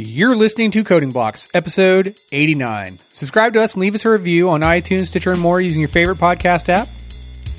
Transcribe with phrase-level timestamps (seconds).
[0.00, 3.00] You're listening to Coding Blocks, episode 89.
[3.10, 5.88] Subscribe to us and leave us a review on iTunes, Stitcher, and more using your
[5.88, 6.86] favorite podcast app.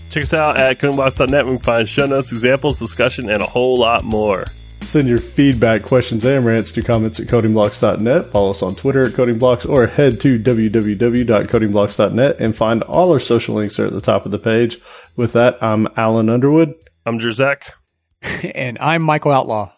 [0.10, 1.46] Check us out at codingblocks.net.
[1.46, 4.46] We can find show notes, examples, discussion, and a whole lot more.
[4.84, 8.28] Send your feedback, questions, and rants to comments at codingblocks.net.
[8.28, 13.56] Follow us on Twitter at codingblocks or head to www.codingblocks.net and find all our social
[13.56, 14.80] links are at the top of the page.
[15.18, 16.74] With that, I'm Allen Underwood.
[17.06, 17.74] I'm Joe Zack.
[18.56, 19.74] and I'm Michael Outlaw.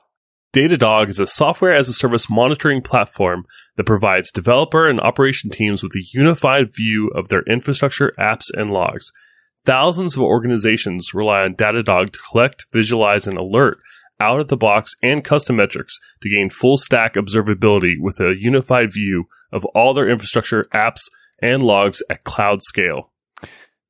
[0.53, 3.45] Datadog is a software as a service monitoring platform
[3.77, 8.69] that provides developer and operation teams with a unified view of their infrastructure, apps, and
[8.69, 9.13] logs.
[9.63, 13.77] Thousands of organizations rely on Datadog to collect, visualize, and alert
[14.19, 18.91] out of the box and custom metrics to gain full stack observability with a unified
[18.91, 21.09] view of all their infrastructure, apps,
[21.41, 23.11] and logs at cloud scale.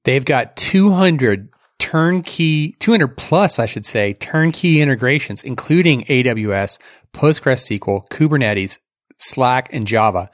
[0.04, 1.50] They've got 200
[1.82, 6.80] turnkey, 200 plus, I should say, turnkey integrations, including AWS,
[7.12, 8.80] PostgreSQL, Kubernetes,
[9.18, 10.30] Slack, and Java.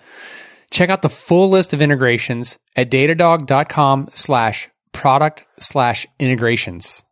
[0.72, 7.04] Check out the full list of integrations at datadog.com slash product slash integrations.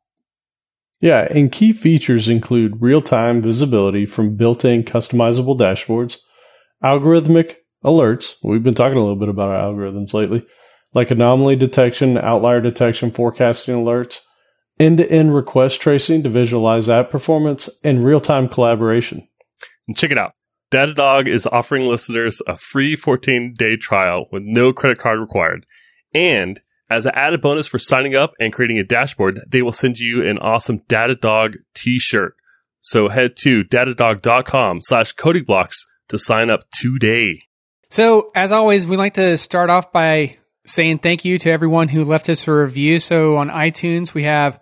[0.99, 6.17] Yeah, and key features include real time visibility from built in customizable dashboards,
[6.83, 8.35] algorithmic alerts.
[8.43, 10.45] We've been talking a little bit about our algorithms lately,
[10.93, 14.19] like anomaly detection, outlier detection, forecasting alerts,
[14.79, 19.27] end to end request tracing to visualize app performance, and real time collaboration.
[19.87, 20.33] And check it out.
[20.71, 25.65] Datadog is offering listeners a free 14 day trial with no credit card required.
[26.13, 26.59] And
[26.89, 30.27] as an added bonus for signing up and creating a dashboard, they will send you
[30.27, 32.35] an awesome Datadog t-shirt.
[32.79, 35.77] So head to datadog.com slash codingblocks
[36.09, 37.41] to sign up today.
[37.89, 42.03] So as always, we like to start off by saying thank you to everyone who
[42.03, 42.99] left us a review.
[42.99, 44.59] So on iTunes, we have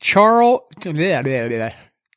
[0.00, 0.66] Charl,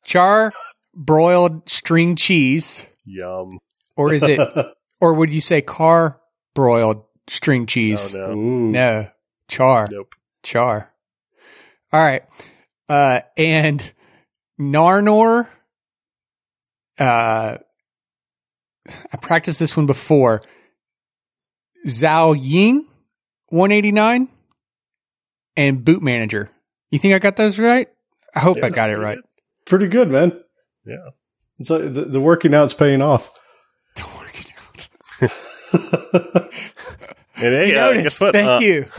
[0.03, 0.51] char
[0.93, 2.89] broiled string cheese.
[3.05, 3.59] Yum.
[3.95, 4.39] Or is it,
[5.01, 6.21] or would you say car
[6.53, 8.15] broiled string cheese?
[8.15, 8.69] Oh, no.
[8.71, 9.07] No,
[9.47, 9.87] char.
[9.91, 10.15] Nope.
[10.43, 10.91] Char.
[11.93, 12.23] All right.
[12.87, 13.93] Uh, and
[14.59, 15.47] Narnor,
[16.99, 17.57] uh,
[18.87, 20.41] I practiced this one before.
[21.87, 22.87] Zhao Ying,
[23.51, 24.27] 189,
[25.57, 26.49] and Boot Manager.
[26.89, 27.87] You think I got those right?
[28.35, 29.17] I hope Yeah, I got it right.
[29.65, 30.39] pretty Pretty good, man.
[30.85, 31.09] Yeah.
[31.63, 33.37] So the, the working out's paying off.
[33.95, 34.51] Don't work it
[35.21, 36.47] out.
[37.43, 38.03] And hey, You uh, noticed.
[38.03, 38.33] guess what?
[38.33, 38.85] Thank Uh, you.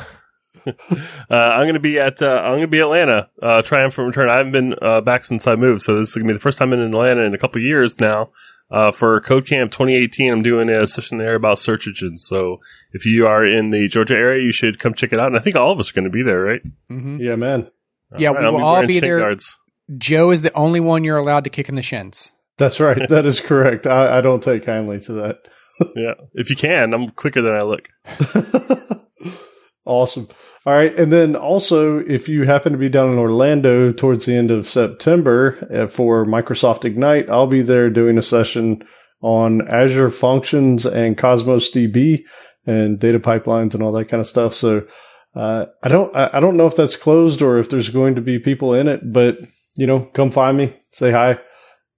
[1.29, 3.29] Uh, I'm going to be at uh, I'm going to be Atlanta.
[3.43, 4.29] Uh, triumphant return.
[4.29, 6.41] I haven't been uh, back since I moved, so this is going to be the
[6.41, 8.31] first time in Atlanta in a couple years now.
[8.72, 12.25] Uh, for Code Camp 2018, I'm doing a session there about search engines.
[12.27, 12.59] So
[12.93, 15.27] if you are in the Georgia area, you should come check it out.
[15.27, 16.62] And I think all of us are going to be there, right?
[16.88, 17.71] hmm Yeah, man.
[18.16, 19.19] Yeah, All we I'll will all be there.
[19.19, 19.59] Guards.
[19.99, 22.33] Joe is the only one you're allowed to kick in the shins.
[22.56, 23.06] That's right.
[23.09, 23.87] That is correct.
[23.87, 25.49] I, I don't take kindly to that.
[25.97, 27.89] Yeah, if you can, I'm quicker than I look.
[29.84, 30.28] awesome.
[30.65, 30.95] All right.
[30.97, 34.69] And then also, if you happen to be down in Orlando towards the end of
[34.69, 38.84] September uh, for Microsoft Ignite, I'll be there doing a session
[39.21, 42.25] on Azure Functions and Cosmos DB
[42.65, 44.55] and data pipelines and all that kind of stuff.
[44.55, 44.87] So,
[45.34, 48.21] uh, I don't, I I don't know if that's closed or if there's going to
[48.21, 49.39] be people in it, but
[49.77, 51.39] you know, come find me, say hi,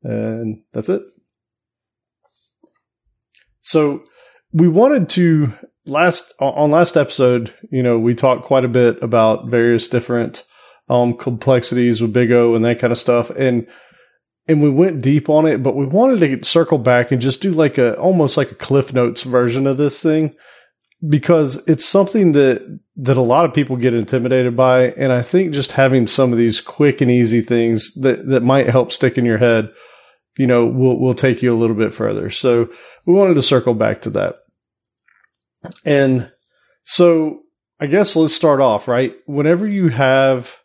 [0.02, 1.02] and that's it.
[3.60, 4.04] So
[4.52, 5.52] we wanted to
[5.86, 10.44] last on last episode, you know, we talked quite a bit about various different
[10.88, 13.66] um complexities with Big O and that kind of stuff and
[14.46, 17.52] and we went deep on it, but we wanted to circle back and just do
[17.52, 20.36] like a almost like a cliff notes version of this thing
[21.08, 25.52] because it's something that that a lot of people get intimidated by and I think
[25.52, 29.24] just having some of these quick and easy things that that might help stick in
[29.24, 29.72] your head,
[30.36, 32.30] you know, will will take you a little bit further.
[32.30, 32.68] So
[33.06, 34.36] we wanted to circle back to that.
[35.84, 36.30] And
[36.84, 37.40] so
[37.80, 39.14] I guess let's start off, right?
[39.26, 40.58] Whenever you have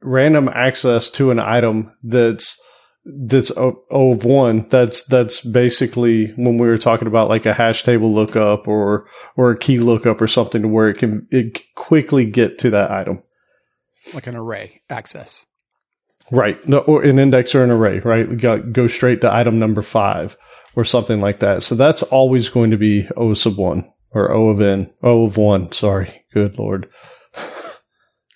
[0.00, 2.60] random access to an item that's
[3.04, 7.82] that's O of one, that's that's basically when we were talking about like a hash
[7.82, 12.24] table lookup or or a key lookup or something to where it can it quickly
[12.24, 13.18] get to that item.
[14.14, 15.46] Like an array access.
[16.30, 16.66] Right.
[16.66, 18.26] No, or an index or an array, right?
[18.26, 20.36] We got go straight to item number five
[20.74, 21.62] or something like that.
[21.62, 23.84] So that's always going to be O sub one
[24.14, 25.72] or O of n, O of one.
[25.72, 26.24] Sorry.
[26.32, 26.88] Good Lord.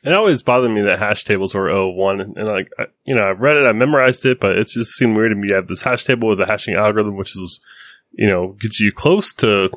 [0.05, 3.29] It always bothered me that hash tables were O one, and like I, you know,
[3.29, 5.49] I've read it, I memorized it, but it just seemed weird to me.
[5.49, 7.61] You have this hash table with a hashing algorithm, which is,
[8.13, 9.71] you know, gets you close to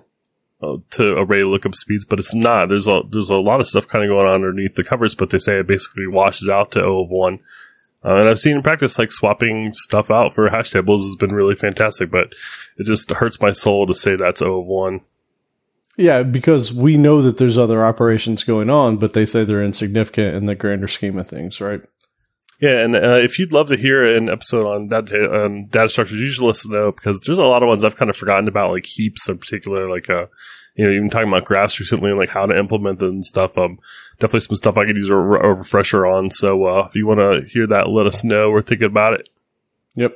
[0.62, 2.70] uh, to array lookup speeds, but it's not.
[2.70, 5.32] There's a there's a lot of stuff kind of going on underneath the covers, but
[5.32, 7.40] they say it basically washes out to O of one.
[8.04, 11.36] Uh, and I've seen in practice, like swapping stuff out for hash tables has been
[11.36, 12.34] really fantastic, but
[12.78, 15.02] it just hurts my soul to say that's O of 1.
[16.02, 20.36] Yeah, because we know that there's other operations going on, but they say they're insignificant
[20.36, 21.82] in the grander scheme of things, right?
[22.60, 26.20] Yeah, and uh, if you'd love to hear an episode on data, um, data structures,
[26.20, 28.72] you should listen know because there's a lot of ones I've kind of forgotten about,
[28.72, 30.26] like heaps in particular, like uh,
[30.74, 33.56] you know, even talking about graphs recently and like how to implement them and stuff.
[33.56, 33.78] Um,
[34.18, 36.32] definitely some stuff I could use a, a refresher on.
[36.32, 38.50] So uh, if you want to hear that, let us know.
[38.50, 39.30] We're thinking about it.
[39.94, 40.16] Yep.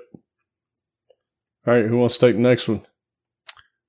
[1.67, 2.81] All right, who wants to take the next one?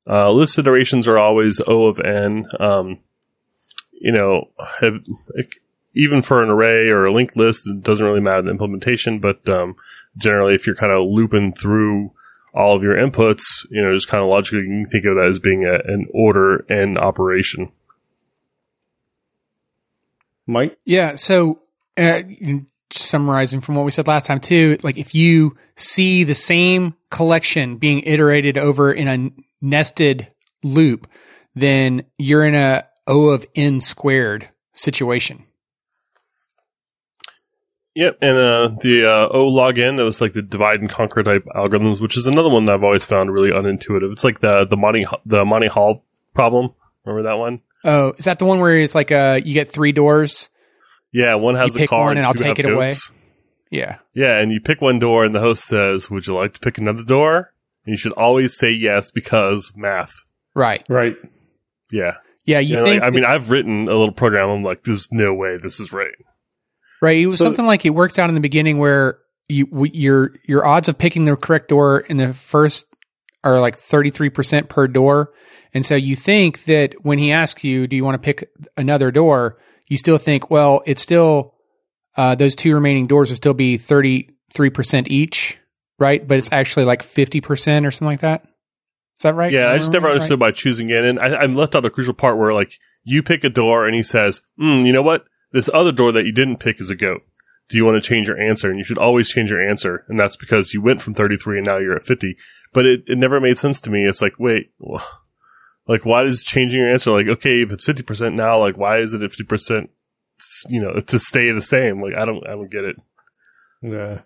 [0.08, 2.46] Uh, list iterations are always O of n.
[2.60, 2.98] Um,
[3.92, 4.50] you know,
[4.80, 5.04] have,
[5.94, 9.18] even for an array or a linked list, it doesn't really matter the implementation.
[9.18, 9.76] But um,
[10.16, 12.12] generally, if you're kind of looping through
[12.54, 15.26] all of your inputs, you know, just kind of logically, you can think of that
[15.28, 17.72] as being a, an order n operation.
[20.46, 20.78] Mike?
[20.84, 21.16] Yeah.
[21.16, 21.62] So,
[21.96, 22.22] uh,
[22.90, 27.76] summarizing from what we said last time too, like if you see the same collection
[27.76, 29.30] being iterated over in a
[29.60, 30.30] nested
[30.62, 31.06] loop,
[31.54, 35.44] then you're in a O of n squared situation.
[37.94, 41.22] Yep, and uh, the uh, O log n that was like the divide and conquer
[41.22, 44.12] type algorithms, which is another one that I've always found really unintuitive.
[44.12, 46.04] It's like the the Monty the Monty Hall
[46.34, 46.74] problem.
[47.04, 47.62] Remember that one?
[47.84, 50.50] Oh, is that the one where it's like uh you get three doors?
[51.10, 52.92] Yeah, one has you a pick card, one and I'll take it away.
[53.70, 53.96] Yeah.
[54.12, 56.76] Yeah, and you pick one door, and the host says, "Would you like to pick
[56.76, 57.54] another door?"
[57.86, 60.12] And you should always say yes because math.
[60.54, 60.82] Right.
[60.88, 61.16] Right.
[61.92, 62.58] Yeah, Yeah.
[62.58, 63.00] You You know, think?
[63.02, 64.48] like, I mean, I've written a little program.
[64.50, 66.14] I'm like, "There's no way this is right."
[67.00, 67.18] Right.
[67.18, 69.18] It was So- something like it works out in the beginning where
[69.48, 72.86] you w- your your odds of picking the correct door in the first
[73.44, 75.32] are like 33% per door.
[75.72, 79.12] And so you think that when he asks you, do you want to pick another
[79.12, 79.58] door?
[79.88, 81.54] You still think, well, it's still
[82.16, 85.58] uh, those two remaining doors will still be 33% each,
[85.98, 86.26] right?
[86.26, 88.44] But it's actually like 50% or something like that.
[89.16, 89.50] Is that right?
[89.50, 91.86] Yeah, Am I just never remembering understood by choosing it, and I, I'm left out
[91.86, 92.72] a crucial part where like
[93.02, 95.24] you pick a door, and he says, mm, "You know what?
[95.52, 97.22] This other door that you didn't pick is a goat.
[97.70, 100.20] Do you want to change your answer?" And you should always change your answer, and
[100.20, 102.36] that's because you went from 33 and now you're at 50.
[102.74, 104.04] But it, it never made sense to me.
[104.04, 105.02] It's like, wait, wh-
[105.88, 108.98] like why is changing your answer like okay if it's 50 percent now, like why
[108.98, 109.90] is it at 50 percent?
[110.68, 112.02] You know, to stay the same.
[112.02, 112.96] Like I don't, I don't get it.
[113.80, 114.22] Yeah.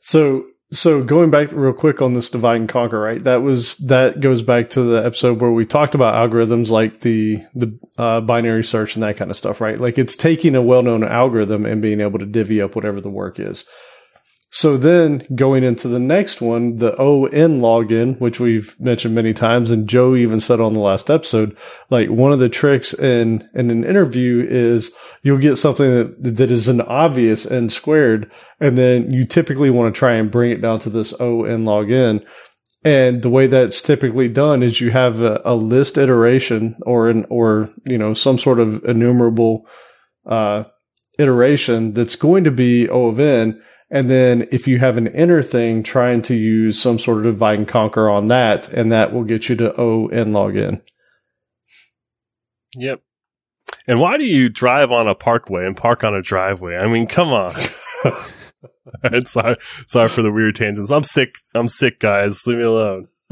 [0.00, 3.22] So so going back real quick on this divide and conquer, right?
[3.22, 7.38] That was that goes back to the episode where we talked about algorithms like the
[7.54, 9.78] the uh, binary search and that kind of stuff, right?
[9.78, 13.10] Like it's taking a well known algorithm and being able to divvy up whatever the
[13.10, 13.64] work is.
[14.50, 19.14] So then going into the next one, the O n log n, which we've mentioned
[19.14, 21.56] many times, and Joe even said on the last episode,
[21.90, 24.92] like one of the tricks in, in an interview is
[25.22, 29.94] you'll get something that, that is an obvious n squared, and then you typically want
[29.94, 32.24] to try and bring it down to this O n log n.
[32.84, 37.26] And the way that's typically done is you have a, a list iteration or an,
[37.28, 39.68] or, you know, some sort of enumerable,
[40.24, 40.64] uh,
[41.18, 43.60] iteration that's going to be O of n.
[43.90, 47.58] And then if you have an inner thing, trying to use some sort of divide
[47.58, 50.82] and conquer on that, and that will get you to O n log n.
[52.76, 53.00] Yep.
[53.86, 56.76] And why do you drive on a parkway and park on a driveway?
[56.76, 57.50] I mean, come on.
[59.24, 60.90] Sorry, sorry for the weird tangents.
[60.90, 61.36] I'm sick.
[61.54, 62.46] I'm sick, guys.
[62.46, 63.08] Leave me alone.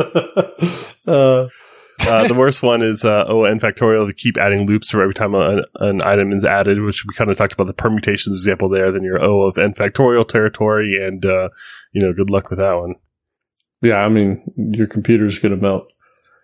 [1.07, 1.49] uh,
[2.07, 4.07] Uh, the worst one is uh, O n factorial.
[4.07, 7.31] We keep adding loops for every time an, an item is added, which we kind
[7.31, 8.91] of talked about the permutations example there.
[8.91, 11.49] Then your O of n factorial territory, and uh,
[11.93, 12.95] you know, good luck with that one.
[13.83, 15.93] yeah, I mean, your computer's going to melt.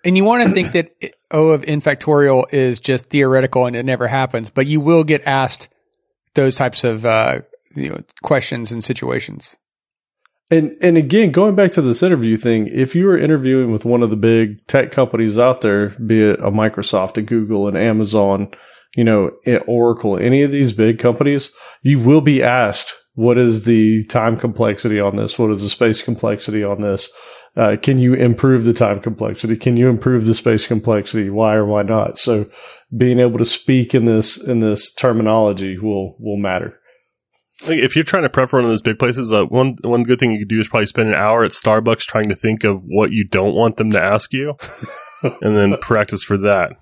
[0.04, 0.92] And you want to think that
[1.30, 5.22] O of n factorial is just theoretical and it never happens, but you will get
[5.26, 5.68] asked
[6.34, 7.40] those types of uh,
[7.74, 9.56] you know questions and situations.
[10.52, 14.02] And and again, going back to this interview thing, if you were interviewing with one
[14.02, 18.50] of the big tech companies out there, be it a Microsoft, a Google, an Amazon,
[18.94, 19.30] you know,
[19.66, 25.00] Oracle, any of these big companies, you will be asked what is the time complexity
[25.00, 25.38] on this?
[25.38, 27.08] What is the space complexity on this?
[27.56, 29.56] Uh, can you improve the time complexity?
[29.56, 31.30] Can you improve the space complexity?
[31.30, 32.18] Why or why not?
[32.18, 32.46] So
[32.94, 36.78] being able to speak in this in this terminology will will matter.
[37.68, 40.02] Like, if you're trying to prep for one of those big places, uh, one one
[40.04, 42.64] good thing you could do is probably spend an hour at Starbucks trying to think
[42.64, 44.54] of what you don't want them to ask you,
[45.22, 46.72] and then practice for that.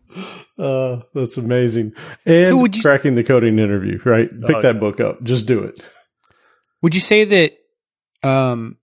[0.58, 1.92] Uh, that's amazing.
[2.24, 4.30] And So would you- cracking the coding interview, right?
[4.30, 4.80] Pick Oh, that yeah.
[4.80, 5.22] book up.
[5.22, 5.80] Just do it.
[6.82, 7.52] Would you say that
[8.22, 8.76] um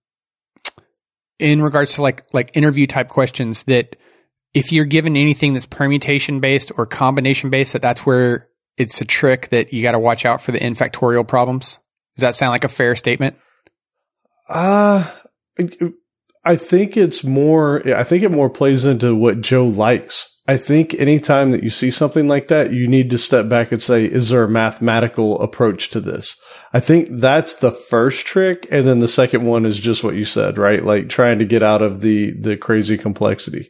[1.40, 3.96] in regards to like like interview type questions that
[4.54, 9.06] if you're given anything that's permutation based or combination based that that's where it's a
[9.06, 11.80] trick that you got to watch out for the n factorial problems?
[12.18, 13.38] Does that sound like a fair statement?
[14.50, 15.10] Uh,
[16.44, 20.34] I think it's more, I think it more plays into what Joe likes.
[20.48, 23.82] I think anytime that you see something like that, you need to step back and
[23.82, 26.40] say, is there a mathematical approach to this?
[26.72, 28.66] I think that's the first trick.
[28.72, 30.84] And then the second one is just what you said, right?
[30.84, 33.70] Like trying to get out of the, the crazy complexity.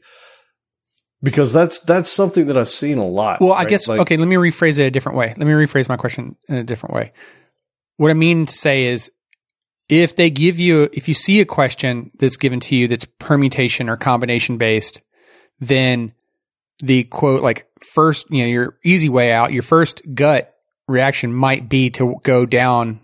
[1.23, 3.41] Because that's, that's something that I've seen a lot.
[3.41, 3.69] Well, I right?
[3.69, 5.29] guess, Like- okay, let me rephrase it a different way.
[5.29, 7.11] Let me rephrase my question in a different way.
[7.97, 9.11] What I mean to say is
[9.89, 13.89] if they give you, if you see a question that's given to you that's permutation
[13.89, 15.01] or combination based,
[15.59, 16.13] then
[16.79, 20.53] the quote, like first, you know, your easy way out, your first gut
[20.87, 22.99] reaction might be to go down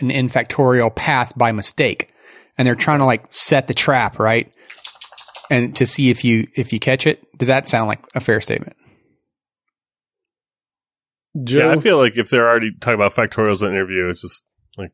[0.00, 2.10] an n factorial path by mistake.
[2.58, 4.52] And they're trying to like set the trap, right?
[5.50, 7.26] And to see if you, if you catch it.
[7.38, 8.76] Does that sound like a fair statement?
[11.42, 14.22] Joe, Yeah, I feel like if they're already talking about factorials in the interview, it's
[14.22, 14.46] just
[14.78, 14.92] like,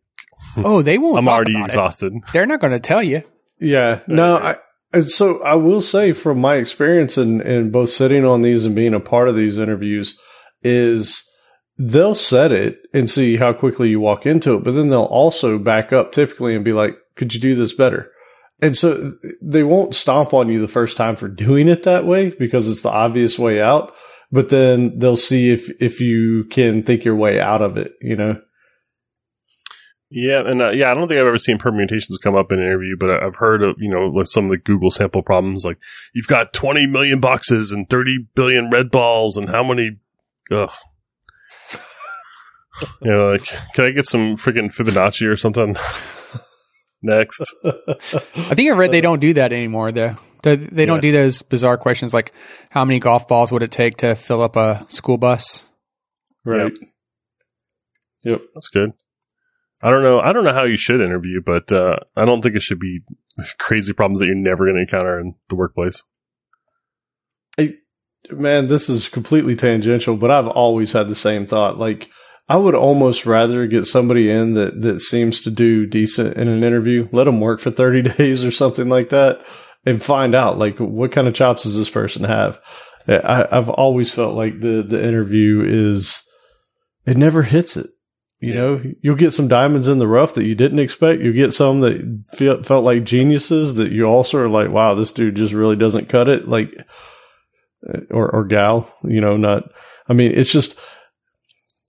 [0.57, 1.19] Oh, they won't.
[1.19, 1.67] I'm talk already about it.
[1.67, 2.13] exhausted.
[2.33, 3.23] They're not going to tell you.
[3.59, 4.57] Yeah, no, I,
[4.93, 8.75] and so I will say from my experience in, in both sitting on these and
[8.75, 10.19] being a part of these interviews
[10.63, 11.23] is
[11.79, 15.59] they'll set it and see how quickly you walk into it, but then they'll also
[15.59, 18.11] back up typically and be like, could you do this better?
[18.63, 22.31] And so they won't stomp on you the first time for doing it that way
[22.31, 23.95] because it's the obvious way out,
[24.33, 28.17] but then they'll see if, if you can think your way out of it, you
[28.17, 28.41] know?
[30.13, 32.65] Yeah, and uh, yeah, I don't think I've ever seen permutations come up in an
[32.65, 35.65] interview, but I- I've heard of you know like some of the Google sample problems,
[35.65, 35.79] like
[36.13, 39.99] you've got 20 million boxes and 30 billion red balls, and how many?
[40.51, 40.69] Ugh.
[43.03, 43.45] you know, like
[43.75, 45.77] can I get some freaking Fibonacci or something?
[47.03, 50.17] Next, I think I read they don't do that anymore, though.
[50.43, 52.33] They, they don't do those bizarre questions like
[52.71, 55.69] how many golf balls would it take to fill up a school bus?
[56.45, 56.73] Right.
[58.25, 58.41] Yep.
[58.55, 58.93] that's good.
[59.83, 60.21] I don't know.
[60.21, 63.01] I don't know how you should interview, but uh, I don't think it should be
[63.59, 66.05] crazy problems that you're never going to encounter in the workplace.
[68.31, 71.79] Man, this is completely tangential, but I've always had the same thought.
[71.79, 72.11] Like,
[72.49, 76.63] I would almost rather get somebody in that, that seems to do decent in an
[76.63, 79.45] interview, let them work for 30 days or something like that
[79.87, 82.61] and find out, like, what kind of chops does this person have?
[83.09, 86.23] I, I've always felt like the, the interview is,
[87.07, 87.87] it never hits it.
[88.41, 88.61] You Yeah.
[88.61, 91.23] know, you'll get some diamonds in the rough that you didn't expect.
[91.23, 95.13] You'll get some that feel, felt like geniuses that you also are like, wow, this
[95.13, 96.47] dude just really doesn't cut it.
[96.49, 96.75] Like,
[97.89, 99.65] uh, or, or gal, you know, not,
[100.09, 100.81] I mean, it's just,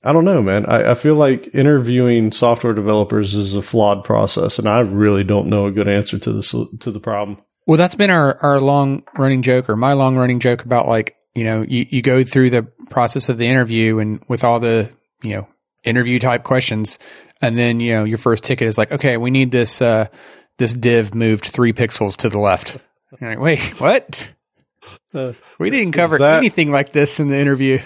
[0.03, 0.65] I don't know, man.
[0.65, 5.48] I, I feel like interviewing software developers is a flawed process and I really don't
[5.48, 7.38] know a good answer to this to the problem.
[7.67, 11.15] Well, that's been our, our long running joke or my long running joke about like,
[11.35, 14.91] you know, you, you go through the process of the interview and with all the,
[15.23, 15.47] you know,
[15.83, 16.99] interview type questions.
[17.41, 20.07] And then, you know, your first ticket is like, okay, we need this, uh,
[20.57, 22.77] this div moved three pixels to the left.
[23.19, 24.31] You're like, wait, what?
[25.13, 27.79] Uh, We didn't cover that- anything like this in the interview.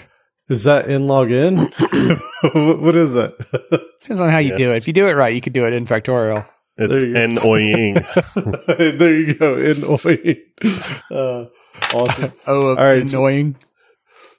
[0.48, 1.56] is that in log in?
[2.52, 3.34] what, is that?
[4.00, 4.56] Depends on how you Yeah.
[4.56, 4.76] do it.
[4.76, 6.46] If you do it right, you could do it in factorial.
[6.78, 7.20] It's There you go.
[7.24, 7.94] annoying.
[8.98, 9.54] there you go.
[9.56, 10.42] Annoying.
[11.10, 11.46] Uh,
[11.94, 12.32] awesome.
[12.46, 13.56] Oh, All right, so- annoying.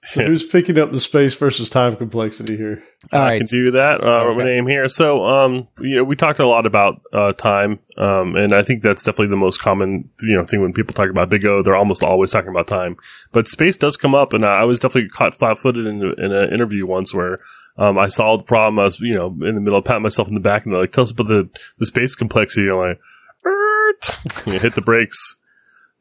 [0.04, 2.82] So who's picking up the space versus time complexity here?
[3.12, 3.38] All I right.
[3.40, 4.02] can do that.
[4.02, 4.38] Uh, Okay.
[4.38, 4.88] My name here.
[4.88, 8.84] So, um, you know, we talked a lot about uh, time, um, and I think
[8.84, 11.62] that's definitely the most common, you know, thing when people talk about Big O.
[11.62, 12.96] They're almost always talking about time,
[13.34, 16.86] but space does come up, and I was definitely caught flat-footed in, in an interview
[16.88, 17.42] once where
[17.78, 18.80] um, I solved the problem.
[18.80, 20.92] I was, you know, in the middle, patting myself in the back, and they're like,
[20.92, 23.00] "Tell us about the the space complexity." And I'm like,
[24.46, 25.36] you hit the brakes.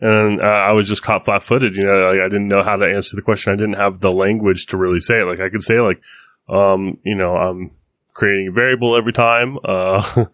[0.00, 1.76] And uh, I was just caught flat-footed.
[1.76, 3.52] You know, like, I didn't know how to answer the question.
[3.52, 5.26] I didn't have the language to really say it.
[5.26, 6.00] Like I could say, like,
[6.48, 7.70] um, you know, I'm
[8.14, 9.58] creating a variable every time.
[9.64, 10.02] Uh,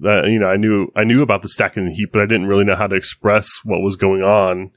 [0.00, 2.26] that, you know, I knew, I knew about the stacking and the heap, but I
[2.26, 4.70] didn't really know how to express what was going on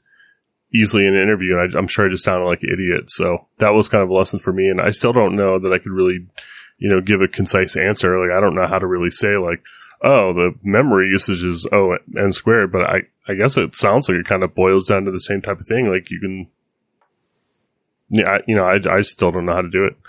[0.74, 1.58] easily in an interview.
[1.58, 3.10] And I, I'm sure I just sounded like an idiot.
[3.10, 4.68] So that was kind of a lesson for me.
[4.68, 6.26] And I still don't know that I could really,
[6.78, 8.18] you know, give a concise answer.
[8.20, 9.62] Like, I don't know how to really say like,
[10.02, 14.18] oh, the memory usage is O n squared, but I, I guess it sounds like
[14.18, 15.90] it kind of boils down to the same type of thing.
[15.90, 16.48] Like you can,
[18.10, 19.96] yeah, I, you know, I, I still don't know how to do it.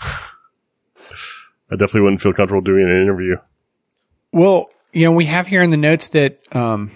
[1.72, 3.36] I definitely wouldn't feel comfortable doing an interview.
[4.32, 6.90] Well, you know, we have here in the notes that, um,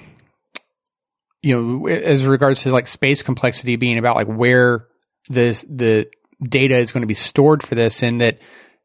[1.44, 4.86] you know, as regards to like space complexity being about like where
[5.28, 6.10] this the
[6.42, 8.38] data is going to be stored for this, and that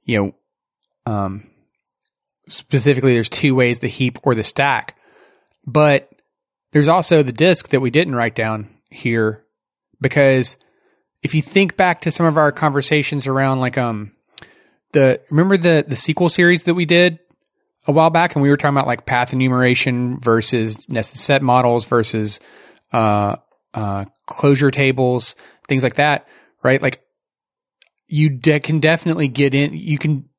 [0.03, 1.49] you know, um,
[2.47, 4.97] specifically, there's two ways: the heap or the stack.
[5.65, 6.11] But
[6.73, 9.45] there's also the disk that we didn't write down here
[10.01, 10.57] because
[11.23, 14.11] if you think back to some of our conversations around like um
[14.91, 17.19] the remember the the sequel series that we did
[17.89, 21.85] a while back and we were talking about like path enumeration versus nested set models
[21.85, 22.39] versus
[22.93, 23.35] uh,
[23.73, 25.35] uh, closure tables,
[25.67, 26.27] things like that,
[26.63, 26.81] right?
[26.81, 27.01] Like
[28.07, 30.29] you de- can definitely get in, you can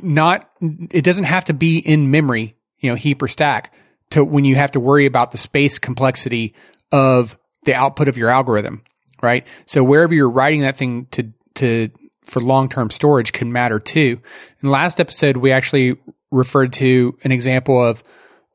[0.00, 3.72] not, it doesn't have to be in memory, you know, heap or stack
[4.10, 6.54] to when you have to worry about the space complexity
[6.90, 8.82] of the output of your algorithm,
[9.22, 9.46] right?
[9.66, 11.90] So wherever you're writing that thing to, to,
[12.24, 14.20] for long-term storage can matter too.
[14.62, 15.96] In the last episode, we actually
[16.30, 18.04] referred to an example of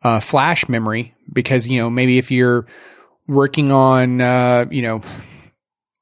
[0.03, 2.65] uh, flash memory because, you know, maybe if you're
[3.27, 5.01] working on, uh, you know,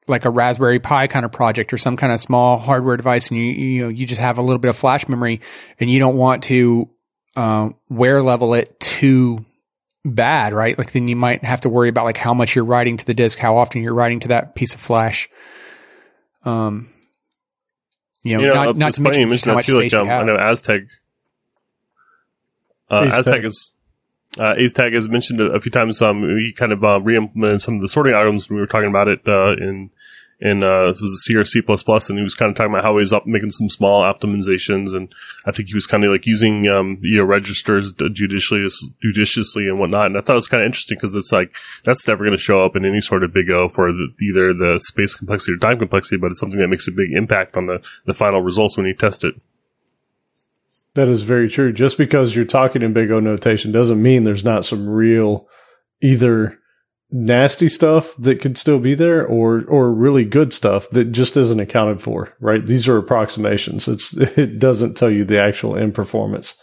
[0.07, 3.39] like a Raspberry Pi kind of project or some kind of small hardware device, and
[3.39, 5.41] you you know you just have a little bit of flash memory,
[5.79, 6.89] and you don't want to
[7.35, 9.45] uh, wear level it too
[10.05, 10.77] bad, right?
[10.77, 13.13] Like then you might have to worry about like how much you're writing to the
[13.13, 15.29] disk, how often you're writing to that piece of flash.
[16.43, 16.89] Um,
[18.23, 19.79] you know, You know, not, uh, not to mention how much too.
[19.79, 20.83] space Like, um, I know Aztec.
[22.93, 23.43] Uh, Aztec.
[23.43, 23.73] Is
[24.39, 26.01] uh, Aztec has mentioned it a few times.
[26.01, 28.89] Um, he kind of uh, re-implemented some of the sorting algorithms when we were talking
[28.89, 29.91] about it uh, in
[30.43, 32.55] in uh, it was a C or C plus plus, and he was kind of
[32.55, 35.13] talking about how he was up making some small optimizations, and
[35.45, 38.67] I think he was kind of like using um, you know registers judiciously
[39.01, 40.07] judiciously and whatnot.
[40.07, 42.43] And I thought it was kind of interesting because it's like that's never going to
[42.43, 45.57] show up in any sort of big O for the, either the space complexity or
[45.57, 48.75] time complexity, but it's something that makes a big impact on the the final results
[48.75, 49.35] when you test it.
[50.95, 51.73] That is very true.
[51.73, 55.47] Just because you're talking in big O notation doesn't mean there's not some real
[56.01, 56.59] either
[57.11, 61.59] nasty stuff that could still be there or or really good stuff that just isn't
[61.59, 62.65] accounted for, right?
[62.65, 63.87] These are approximations.
[63.87, 66.55] It's it doesn't tell you the actual end performance.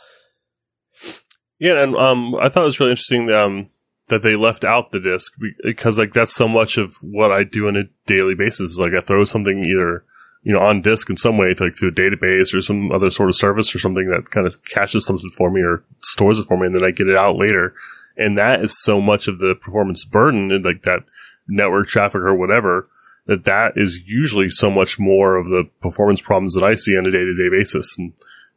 [1.58, 3.68] Yeah, and um, I thought it was really interesting um,
[4.08, 5.32] that they left out the disk
[5.62, 8.78] because like that's so much of what I do on a daily basis.
[8.78, 10.04] Like I throw something either
[10.42, 13.28] you know on disk in some way, like through a database or some other sort
[13.28, 16.56] of service or something that kind of caches something for me or stores it for
[16.56, 17.74] me, and then I get it out later.
[18.16, 21.04] And that is so much of the performance burden, and like that
[21.48, 22.88] network traffic or whatever.
[23.26, 27.06] That that is usually so much more of the performance problems that I see on
[27.06, 28.12] a day to day basis, and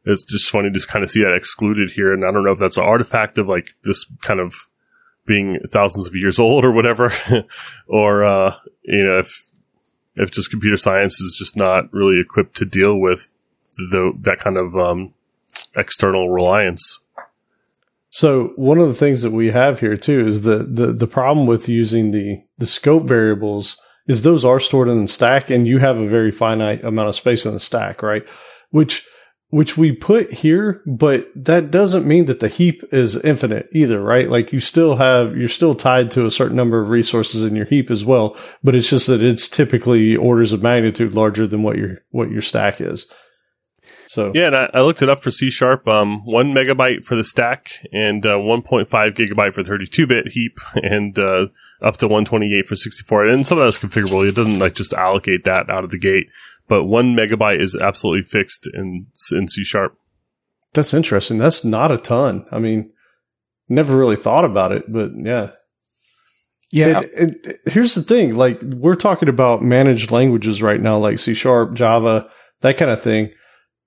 [0.05, 2.13] it's just funny to kind of see that excluded here.
[2.13, 4.67] And I don't know if that's an artifact of like this kind of
[5.25, 7.11] being thousands of years old or whatever,
[7.87, 9.49] or, uh, you know, if,
[10.15, 13.31] if just computer science is just not really equipped to deal with
[13.77, 15.13] the, that kind of, um,
[15.75, 16.99] external reliance.
[18.09, 21.47] So one of the things that we have here too is the the the problem
[21.47, 25.79] with using the the scope variables is those are stored in the stack and you
[25.79, 28.27] have a very finite amount of space in the stack, right?
[28.69, 29.07] Which
[29.53, 34.27] which we put here, but that doesn't mean that the heap is infinite either, right?
[34.27, 37.67] Like you still have you're still tied to a certain number of resources in your
[37.67, 41.77] heap as well, but it's just that it's typically orders of magnitude larger than what
[41.77, 43.05] your what your stack is.
[44.07, 45.87] So Yeah, and I, I looked it up for C sharp.
[45.87, 51.17] Um, one megabyte for the stack and uh, 1.5 gigabyte for 32 bit heap, and
[51.19, 51.47] uh,
[51.81, 53.27] up to 128 for 64.
[53.27, 54.27] And some of that is configurable.
[54.27, 56.27] It doesn't like just allocate that out of the gate,
[56.67, 59.97] but one megabyte is absolutely fixed in in C sharp.
[60.73, 61.37] That's interesting.
[61.37, 62.45] That's not a ton.
[62.51, 62.91] I mean,
[63.69, 65.51] never really thought about it, but yeah.
[66.71, 71.19] yeah, And- and here's the thing: like we're talking about managed languages right now, like
[71.19, 72.29] C Sharp, Java,
[72.61, 73.29] that kind of thing.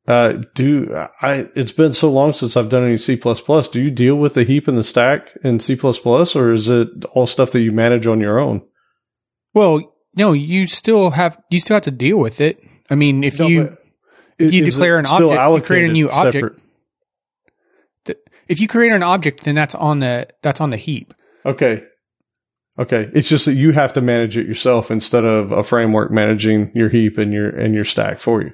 [0.08, 1.48] Uh, do I?
[1.56, 3.66] It's been so long since I've done any C plus plus.
[3.68, 6.70] Do you deal with the heap and the stack in C plus plus, or is
[6.70, 8.62] it all stuff that you manage on your own?
[9.52, 12.59] Well, no, you still have you still have to deal with it.
[12.90, 13.76] I mean, if No, you
[14.38, 16.61] if you is declare an object, you create a new object.
[18.05, 21.12] th- If you create an object, then that's on the that's on the heap.
[21.44, 21.85] Okay.
[22.79, 23.11] Okay.
[23.14, 26.88] It's just that you have to manage it yourself instead of a framework managing your
[26.88, 28.52] heap and your and your stack for you.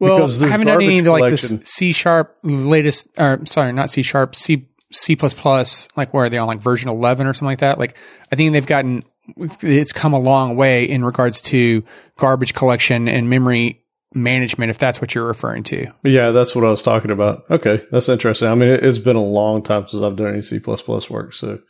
[0.00, 3.72] Well, Because I haven't done any of the, like this C sharp latest, or sorry,
[3.72, 5.86] not C sharp, C C plus plus.
[5.96, 7.78] Like where are they on like version eleven or something like that?
[7.78, 7.96] Like
[8.32, 9.04] I think they've gotten
[9.36, 11.84] it's come a long way in regards to
[12.16, 14.70] garbage collection and memory management.
[14.70, 15.92] If that's what you're referring to.
[16.02, 17.44] Yeah, that's what I was talking about.
[17.50, 18.48] Okay, that's interesting.
[18.48, 21.32] I mean, it, it's been a long time since I've done any C work.
[21.32, 21.60] So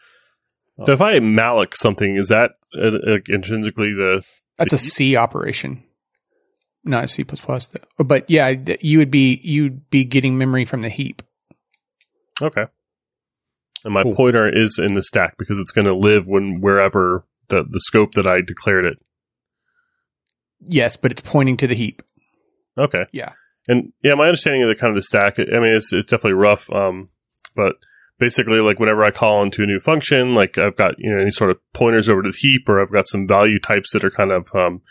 [0.84, 4.26] So if I malloc something, is that uh, intrinsically the
[4.58, 5.82] That's a C operation,
[6.84, 8.04] not a C plus plus though.
[8.04, 11.22] But yeah, you would be you'd be getting memory from the heap.
[12.40, 12.66] okay?
[13.84, 14.14] And my Cool.
[14.14, 18.12] pointer is in the stack because it's going to live when wherever the the scope
[18.12, 18.98] that I declared it.
[20.66, 22.02] Yes, but it's pointing to the heap.
[22.78, 23.06] Okay.
[23.12, 23.32] Yeah.
[23.68, 26.34] And yeah, my understanding of the kind of the stack, I mean, it's, it's definitely
[26.34, 26.70] rough.
[26.72, 27.10] Um,
[27.54, 27.76] but
[28.18, 31.30] basically, like whenever I call into a new function, like I've got, you know, any
[31.30, 34.10] sort of pointers over to the heap or I've got some value types that are
[34.10, 34.82] kind of, um,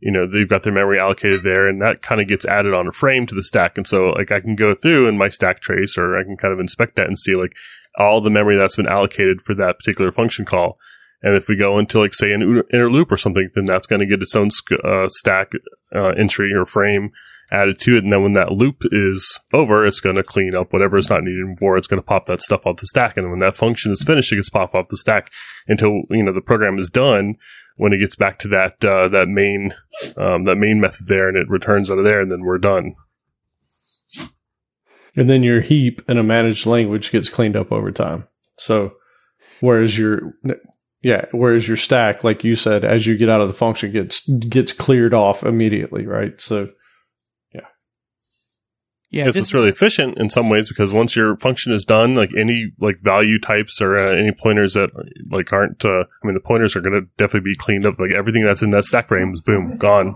[0.00, 2.86] you know, they've got their memory allocated there and that kind of gets added on
[2.86, 3.76] a frame to the stack.
[3.76, 6.54] And so like I can go through in my stack trace or I can kind
[6.54, 7.54] of inspect that and see like
[7.96, 10.78] all the memory that's been allocated for that particular function call.
[11.22, 14.00] And if we go into like say an inner loop or something, then that's going
[14.00, 14.48] to get its own
[14.84, 15.52] uh, stack
[15.94, 17.10] uh, entry or frame
[17.52, 18.04] added to it.
[18.04, 21.22] And then when that loop is over, it's going to clean up whatever is not
[21.22, 21.76] needed anymore.
[21.76, 23.16] It's going to pop that stuff off the stack.
[23.16, 25.30] And when that function is finished, it gets popped off the stack
[25.66, 27.36] until, you know, the program is done.
[27.76, 29.74] When it gets back to that, uh, that main,
[30.16, 32.94] um, that main method there and it returns out of there and then we're done.
[35.16, 38.24] And then your heap in a managed language gets cleaned up over time.
[38.58, 38.96] So
[39.60, 40.34] whereas your,
[41.02, 44.28] yeah, whereas your stack, like you said, as you get out of the function gets,
[44.28, 46.40] gets cleared off immediately, right?
[46.40, 46.68] So
[49.12, 52.30] yeah, because it's really efficient in some ways because once your function is done, like
[52.36, 54.90] any like value types or uh, any pointers that
[55.30, 57.98] like aren't, uh, I mean, the pointers are going to definitely be cleaned up.
[57.98, 60.14] Like everything that's in that stack frame is boom gone.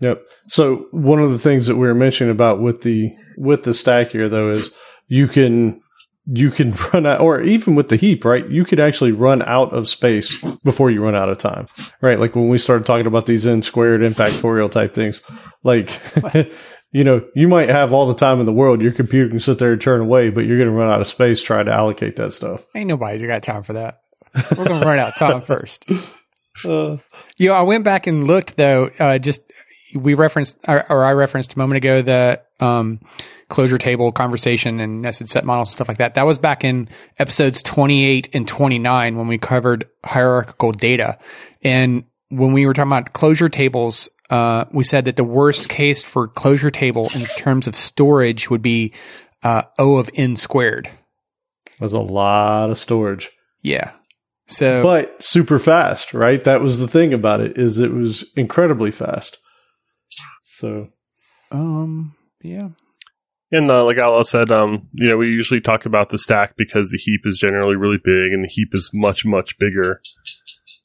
[0.00, 0.26] Yep.
[0.48, 4.08] So one of the things that we were mentioning about with the with the stack
[4.10, 4.74] here though is
[5.06, 5.80] you can
[6.26, 8.48] you can run out, or even with the heap, right?
[8.48, 11.66] You could actually run out of space before you run out of time,
[12.02, 12.18] right?
[12.18, 15.22] Like when we started talking about these n squared n factorial type things,
[15.62, 15.90] like,
[16.92, 18.82] you know, you might have all the time in the world.
[18.82, 21.06] Your computer can sit there and turn away, but you're going to run out of
[21.06, 22.66] space trying to allocate that stuff.
[22.74, 23.94] Ain't nobody got time for that.
[24.56, 25.88] We're going to run out of time first.
[26.64, 26.96] Uh,
[27.36, 29.42] you know, I went back and looked though, uh, just
[29.94, 33.00] we referenced, or, or I referenced a moment ago the, um,
[33.48, 36.14] closure table conversation and nested set models and stuff like that.
[36.14, 41.18] That was back in episodes 28 and 29 when we covered hierarchical data.
[41.62, 46.02] And when we were talking about closure tables, uh, we said that the worst case
[46.02, 48.92] for closure table in terms of storage would be
[49.42, 50.90] uh, O of n squared.
[51.78, 53.30] That's a lot of storage.
[53.62, 53.92] Yeah.
[54.48, 56.42] So, but super fast, right?
[56.42, 59.38] That was the thing about it is it was incredibly fast.
[60.42, 60.88] So,
[61.50, 62.70] um, yeah.
[63.56, 66.90] And uh, like Al said, um, you know, we usually talk about the stack because
[66.90, 70.02] the heap is generally really big, and the heap is much much bigger.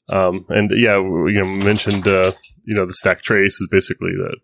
[0.08, 2.32] Um, and yeah, we, you know, mentioned uh,
[2.64, 4.36] you know the stack trace is basically the,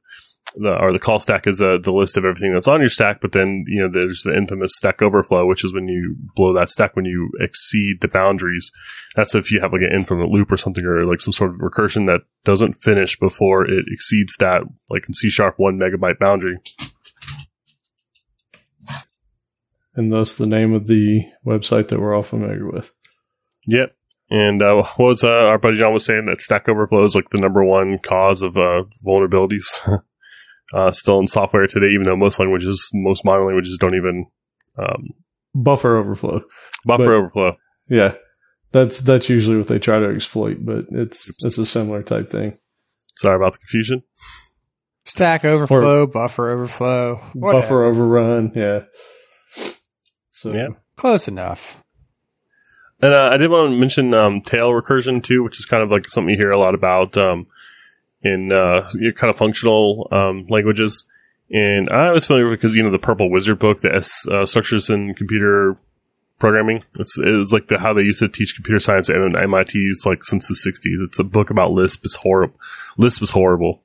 [0.57, 3.23] the or the call stack is uh, the list of everything that's on your stack.
[3.23, 6.69] But then you know there's the infamous stack overflow, which is when you blow that
[6.69, 8.71] stack when you exceed the boundaries.
[9.17, 11.61] That's if you have like an infinite loop or something, or like some sort of
[11.61, 16.59] recursion that doesn't finish before it exceeds that, like in C sharp one megabyte boundary
[19.99, 22.93] and thus the name of the website that we're all familiar with.
[23.67, 23.95] Yep.
[24.31, 27.31] And uh, what was uh, our buddy John was saying that Stack Overflow is like
[27.31, 29.81] the number one cause of uh, vulnerabilities
[30.75, 34.27] uh, still in software today, even though most languages, most modern languages, don't even
[34.79, 35.09] um,
[35.55, 36.43] buffer overflow.
[36.85, 37.51] Buffer but, overflow.
[37.89, 38.15] Yeah,
[38.71, 41.45] that's that's usually what they try to exploit, but it's Oops.
[41.45, 42.57] it's a similar type thing.
[43.17, 44.03] Sorry about the confusion.
[45.05, 47.63] Stack Overflow, or, buffer overflow, whatever.
[47.63, 48.53] buffer overrun.
[48.55, 48.83] Yeah.
[50.39, 51.83] So yeah, close enough.
[53.03, 55.91] And uh, I did want to mention um, tail recursion too, which is kind of
[55.91, 57.49] like something you hear a lot about um,
[58.23, 61.09] in uh, kind of functional um, languages.
[61.51, 64.89] And I was familiar because you know the Purple Wizard book, the S, uh, structures
[64.89, 65.77] in computer
[66.39, 66.85] programming.
[67.01, 70.23] It's it was like the how they used to teach computer science at MIT's like
[70.23, 71.05] since the '60s.
[71.05, 72.05] It's a book about Lisp.
[72.05, 72.55] It's horrible.
[72.97, 73.83] Lisp is horrible.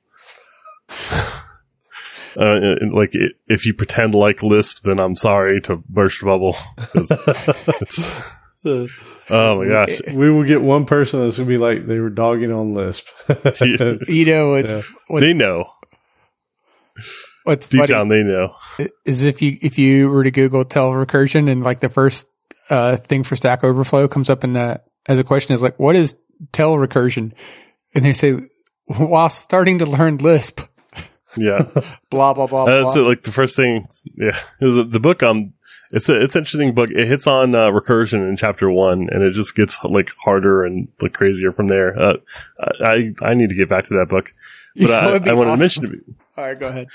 [2.36, 3.12] Uh, like
[3.46, 6.56] if you pretend like Lisp, then I'm sorry to burst a bubble.
[9.30, 12.52] oh my gosh, we will get one person that's gonna be like they were dogging
[12.52, 13.08] on Lisp.
[14.08, 15.20] you know, it's, yeah.
[15.20, 15.64] they know.
[17.44, 18.54] What's deep funny down they know
[19.04, 22.26] is if you if you were to Google tail recursion and like the first
[22.70, 25.94] uh, thing for Stack Overflow comes up in the as a question is like what
[25.94, 26.18] is
[26.52, 27.32] tail recursion,
[27.94, 28.38] and they say
[28.86, 30.62] while starting to learn Lisp.
[31.36, 31.66] Yeah.
[32.10, 32.64] blah blah blah.
[32.64, 33.06] That's blah.
[33.06, 33.86] like the first thing.
[34.16, 35.22] Yeah, the book.
[35.22, 35.54] Um,
[35.92, 36.90] it's a it's an interesting book.
[36.90, 40.88] It hits on uh, recursion in chapter one, and it just gets like harder and
[41.00, 41.98] like crazier from there.
[41.98, 42.16] Uh,
[42.80, 44.34] I I need to get back to that book,
[44.76, 44.90] but
[45.26, 45.52] I, I wanted awesome.
[45.52, 46.14] to mention it.
[46.36, 46.88] All right, go ahead.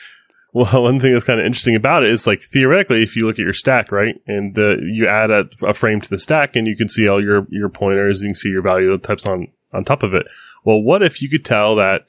[0.51, 3.37] Well, one thing that's kind of interesting about it is like theoretically, if you look
[3.37, 6.67] at your stack, right, and uh, you add a, a, frame to the stack, and
[6.67, 9.85] you can see all your your pointers, you can see your value types on on
[9.85, 10.25] top of it.
[10.65, 12.05] Well, what if you could tell that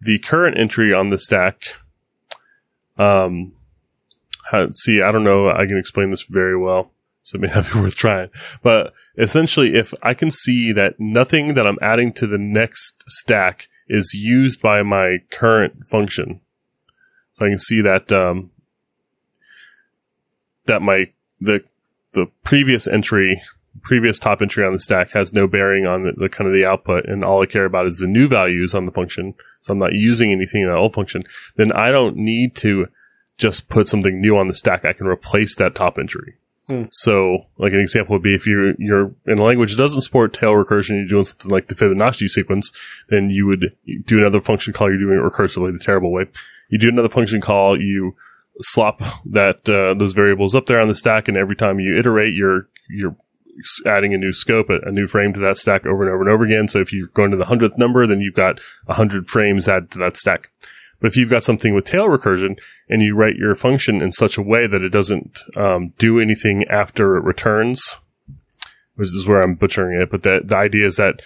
[0.00, 1.74] the current entry on the stack,
[2.98, 3.52] um,
[4.72, 6.90] see, I don't know, I can explain this very well,
[7.22, 8.30] so it may not be worth trying.
[8.62, 13.68] But essentially, if I can see that nothing that I'm adding to the next stack
[13.88, 16.40] is used by my current function,
[17.32, 18.50] so I can see that um,
[20.66, 21.10] that my
[21.40, 21.64] the
[22.12, 23.42] the previous entry
[23.82, 26.66] previous top entry on the stack has no bearing on the, the, kind of the
[26.66, 29.34] output, and all I care about is the new values on the function.
[29.60, 31.24] So I'm not using anything in that old function.
[31.56, 32.88] Then I don't need to
[33.38, 34.84] just put something new on the stack.
[34.84, 36.36] I can replace that top entry.
[36.68, 36.84] Hmm.
[36.90, 40.32] So, like an example would be if you're you're in a language that doesn't support
[40.32, 42.70] tail recursion, you're doing something like the Fibonacci sequence,
[43.08, 44.88] then you would do another function call.
[44.88, 46.26] You're doing it recursively, the terrible way.
[46.68, 47.80] You do another function call.
[47.80, 48.14] You
[48.60, 52.34] slop that uh, those variables up there on the stack, and every time you iterate,
[52.34, 53.16] you're you're
[53.86, 56.30] adding a new scope, a, a, new frame to that stack over and over and
[56.30, 56.68] over again.
[56.68, 59.90] So if you're going to the hundredth number, then you've got a hundred frames added
[59.92, 60.50] to that stack.
[61.00, 64.36] But if you've got something with tail recursion and you write your function in such
[64.36, 67.98] a way that it doesn't um, do anything after it returns,
[68.96, 71.22] which is where I'm butchering it, but the, the idea is that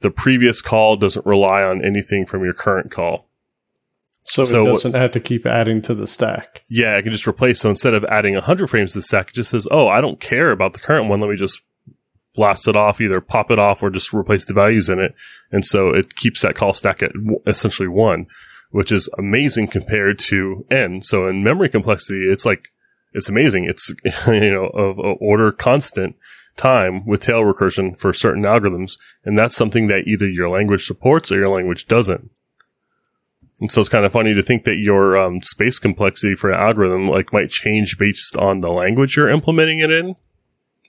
[0.00, 3.28] the previous call doesn't rely on anything from your current call.
[4.32, 6.64] So, so, it doesn't have to keep adding to the stack.
[6.70, 7.60] Yeah, I can just replace.
[7.60, 10.20] So instead of adding 100 frames to the stack, it just says, oh, I don't
[10.20, 11.20] care about the current one.
[11.20, 11.60] Let me just
[12.34, 15.14] blast it off, either pop it off or just replace the values in it.
[15.50, 18.26] And so it keeps that call stack at w- essentially one,
[18.70, 21.02] which is amazing compared to n.
[21.02, 22.68] So in memory complexity, it's like,
[23.12, 23.66] it's amazing.
[23.66, 23.94] It's,
[24.26, 26.16] you know, of, of order constant
[26.56, 28.98] time with tail recursion for certain algorithms.
[29.26, 32.30] And that's something that either your language supports or your language doesn't.
[33.60, 36.58] And so it's kind of funny to think that your um, space complexity for an
[36.58, 40.16] algorithm like might change based on the language you're implementing it in,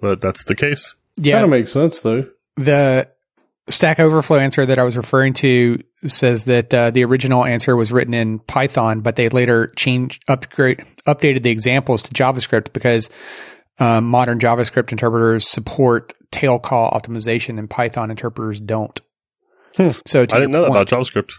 [0.02, 0.96] but that's the case.
[1.16, 2.28] Yeah, kind of makes sense though.
[2.56, 3.10] The
[3.70, 7.92] Stack Overflow answer that I was referring to says that uh, the original answer was
[7.92, 13.10] written in Python, but they later changed, upgrade, updated the examples to JavaScript because
[13.80, 19.00] um, modern JavaScript interpreters support tail call optimization, and Python interpreters don't.
[19.78, 19.90] Hmm.
[20.06, 21.34] So I didn't know that about JavaScript.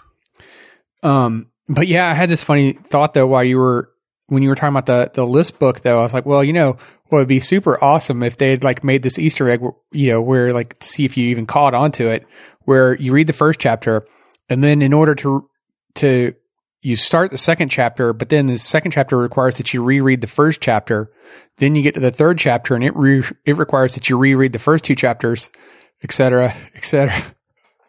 [1.05, 3.91] Um, but yeah, I had this funny thought though while you were
[4.27, 6.01] when you were talking about the the Lisp book though.
[6.01, 6.77] I was like, well, you know,
[7.09, 9.63] what would be super awesome if they had like made this Easter egg,
[9.93, 12.27] you know, where like see if you even caught onto it,
[12.63, 14.07] where you read the first chapter,
[14.49, 15.49] and then in order to
[15.97, 16.35] to
[16.83, 20.27] you start the second chapter, but then the second chapter requires that you reread the
[20.27, 21.11] first chapter.
[21.57, 24.53] Then you get to the third chapter, and it re- it requires that you reread
[24.53, 25.51] the first two chapters,
[26.03, 27.34] et cetera, et cetera.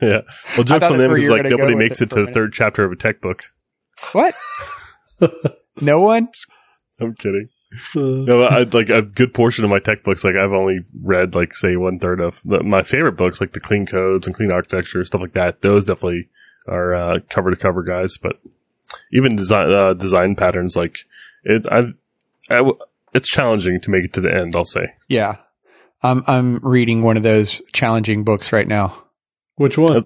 [0.05, 0.21] Yeah.
[0.55, 2.91] Well, jokes on them is like nobody makes it, it to the third chapter of
[2.91, 3.51] a tech book.
[4.11, 4.35] What?
[5.81, 6.29] no one?
[6.99, 7.49] I'm kidding.
[7.95, 11.53] no, I, like a good portion of my tech books, like I've only read like
[11.53, 15.03] say one third of the, my favorite books, like the clean codes and clean architecture
[15.03, 15.61] stuff like that.
[15.61, 16.29] Those definitely
[16.67, 18.39] are uh, cover to cover guys, but
[19.11, 20.99] even design uh, design patterns, like
[21.43, 21.93] it, I,
[22.49, 22.71] I,
[23.13, 24.55] it's challenging to make it to the end.
[24.55, 24.93] I'll say.
[25.09, 25.37] Yeah,
[26.01, 29.04] I'm I'm reading one of those challenging books right now.
[29.55, 30.03] Which one?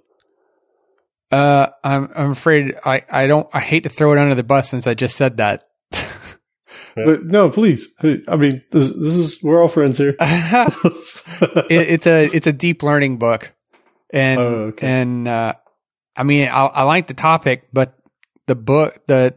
[1.32, 4.70] Uh, I'm I'm afraid I I don't I hate to throw it under the bus
[4.70, 5.64] since I just said that.
[6.96, 7.90] but no, please.
[8.02, 10.16] I mean, this, this is we're all friends here.
[10.20, 13.54] it, it's a it's a deep learning book,
[14.12, 14.88] and oh, okay.
[14.88, 15.54] and uh,
[16.16, 17.96] I mean I, I like the topic, but
[18.48, 19.36] the book the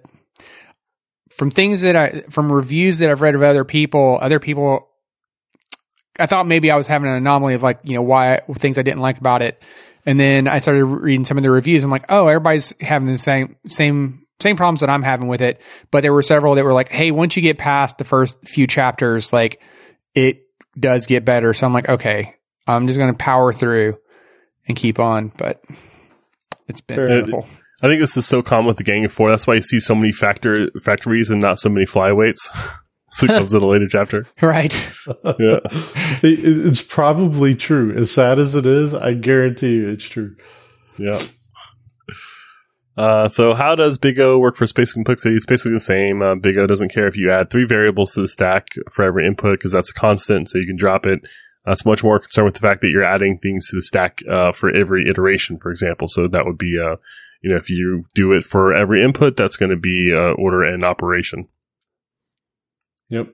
[1.30, 4.88] from things that I from reviews that I've read of other people, other people
[6.18, 8.82] I thought maybe I was having an anomaly of like, you know, why things I
[8.82, 9.62] didn't like about it.
[10.04, 11.84] And then I started reading some of the reviews.
[11.84, 15.60] I'm like, oh, everybody's having the same, same, same problems that I'm having with it.
[15.90, 18.66] But there were several that were like, hey, once you get past the first few
[18.66, 19.62] chapters, like
[20.14, 20.42] it
[20.78, 21.54] does get better.
[21.54, 22.34] So I'm like, okay,
[22.66, 23.98] I'm just going to power through
[24.66, 25.32] and keep on.
[25.36, 25.64] But
[26.66, 27.42] it's been Fair.
[27.84, 29.30] I think this is so common with the Gang of Four.
[29.30, 32.48] That's why you see so many factor factories and not so many flyweights.
[33.22, 34.26] it comes in a later chapter.
[34.42, 34.72] Right.
[35.38, 35.58] yeah.
[36.22, 37.94] it's probably true.
[37.94, 40.36] As sad as it is, I guarantee you it's true.
[40.98, 41.18] Yeah.
[42.96, 45.34] Uh, so how does Big O work for space complexity?
[45.34, 46.22] It's basically the same.
[46.22, 49.26] Uh, Big O doesn't care if you add three variables to the stack for every
[49.26, 51.20] input because that's a constant, so you can drop it.
[51.66, 54.18] Uh, it's much more concerned with the fact that you're adding things to the stack
[54.28, 56.08] uh, for every iteration, for example.
[56.08, 56.96] So that would be, uh,
[57.42, 60.62] you know, if you do it for every input, that's going to be uh, order
[60.62, 61.48] and operation.
[63.12, 63.28] Yep.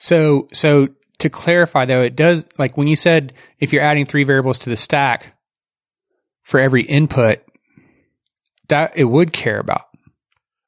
[0.00, 0.88] So, so
[1.20, 4.70] to clarify though, it does like when you said if you're adding three variables to
[4.70, 5.36] the stack
[6.42, 7.38] for every input,
[8.68, 9.82] that it would care about.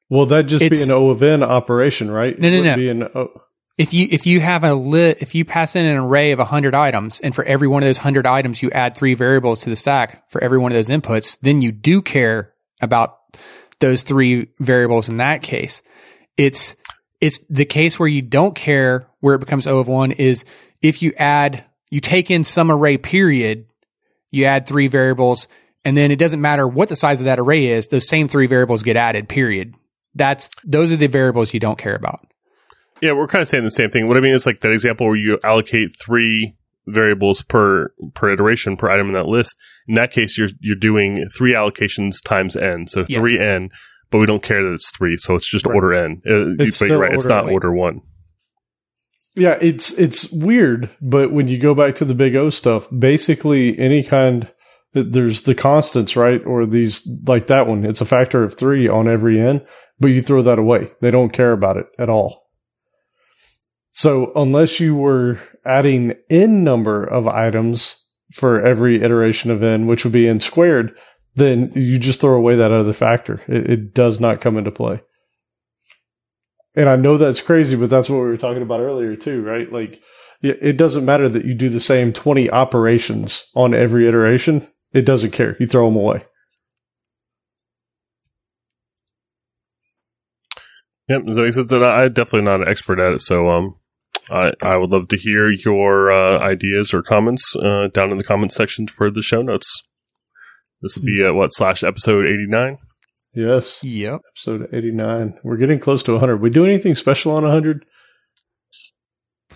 [0.09, 2.37] Well, that'd just it's, be an O of n operation, right?
[2.39, 2.75] No, no, no.
[2.75, 3.33] Be an o-
[3.77, 6.73] if you if you have a lit if you pass in an array of hundred
[6.73, 9.75] items, and for every one of those hundred items you add three variables to the
[9.75, 13.17] stack for every one of those inputs, then you do care about
[13.79, 15.81] those three variables in that case.
[16.37, 16.75] It's
[17.21, 20.43] it's the case where you don't care where it becomes O of one is
[20.81, 23.67] if you add, you take in some array period,
[24.31, 25.47] you add three variables,
[25.85, 28.47] and then it doesn't matter what the size of that array is, those same three
[28.47, 29.75] variables get added, period.
[30.15, 32.25] That's, those are the variables you don't care about.
[33.01, 34.07] Yeah, we're kind of saying the same thing.
[34.07, 36.55] What I mean is like that example where you allocate three
[36.87, 39.57] variables per per iteration per item in that list.
[39.87, 43.19] In that case, you're you're doing three allocations times n, so Yes.
[43.19, 43.69] three n.
[44.11, 45.75] But we don't care that it's three, so it's just Right.
[45.75, 46.21] order n.
[46.29, 47.53] Uh, It's but you're right, it's not n.
[47.53, 48.01] order one.
[49.35, 53.79] Yeah, it's it's weird, but when you go back to the big O stuff, basically
[53.79, 54.47] any kind
[54.93, 56.45] there's the constants, right?
[56.45, 59.61] Or these like that one, it's a factor of 3 on every n,
[60.01, 60.91] but you throw that away.
[60.99, 62.41] They don't care about it at all.
[63.93, 67.95] So, unless you were adding n number of items
[68.33, 70.97] for every iteration of n, which would be n squared,
[71.35, 73.41] then you just throw away that other factor.
[73.47, 75.01] It, it does not come into play.
[76.75, 79.71] And I know that's crazy, but that's what we were talking about earlier too, right?
[79.71, 80.01] Like
[80.43, 84.65] it doesn't matter that you do the same 20 operations on every iteration.
[84.91, 85.55] It doesn't care.
[85.59, 86.25] You throw them away.
[91.09, 91.23] Yep.
[91.31, 93.75] So he said that I'm definitely not an expert at it, so um,
[94.29, 98.23] I I would love to hear your uh, ideas or comments uh, down in the
[98.23, 99.83] comments section for the show notes.
[100.81, 102.75] This will be at what slash episode eighty nine.
[103.33, 103.81] Yes.
[103.83, 104.21] Yep.
[104.33, 105.39] Episode 89.
[105.45, 106.41] We're getting close to 100.
[106.41, 107.85] We do anything special on 100?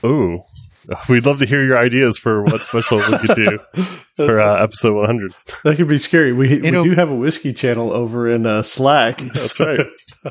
[0.06, 0.40] Ooh,
[1.10, 3.60] we'd love to hear your ideas for what special we could do
[4.16, 5.34] for uh, episode one hundred.
[5.64, 6.32] that could be scary.
[6.32, 9.18] We, we do have a whiskey channel over in uh, Slack.
[9.20, 9.80] That's right.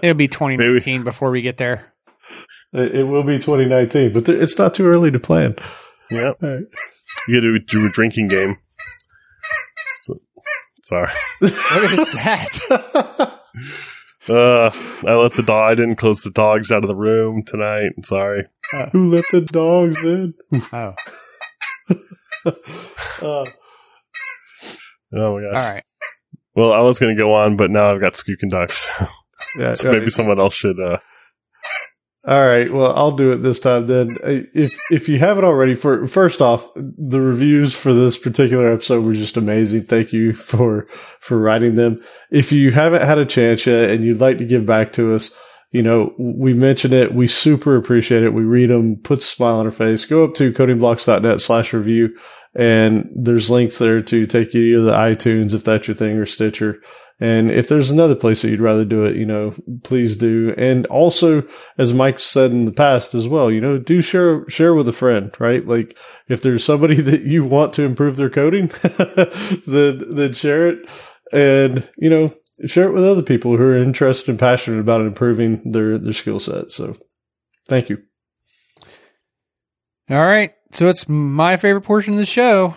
[0.03, 1.93] It'll be 2019 before we get there.
[2.73, 5.57] It, it will be 2019, but th- it's not too early to plan.
[6.11, 6.33] Yeah.
[6.43, 6.65] All right.
[7.29, 8.55] You got to do a drinking game.
[10.87, 11.51] So, sorry.
[11.83, 13.41] What is that?
[14.27, 14.71] Uh,
[15.07, 15.73] I let the dog.
[15.73, 17.91] I didn't close the dogs out of the room tonight.
[17.95, 18.47] I'm sorry.
[18.93, 20.33] Who let the dogs in?
[20.73, 20.95] oh,
[23.23, 23.45] Uh,
[25.17, 25.63] Oh my gosh.
[25.63, 25.85] all right.
[26.55, 28.89] Well, I was going to go on, but now I've got Skook and Ducks.
[29.61, 30.81] yeah, so maybe someone else should.
[30.81, 30.97] Uh,
[32.27, 32.71] All right.
[32.71, 34.09] Well, I'll do it this time then.
[34.25, 39.05] Uh, If if you haven't already, for first off, the reviews for this particular episode
[39.05, 39.83] were just amazing.
[39.83, 40.87] Thank you for
[41.21, 42.03] for writing them.
[42.31, 45.39] If you haven't had a chance yet and you'd like to give back to us,
[45.71, 47.13] you know, we mentioned it.
[47.15, 48.33] We super appreciate it.
[48.33, 50.07] We read them, puts a smile on our face.
[50.07, 52.17] Go up to codingblocks.net slash review
[52.55, 56.27] and there's links there to take you to the iTunes if that's your thing or
[56.27, 56.81] Stitcher.
[57.21, 60.53] And if there's another place that you'd rather do it, you know, please do.
[60.59, 61.47] And also,
[61.79, 64.93] as Mike said in the past as well, you know, do share share with a
[64.93, 65.65] friend, right?
[65.65, 65.97] Like
[66.29, 68.67] if there's somebody that you want to improve their coding,
[69.67, 70.89] then then share it,
[71.33, 72.35] and you know,
[72.67, 76.41] share it with other people who are interested and passionate about improving their their skill
[76.41, 76.73] set.
[76.73, 76.97] So,
[77.69, 78.03] thank you.
[80.11, 80.53] All right.
[80.73, 82.77] So it's my favorite portion of the show.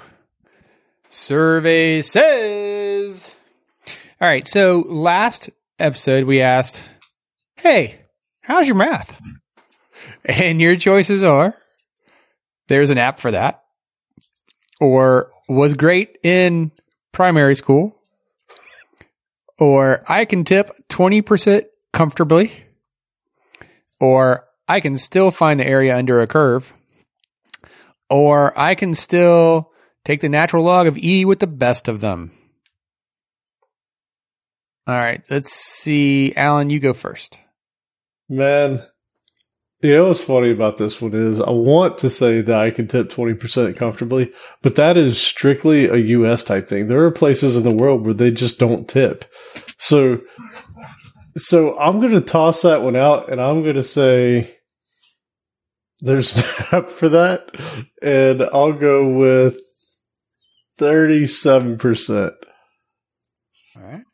[1.10, 2.67] Survey says.
[4.20, 4.48] All right.
[4.48, 5.50] So last
[5.80, 6.84] episode, we asked,
[7.56, 8.00] Hey,
[8.42, 9.22] how's your math?
[10.24, 11.54] And your choices are
[12.68, 13.64] there's an app for that,
[14.80, 16.72] or was great in
[17.14, 18.00] primary school,
[19.58, 22.52] or I can tip 20% comfortably,
[24.00, 26.74] or I can still find the area under a curve
[28.10, 29.72] or I can still
[30.06, 32.32] take the natural log of E with the best of them.
[34.88, 36.34] All right, let's see.
[36.36, 37.42] Allen, you go first.
[38.30, 38.82] Man,
[39.82, 42.88] you know what's funny about this one is I want to say that I can
[42.88, 46.88] tip 20% comfortably, but that is strictly a US type thing.
[46.88, 49.26] There are places in the world where they just don't tip.
[49.78, 50.22] So,
[51.36, 54.58] so I'm going to toss that one out and I'm going to say
[56.00, 57.50] there's an app for that.
[58.02, 59.60] And I'll go with
[60.80, 62.32] 37%.
[63.76, 64.07] All right.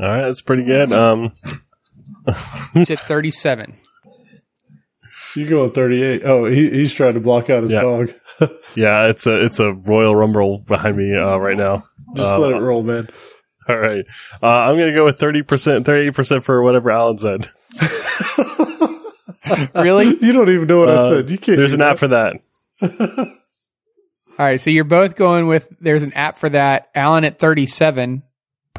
[0.00, 0.92] All right, that's pretty good.
[0.92, 1.32] Um,
[2.74, 3.74] It's at 37.
[5.34, 6.22] You go with 38.
[6.24, 7.82] Oh, he, he's trying to block out his Yeah.
[7.82, 8.12] dog.
[8.74, 11.84] yeah, it's a it's a Royal Rumble behind me uh, right now.
[12.16, 13.08] Just Um, let it roll, man.
[13.68, 14.04] All right,
[14.42, 17.48] uh, I'm gonna go with thirty percent, thirty eight percent for whatever Allen said.
[19.74, 20.06] Really?
[20.20, 21.30] You don't even know what I Uh, said.
[21.30, 21.56] You can't.
[21.56, 21.92] There's an that.
[21.92, 22.36] app for that.
[24.38, 26.88] All right, so you're both going with there's an app for that.
[26.94, 28.22] Allen at 37%,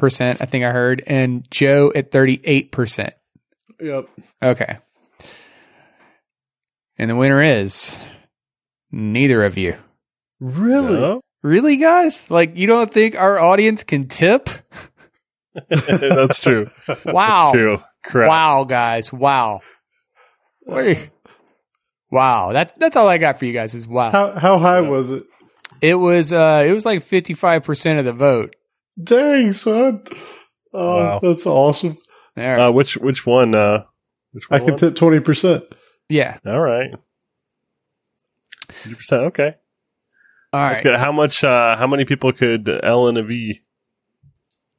[0.08, 3.10] I think I heard, and Joe at 38%.
[3.80, 4.06] Yep.
[4.42, 4.78] Okay.
[6.98, 7.98] And the winner is
[8.90, 9.74] neither of you.
[10.40, 11.00] Really?
[11.00, 11.20] No?
[11.42, 12.30] Really, guys?
[12.30, 14.48] Like, you don't think our audience can tip?
[15.68, 16.70] that's true.
[17.06, 17.52] Wow.
[17.52, 17.82] True.
[18.04, 18.28] Correct.
[18.28, 19.12] Wow, guys.
[19.12, 19.60] Wow.
[20.64, 20.96] What are you-
[22.12, 22.52] Wow.
[22.52, 24.10] That that's all I got for you guys is wow.
[24.10, 25.24] How how high was it?
[25.80, 28.56] It was uh it was like 55% of the vote.
[29.02, 30.02] Dang, son.
[30.72, 31.18] Oh, Wow.
[31.22, 31.98] that's awesome.
[32.36, 32.58] All right.
[32.68, 33.54] Uh, which which one?
[33.54, 33.84] Uh,
[34.32, 35.64] which I can tip twenty percent.
[36.08, 36.38] yeah.
[36.46, 36.90] All right.
[38.84, 39.12] 100%.
[39.28, 39.54] Okay.
[40.52, 40.68] All right.
[40.70, 40.96] That's good.
[40.96, 41.44] How much?
[41.44, 43.60] Uh, how many people could L and a V?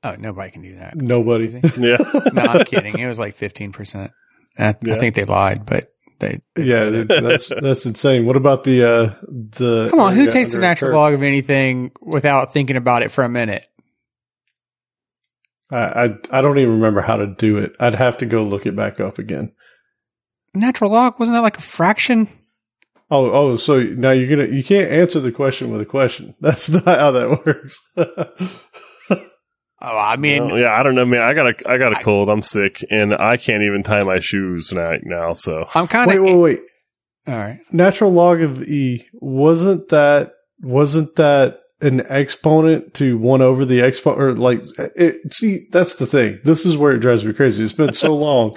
[0.03, 0.95] Oh, nobody can do that.
[0.95, 1.47] Nobody.
[1.77, 1.97] Yeah.
[2.33, 2.97] no, I'm kidding.
[2.97, 4.09] It was like 15%.
[4.57, 4.95] I, Yeah.
[4.95, 6.39] I think they lied, but they.
[6.55, 7.07] they Yeah, it.
[7.07, 8.25] that's that's insane.
[8.25, 11.91] What about the uh the Come on, who takes the a natural log of anything
[12.01, 13.65] without thinking about it for a minute?
[15.71, 17.73] I, I I don't even remember how to do it.
[17.79, 19.53] I'd have to go look it back up again.
[20.53, 22.27] Natural log wasn't that like a fraction?
[23.09, 26.35] Oh, oh, so now you're gonna you can't answer the question with a question.
[26.41, 27.79] That's not how that works.
[29.83, 31.21] Oh, I mean, Well, yeah, I don't know, man.
[31.23, 32.29] I got a I got a I- cold.
[32.29, 34.91] I'm sick, and I can't even tie my shoes now.
[35.03, 36.37] now so I'm kind of wait, of.
[36.39, 36.59] wait, wait.
[37.27, 37.59] All right.
[37.71, 44.21] Natural log of e wasn't that wasn't that an exponent to one over the exponent
[44.21, 44.63] or like
[44.95, 45.33] it?
[45.33, 46.39] See, that's the thing.
[46.43, 47.63] This is where it drives me crazy.
[47.63, 48.55] It's been so long.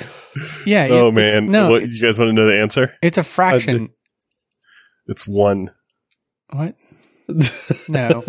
[0.66, 0.88] Yeah.
[0.90, 2.94] oh it- man, No, what, you guys want to know the answer?
[3.02, 3.90] it's a fraction.
[5.06, 5.70] It's one.
[6.50, 6.74] What?
[7.88, 8.22] No.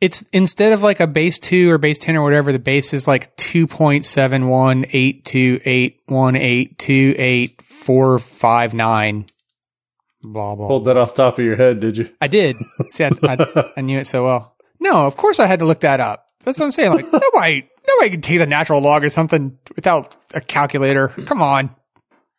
[0.00, 3.08] It's instead of like a base two or base 10 or whatever, the base is
[3.08, 3.34] like
[7.98, 9.28] 2.718288182459.
[10.22, 10.66] Blah, blah.
[10.66, 12.10] Hold that off top of your head, did you?
[12.20, 12.56] I did.
[12.90, 14.56] See, I, I, I knew it so well.
[14.80, 16.26] No, of course I had to look that up.
[16.44, 16.92] That's what I'm saying.
[16.92, 21.08] Like nobody, nobody can take the natural log or something without a calculator.
[21.26, 21.70] Come on.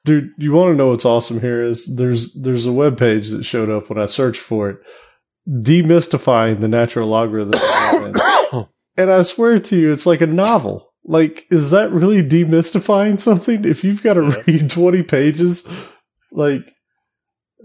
[0.05, 3.43] Dude, you want to know what's awesome here is there's there's a web page that
[3.43, 4.77] showed up when I searched for it,
[5.47, 7.59] demystifying the natural logarithm.
[8.97, 10.91] and I swear to you, it's like a novel.
[11.03, 13.65] Like, is that really demystifying something?
[13.65, 14.43] If you've got to Yeah.
[14.47, 15.67] read twenty pages,
[16.31, 16.73] like,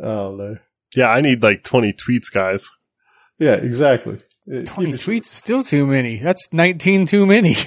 [0.02, 0.56] I don't know.
[0.96, 2.70] Yeah, I need like 20 tweets, guys.
[3.38, 4.18] Yeah, exactly.
[4.46, 6.18] 20 give tweets is still too many.
[6.18, 7.54] That's 19 too many.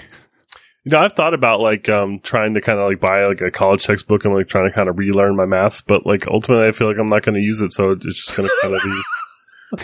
[0.87, 3.51] You know, I've thought about like um trying to kind of like buy like a
[3.51, 6.71] college textbook and like trying to kind of relearn my maths, but like ultimately I
[6.71, 8.81] feel like I'm not going to use it, so it's just going to kind of
[8.81, 9.01] be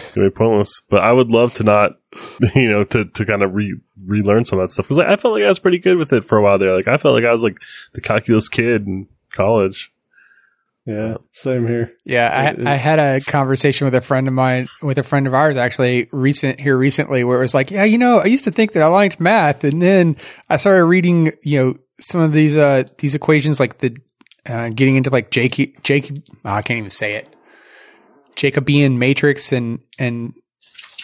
[0.16, 0.82] gonna be pointless.
[0.90, 2.00] But I would love to not,
[2.56, 5.34] you know, to to kind of re relearn some of that stuff because I felt
[5.34, 6.74] like I was pretty good with it for a while there.
[6.74, 7.58] Like I felt like I was like
[7.94, 9.93] the calculus kid in college.
[10.86, 11.94] Yeah, same here.
[12.04, 15.34] Yeah, I, I had a conversation with a friend of mine, with a friend of
[15.34, 18.52] ours actually recent here recently, where it was like, yeah, you know, I used to
[18.52, 20.18] think that I liked math, and then
[20.50, 23.96] I started reading, you know, some of these uh these equations, like the
[24.46, 26.12] uh, getting into like Jake Jake,
[26.44, 27.34] oh, I can't even say it,
[28.36, 30.34] Jacobian matrix and and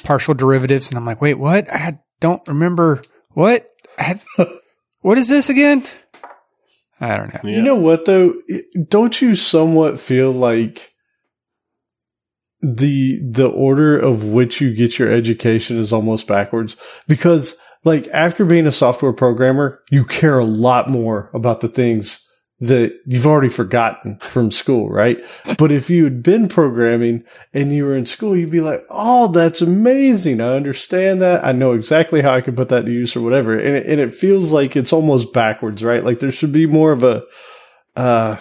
[0.03, 1.71] partial derivatives, and I'm like, wait, what?
[1.71, 3.65] I don't remember what.
[3.97, 4.19] Had,
[5.01, 5.83] what is this again?
[6.99, 7.39] I don't know.
[7.43, 7.57] Yeah.
[7.57, 8.35] You know what though?
[8.87, 10.93] Don't you somewhat feel like
[12.61, 16.75] the the order of which you get your education is almost backwards?
[17.07, 22.28] Because like after being a software programmer, you care a lot more about the things
[22.61, 25.19] that you've already forgotten from school, right?
[25.57, 29.29] But if you had been programming and you were in school, you'd be like, "Oh,
[29.29, 30.41] that's amazing!
[30.41, 31.45] I understand that.
[31.45, 33.99] I know exactly how I can put that to use or whatever." And it, and
[34.01, 36.03] it feels like it's almost backwards, right?
[36.03, 37.23] Like there should be more of a,
[37.95, 38.37] uh,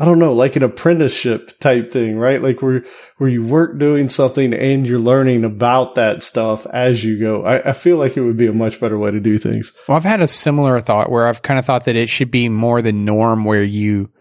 [0.00, 2.40] I don't know, like an apprenticeship type thing, right?
[2.40, 2.84] Like where
[3.16, 7.44] where you work doing something and you're learning about that stuff as you go.
[7.44, 9.72] I, I feel like it would be a much better way to do things.
[9.88, 12.48] Well, I've had a similar thought where I've kind of thought that it should be
[12.48, 14.12] more the norm where you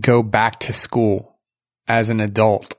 [0.00, 1.38] go back to school
[1.86, 2.74] as an adult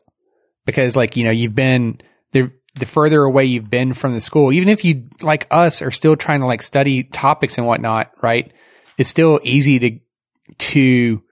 [0.65, 2.01] because like, you know, you've been
[2.33, 5.91] the, the further away you've been from the school, even if you like us are
[5.91, 8.51] still trying to like study topics and whatnot, right?
[8.97, 9.99] It's still easy to,
[10.57, 11.23] to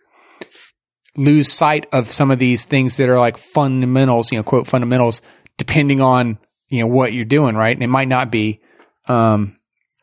[1.17, 5.21] lose sight of some of these things that are like fundamentals, you know, quote fundamentals,
[5.57, 6.37] depending on,
[6.69, 7.75] you know, what you're doing, right?
[7.75, 8.61] And it might not be,
[9.07, 9.55] um,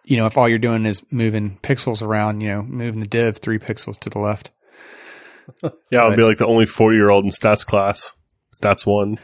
[0.04, 3.38] you know, if all you're doing is moving pixels around, you know, moving the div
[3.38, 4.50] three pixels to the left.
[5.90, 8.14] Yeah, I'll be like the only 40 year old in stats class,
[8.54, 9.18] stats one.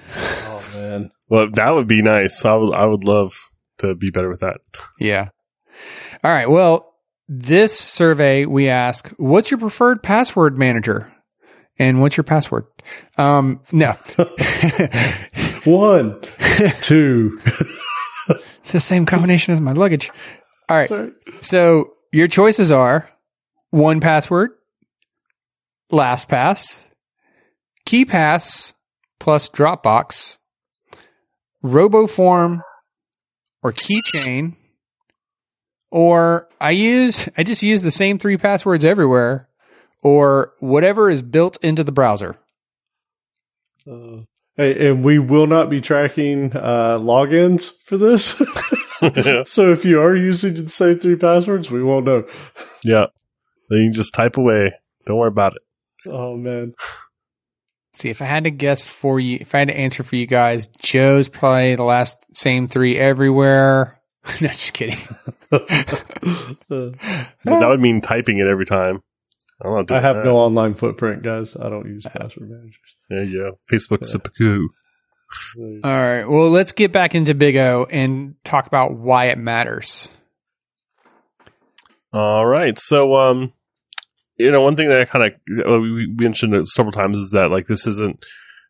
[0.46, 1.10] Oh man.
[1.28, 2.44] Well, that would be nice.
[2.44, 3.32] I would, I would love
[3.78, 4.56] to be better with that.
[4.98, 5.28] Yeah.
[6.24, 6.50] All right.
[6.50, 6.94] Well,
[7.28, 11.12] this survey we ask, what's your preferred password manager?
[11.78, 12.66] And what's your password?
[13.16, 13.92] Um, no.
[15.64, 16.20] One,
[16.80, 17.38] two.
[18.28, 20.10] it's the same combination as my luggage.
[20.68, 20.88] All right.
[20.88, 21.12] Sorry.
[21.40, 23.08] So your choices are
[23.74, 24.48] 1Password,
[25.92, 26.88] LastPass,
[27.86, 28.74] KeePass
[29.20, 30.38] plus Dropbox,
[31.64, 32.62] RoboForm,
[33.62, 34.56] or Keychain.
[35.90, 39.47] Or I use I just use the same three passwords everywhere,
[40.02, 42.36] or whatever is built into the browser.
[43.86, 44.22] Uh,
[44.56, 48.30] and we will not be tracking uh, logins for this.
[49.44, 52.26] so if you are using the same three passwords, we won't know.
[52.84, 53.06] yeah.
[53.68, 54.72] Then you can just type away.
[55.06, 55.62] Don't worry about it.
[56.06, 56.74] Oh man.
[57.92, 60.26] see if I had to guess for you, if I had to answer for you
[60.26, 64.00] guys, Joe's probably the last same three everywhere.
[64.40, 64.98] no, just kidding.
[65.50, 65.68] But
[66.68, 69.00] that would mean typing it every time.
[69.64, 70.24] I'm not doing I have that.
[70.24, 71.56] no online footprint, guys.
[71.56, 72.96] I don't use password managers.
[73.10, 73.58] There you go.
[73.70, 74.70] Facebook's a poo.
[75.56, 76.24] All right.
[76.24, 80.16] Well, let's get back into Big O and talk about why it matters.
[82.12, 82.78] All right.
[82.78, 83.52] So, um,
[84.36, 87.32] you know, one thing that I kind of we we mentioned it several times is
[87.32, 88.24] that like this isn't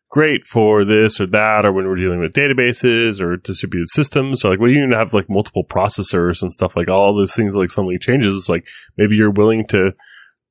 [0.09, 4.49] great for this or that, or when we're dealing with databases or distributed systems, or
[4.49, 7.99] like when you have like multiple processors and stuff like all those things like suddenly
[7.99, 8.35] changes.
[8.35, 8.67] It's like
[8.97, 9.93] maybe you're willing to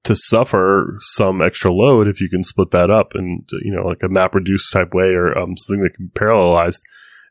[0.04, 4.02] to suffer some extra load if you can split that up and you know like
[4.02, 6.80] a map reduced type way or um, something that can be parallelized.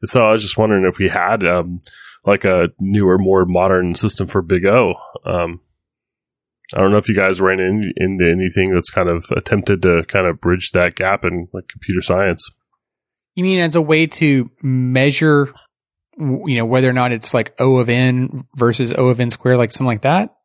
[0.01, 1.81] And so I was just wondering if we had um,
[2.25, 4.95] like a newer, more modern system for Big O.
[5.25, 5.61] Um,
[6.75, 10.03] I don't know if you guys ran in, into anything that's kind of attempted to
[10.07, 12.49] kind of bridge that gap in like computer science.
[13.35, 15.47] You mean as a way to measure,
[16.17, 19.57] you know, whether or not it's like O of N versus O of N squared,
[19.57, 20.35] like something like that?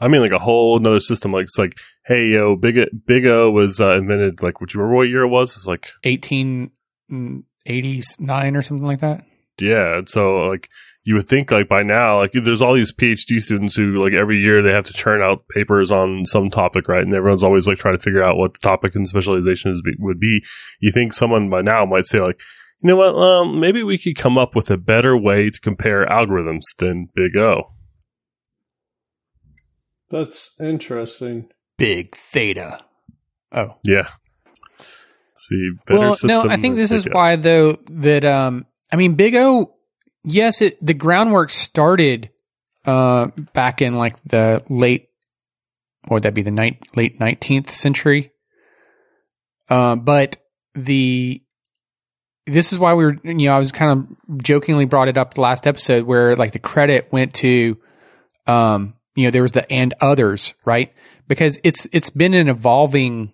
[0.00, 1.32] I mean, like a whole another system.
[1.32, 4.42] Like it's like, hey, yo, Big O, Big O was uh, invented.
[4.42, 5.56] Like, would you remember what year it was?
[5.56, 9.24] It's like, 1889 or something like that?
[9.60, 9.98] yeah.
[9.98, 10.68] And so like
[11.04, 14.38] you would think like by now, like there's all these PhD students who like every
[14.38, 17.02] year they have to churn out papers on some topic, right?
[17.02, 20.20] And everyone's always like trying to figure out what the topic and specialization is would
[20.20, 20.42] be.
[20.80, 22.40] You think someone by now might say like,
[22.82, 23.14] you know what?
[23.14, 27.36] Um, maybe we could come up with a better way to compare algorithms than Big
[27.36, 27.70] O.
[30.10, 31.50] That's interesting.
[31.78, 32.80] Big theta.
[33.52, 33.78] Oh.
[33.84, 34.08] Yeah.
[35.34, 37.10] See, better well, system no, I think this is O.
[37.12, 39.74] why though that um I mean Big O
[40.24, 42.30] yes it the groundwork started
[42.84, 45.08] uh back in like the late
[46.06, 48.32] what would that be the night late 19th century
[49.70, 50.36] um but
[50.74, 51.42] the
[52.46, 55.34] this is why we were you know I was kind of jokingly brought it up
[55.34, 57.78] the last episode where like the credit went to
[58.46, 60.92] um you know there was the and others right
[61.28, 63.32] because it's it's been an evolving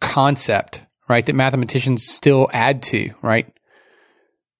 [0.00, 3.46] concept right that mathematicians still add to right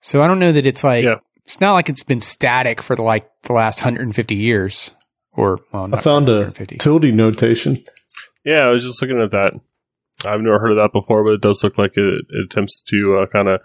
[0.00, 1.16] so i don't know that it's like Yeah.
[1.44, 4.92] it's not like it's been static for the like the last 150 years
[5.32, 7.76] or well I found a 150 tilde notation.
[8.44, 9.52] Yeah, I was just looking at that.
[10.26, 13.18] I've never heard of that before, but it does look like it, it attempts to
[13.18, 13.60] uh, kind of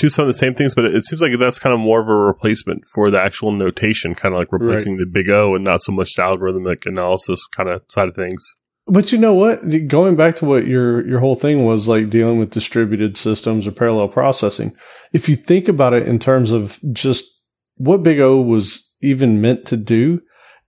[0.00, 2.00] do some of the same things, but it, it seems like that's kind of more
[2.00, 5.64] of a replacement for the actual notation, kind of like replacing the big O and
[5.64, 8.54] not so much the algorithmic analysis kind of side of things.
[8.86, 9.60] But you know what?
[9.88, 13.72] Going back to what your your whole thing was like dealing with distributed systems or
[13.72, 14.74] parallel processing.
[15.12, 17.24] If you think about it in terms of just
[17.76, 20.22] what Big O was even meant to do,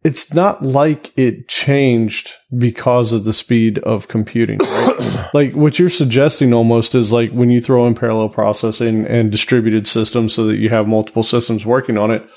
[0.04, 4.58] it's not like it changed because of the speed of computing.
[4.58, 5.28] Right?
[5.34, 9.86] like what you're suggesting almost is like when you throw in parallel processing and distributed
[9.86, 12.28] systems so that you have multiple systems working on it,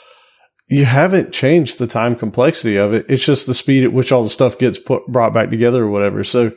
[0.67, 3.05] you haven't changed the time complexity of it.
[3.09, 5.89] It's just the speed at which all the stuff gets put brought back together or
[5.89, 6.23] whatever.
[6.23, 6.51] So,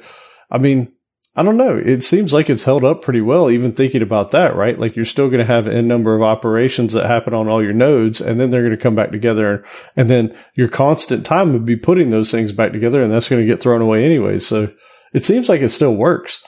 [0.51, 0.95] I mean,
[1.39, 1.77] I don't know.
[1.77, 4.77] It seems like it's held up pretty well, even thinking about that, right?
[4.77, 7.73] Like you're still going to have n number of operations that happen on all your
[7.73, 9.65] nodes, and then they're going to come back together, and,
[9.95, 13.41] and then your constant time would be putting those things back together, and that's going
[13.41, 14.41] to get thrown away anyway.
[14.41, 14.73] So
[15.15, 16.43] it seems like it still works.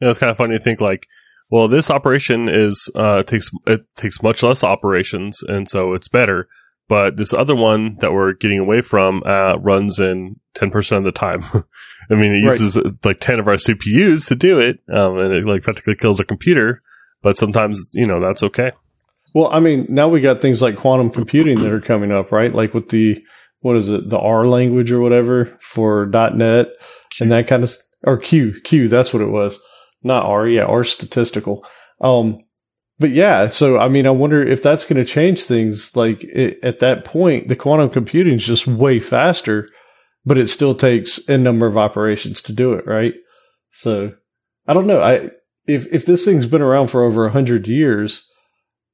[0.00, 1.06] Know, it's kind of funny to think like,
[1.48, 6.48] well, this operation is uh, takes it takes much less operations, and so it's better.
[6.88, 11.04] But this other one that we're getting away from uh, runs in ten percent of
[11.04, 11.44] the time.
[12.10, 15.32] I mean, it uses uh, like ten of our CPUs to do it, um, and
[15.32, 16.82] it like practically kills a computer.
[17.22, 18.72] But sometimes, you know, that's okay.
[19.34, 22.52] Well, I mean, now we got things like quantum computing that are coming up, right?
[22.52, 23.22] Like with the
[23.60, 26.68] what is it, the R language or whatever for .NET
[27.20, 28.88] and that kind of or Q Q.
[28.88, 29.60] That's what it was,
[30.02, 30.48] not R.
[30.48, 31.66] Yeah, R statistical.
[32.00, 32.38] Um,
[32.98, 35.94] but yeah, so I mean, I wonder if that's going to change things.
[35.96, 39.68] Like it, at that point, the quantum computing is just way faster,
[40.26, 43.14] but it still takes a number of operations to do it, right?
[43.70, 44.12] So
[44.66, 45.00] I don't know.
[45.00, 45.30] I
[45.66, 48.28] if if this thing's been around for over a hundred years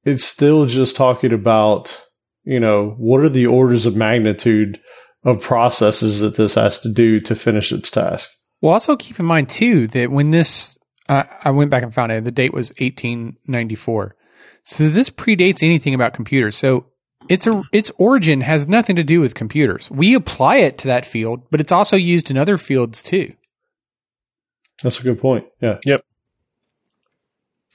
[0.05, 2.03] it's still just talking about,
[2.45, 4.80] you know, what are the orders of magnitude
[5.24, 8.28] of processes that this has to do to finish its task.
[8.61, 10.78] Well, also keep in mind too that when this,
[11.09, 12.24] uh, I went back and found it.
[12.24, 14.16] The date was 1894,
[14.64, 16.57] so this predates anything about computers.
[16.57, 16.87] So
[17.29, 19.91] its a, its origin has nothing to do with computers.
[19.91, 23.35] We apply it to that field, but it's also used in other fields too.
[24.83, 25.47] That's a good point.
[25.61, 25.79] Yeah.
[25.85, 26.01] Yep.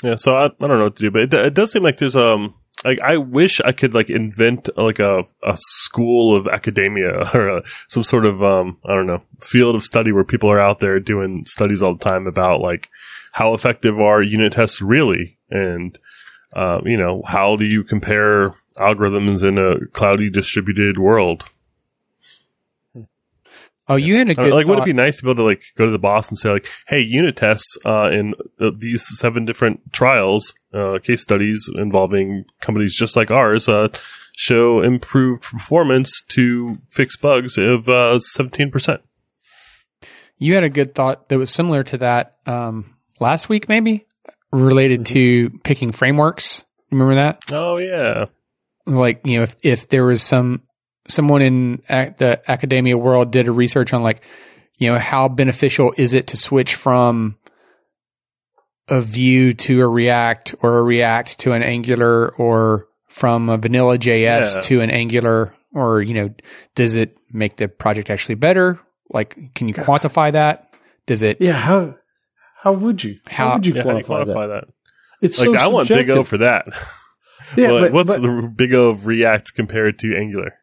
[0.04, 1.98] Yeah, so I, I don't know what to do, but it, it does seem like
[1.98, 2.54] there's um
[2.86, 7.64] like I wish I could like invent like a a school of academia or a,
[7.88, 11.00] some sort of um I don't know field of study where people are out there
[11.00, 12.90] doing studies all the time about like
[13.34, 15.98] how effective are unit tests really and
[16.54, 21.50] uh, you know how do you compare algorithms in a cloudy distributed world?
[23.90, 25.64] Oh, you had a good like, would it be nice to be able to like
[25.78, 29.46] go to the boss and say like, "Hey, unit tests uh, in uh, these seven
[29.46, 33.88] different trials, uh, case studies involving companies just like ours, uh,
[34.36, 39.02] show improved performance to fix bugs of uh, seventeen percent."
[40.38, 44.07] You had a good thought that was similar to that um, last week, maybe
[44.52, 45.14] related mm-hmm.
[45.14, 46.66] to picking frameworks.
[46.92, 47.40] Remember that?
[47.52, 48.26] Oh yeah,
[48.86, 50.64] Like, you know, if, if there was some
[51.10, 54.24] someone in ac- the academia world did a research on like,
[54.78, 57.38] you know, how beneficial is it to switch from
[58.90, 63.98] a Vue to a React or a React to an Angular or from a vanilla
[63.98, 64.60] JS Yeah.
[64.62, 66.34] to an Angular or, you know,
[66.76, 68.80] does it make the project actually better?
[69.10, 70.74] Like, can you quantify that?
[71.06, 71.42] Does it?
[71.42, 71.96] Yeah, how
[72.68, 73.18] how would you?
[73.28, 73.84] How, How- would you yeah.
[73.86, 74.48] You quantify, that?
[74.48, 74.64] that?
[75.22, 76.66] It's Like, so I want Big O for that.
[77.56, 80.54] Yeah, But but, what's but, the Big O of React compared to Angular?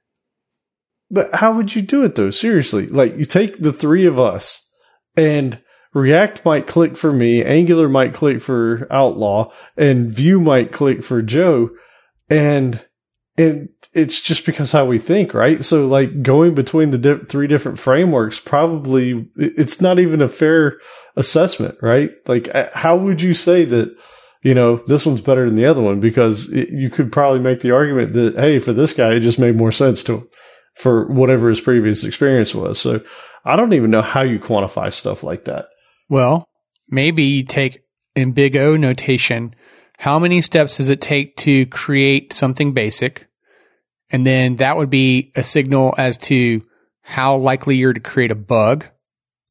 [1.10, 2.30] but how would you do it though?
[2.30, 4.70] Seriously, like you take the three of us,
[5.16, 5.60] and
[5.94, 11.22] React might click for me, Angular might click for Outlaw, and Vue might click for
[11.22, 11.70] Joe,
[12.28, 12.84] and
[13.36, 15.62] and it's just because how we think, right?
[15.62, 20.78] So like going between the di- three different frameworks, probably it's not even a fair
[21.16, 22.10] assessment, right?
[22.26, 23.96] Like how would you say that?
[24.42, 27.60] You know, this one's better than the other one because it, you could probably make
[27.60, 30.28] the argument that, hey, for this guy, it just made more sense to him
[30.74, 32.78] for whatever his previous experience was.
[32.78, 33.02] So
[33.44, 35.68] I don't even know how you quantify stuff like that.
[36.10, 36.46] Well,
[36.88, 37.78] maybe take
[38.14, 39.54] in big O notation,
[40.04, 43.26] how many steps does it take to create something basic?
[44.12, 46.62] And then that would be a signal as to
[47.00, 48.84] how likely you're to create a bug.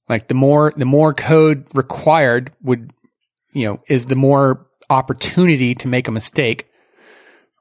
[0.08, 2.94] Like the more, the more code required would,
[3.52, 6.70] you know, is the more opportunity to make a mistake.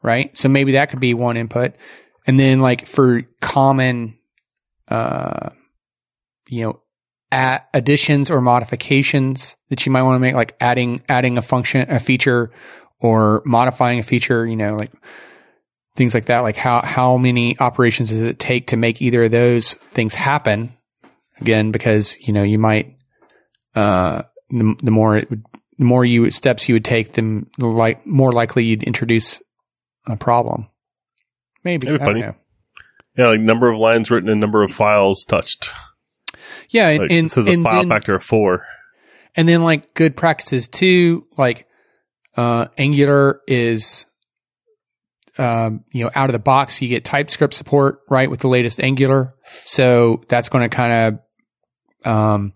[0.03, 0.37] Right.
[0.37, 1.73] So maybe that could be one input.
[2.27, 4.19] And then like for common,
[4.89, 5.49] uh,
[6.47, 6.83] you know,
[7.33, 11.91] at additions or modifications that you might want to make, like adding adding a function,
[11.91, 12.51] a feature,
[13.03, 14.47] or modifying a feature.
[14.47, 14.91] You know, like
[15.97, 16.43] things like that.
[16.43, 20.73] Like how how many operations does it take to make either of those things happen?
[21.41, 22.97] Again, because you know you might
[23.75, 25.45] uh, the, the more it would,
[25.79, 29.43] the more you steps you would take, the like more likely you'd introduce
[30.07, 30.69] a problem.
[31.65, 32.21] Maybe, That'd be funny.
[32.21, 32.35] know.
[33.17, 35.71] Yeah, like number of lines written and number of files touched.
[36.71, 38.65] Yeah, and, Like, and, it says a file then- factor of four.
[39.37, 41.67] And then like good practices too, like
[42.37, 44.07] uh, Angular is,
[45.39, 48.81] um, you know, out of the box, you get TypeScript support, right, with the latest
[48.81, 49.33] Angular.
[49.43, 51.19] So that's going to kind
[52.05, 52.55] of um,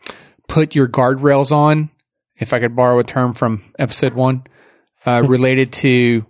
[0.48, 1.90] put your guardrails on,
[2.36, 4.44] if I could borrow a term from episode one,
[5.04, 6.26] uh, related to,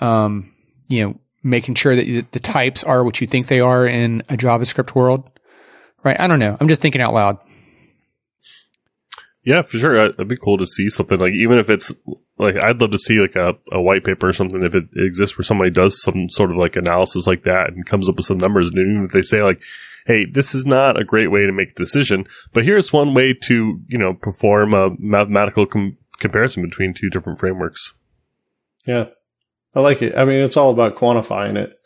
[0.00, 0.52] um,
[0.88, 4.36] you know, making sure that the types are what you think they are in a
[4.36, 5.30] JavaScript world,
[6.04, 6.18] right?
[6.20, 6.56] I don't know.
[6.60, 7.38] I'm just thinking out loud.
[9.50, 9.98] Yeah, for sure.
[9.98, 11.92] Uh, that'd be cool to see something like even if it's
[12.38, 15.36] like I'd love to see like a, a white paper or something if it exists
[15.36, 18.38] where somebody does some sort of like analysis like that and comes up with some
[18.38, 19.60] numbers and even if they say like,
[20.06, 23.34] hey, this is not a great way to make a decision, but here's one way
[23.34, 27.94] to you know perform a mathematical com- comparison between two different frameworks.
[28.86, 29.06] Yeah.
[29.74, 30.14] I like it.
[30.16, 31.76] I mean, it's all about quantifying it.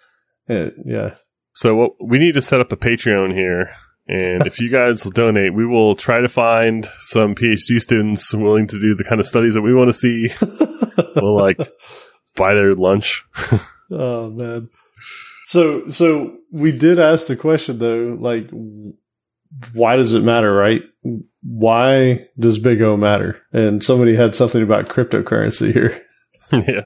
[0.49, 1.15] It- yeah.
[1.55, 3.71] So what we need to set up a Patreon here.
[4.07, 8.67] And if you guys will donate, we will try to find some PhD students willing
[8.67, 10.29] to do the kind of studies that we want to see.
[11.17, 11.59] we'll like
[12.37, 13.25] buy their lunch.
[13.91, 14.69] oh man.
[15.47, 18.51] So so we did ask the question though, like
[19.73, 20.83] why does it matter, right?
[21.43, 23.41] Why does Big O matter?
[23.53, 26.07] And somebody had something about cryptocurrency here.
[26.53, 26.83] yeah.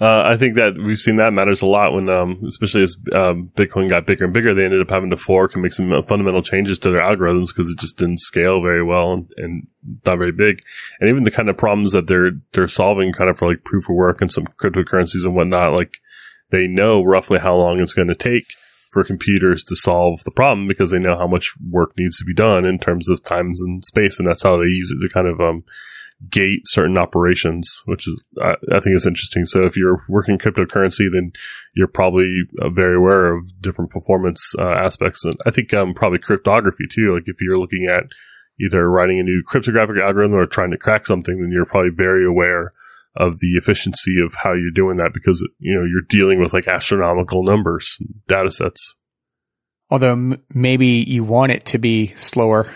[0.00, 3.50] Uh, I think that we've seen that matters a lot when, um, especially as um,
[3.56, 6.42] Bitcoin got bigger and bigger, they ended up having to fork and make some fundamental
[6.42, 9.66] changes to their algorithms because it just didn't scale very well and, and
[10.06, 10.62] not very big.
[11.00, 13.88] And even the kind of problems that they're they're solving, kind of for like proof
[13.88, 15.98] of work and some cryptocurrencies and whatnot, like
[16.50, 18.46] they know roughly how long it's going to take
[18.92, 22.34] for computers to solve the problem because they know how much work needs to be
[22.34, 25.26] done in terms of times and space, and that's how they use it to kind
[25.26, 25.64] of um,
[26.28, 29.44] gate certain operations, which is I, I think is interesting.
[29.44, 31.32] So if you're working cryptocurrency, then
[31.74, 36.18] you're probably uh, very aware of different performance uh, aspects, and I think um, probably
[36.18, 37.14] cryptography too.
[37.14, 38.04] Like if you're looking at
[38.60, 42.26] either writing a new cryptographic algorithm or trying to crack something, then you're probably very
[42.26, 42.72] aware
[43.16, 46.66] of the efficiency of how you're doing that because you know you're dealing with like
[46.66, 48.94] astronomical numbers, data sets.
[49.90, 52.70] Although m- maybe you want it to be slower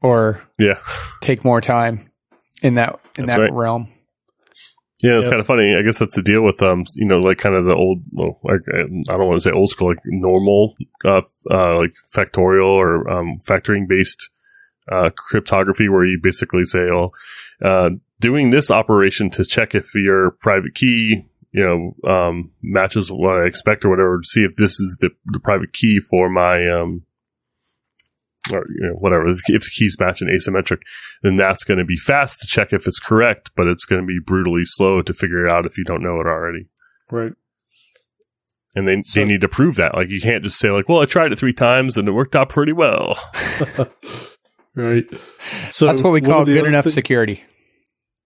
[0.00, 0.78] or Yeah,
[1.20, 2.10] take more time
[2.62, 3.52] in that in That's that right.
[3.52, 3.88] realm.
[5.02, 5.30] yeah, it's Yep.
[5.32, 5.74] kind of funny.
[5.78, 8.38] I guess that's the deal with um, you know, like kind of the old, well,
[8.42, 8.82] like I
[9.16, 13.38] don't want to say old school, like normal, uh, f- uh like factorial or um,
[13.46, 14.30] factoring based
[14.90, 17.10] uh, cryptography, where you basically say, "Oh,
[17.62, 17.90] uh,
[18.20, 23.46] doing this operation to check if your private key, you know, um, matches what I
[23.46, 27.02] expect or whatever, to see if this is the, the private key for my, um,
[28.52, 29.26] or you know, whatever.
[29.28, 30.78] If the keys match an asymmetric,
[31.22, 34.06] then that's going to be fast to check if it's correct, but it's going to
[34.06, 36.68] be brutally slow to figure it out if you don't know it already.
[37.10, 37.32] Right.
[38.74, 39.94] And they So- they need to prove that.
[39.94, 42.36] Like you can't just say like, well, I tried it three times and it worked
[42.36, 43.16] out pretty well.
[44.74, 45.04] right.
[45.70, 47.42] So That's what we call of the good enough thi- security.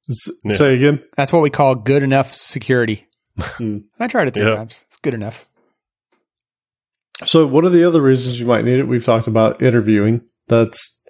[0.08, 0.56] S- Yeah.
[0.56, 1.04] Say again.
[1.16, 3.06] That's what we call good enough security.
[3.38, 3.78] Hmm.
[3.98, 4.56] I tried it three Yeah.
[4.56, 4.84] times.
[4.88, 5.46] It's good enough.
[7.24, 10.28] So one of the other reasons you might need it, we've talked about interviewing.
[10.48, 11.02] That's,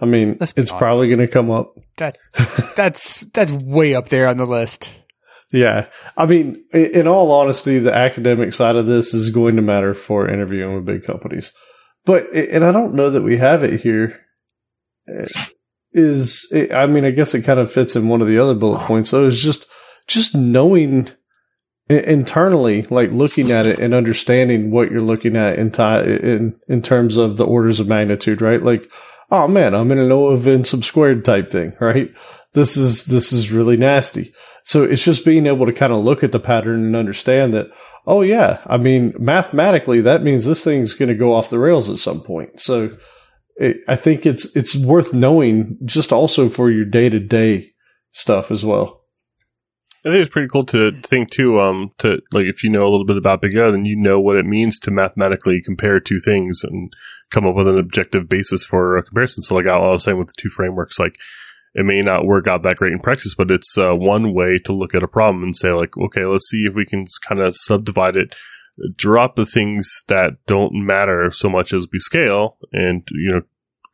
[0.00, 0.76] I mean, it's honest.
[0.76, 1.74] probably going to come up.
[1.98, 2.18] That
[2.76, 4.94] that's that's way up there on the list.
[5.52, 5.86] Yeah.
[6.16, 10.28] I mean, in all honesty, the academic side of this is going to matter for
[10.28, 11.52] interviewing with big companies.
[12.04, 14.20] But, and I don't know that we have it here.
[15.08, 15.26] eh,
[16.74, 19.10] I mean, I guess it kind of fits in one of the other bullet points.
[19.10, 19.66] So it's just,
[20.08, 21.10] just knowing
[21.88, 26.80] internally, like looking at it and understanding what you're looking at in, ti- in, in
[26.80, 28.62] terms of the orders of magnitude, right?
[28.62, 28.90] Like,
[29.30, 32.12] oh man, I'm in an O of n sub squared type thing, right?
[32.52, 34.32] This is, this is really nasty.
[34.64, 37.70] So it's just being able to kind of look at the pattern and understand that,
[38.06, 41.90] oh yeah, I mean, mathematically, that means this thing's going to go off the rails
[41.90, 42.60] at some point.
[42.60, 42.96] So
[43.56, 47.72] it, I think it's, it's worth knowing just also for your day to day
[48.12, 49.03] stuff as well.
[50.06, 51.58] I think it's pretty cool to think too.
[51.60, 54.20] Um, to like if you know a little bit about Big O, then you know
[54.20, 56.92] what it means to mathematically compare two things and
[57.30, 59.42] come up with an objective basis for a comparison.
[59.42, 61.16] So, like I was saying with the two frameworks, like
[61.74, 64.72] it may not work out that great in practice, but it's uh, one way to
[64.72, 67.56] look at a problem and say, like, okay, let's see if we can kind of
[67.56, 68.34] subdivide it,
[68.96, 73.42] drop the things that don't matter so much as we scale, and you know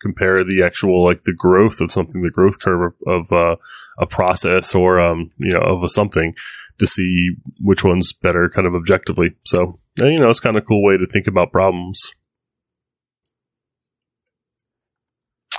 [0.01, 3.57] compare the actual like the growth of something, the growth curve of, of uh,
[3.99, 6.35] a process or um, you know of a something
[6.79, 7.31] to see
[7.61, 9.35] which one's better kind of objectively.
[9.45, 12.15] So and, you know it's kind of a cool way to think about problems.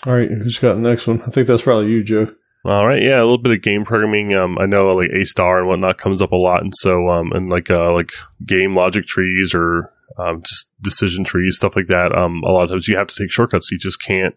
[0.06, 0.30] All right.
[0.30, 1.22] Who's got the next one?
[1.22, 2.28] I think that's probably you, Joe.
[2.64, 4.36] All right, yeah, a little bit of game programming.
[4.36, 7.32] Um, I know like A star and whatnot comes up a lot, and so um,
[7.32, 8.12] and like uh, like
[8.46, 12.16] game logic trees or um, just decision trees, stuff like that.
[12.16, 13.72] Um, a lot of times you have to take shortcuts.
[13.72, 14.36] You just can't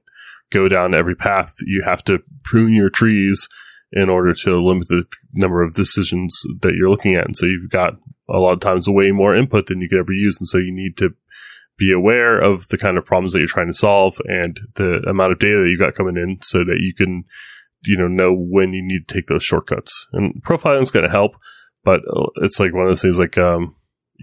[0.50, 1.54] go down every path.
[1.64, 3.48] You have to prune your trees
[3.92, 5.04] in order to limit the
[5.34, 7.26] number of decisions that you're looking at.
[7.26, 7.94] And so you've got
[8.28, 10.72] a lot of times way more input than you could ever use, and so you
[10.72, 11.14] need to
[11.76, 15.32] be aware of the kind of problems that you're trying to solve and the amount
[15.32, 17.24] of data that you got coming in, so that you can
[17.86, 20.06] you know know when you need to take those shortcuts.
[20.12, 21.36] And profiling is going to help,
[21.84, 22.00] but
[22.36, 23.74] it's like one of those things like um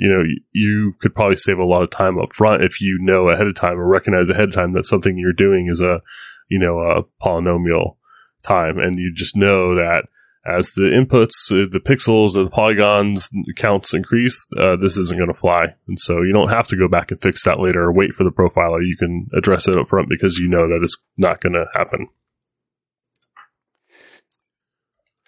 [0.02, 3.30] you know you, could probably save a lot of time up front if you know
[3.30, 6.02] ahead of time or recognize ahead of time that something you're doing is a
[6.50, 7.98] you know a polynomial
[8.42, 8.80] time.
[8.80, 10.06] And you just know that
[10.44, 15.32] as the inputs uh, the pixels or the polygons counts increase uh, this isn't going
[15.32, 15.76] to fly.
[15.88, 18.24] And so you don't have to go back and fix that later or wait for
[18.24, 21.54] the profiler you can address it up front because you know that it's not going
[21.54, 22.08] to happen.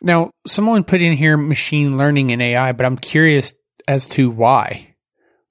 [0.01, 3.53] Now, someone put in here machine learning and AI, but I'm curious
[3.87, 4.95] as to why.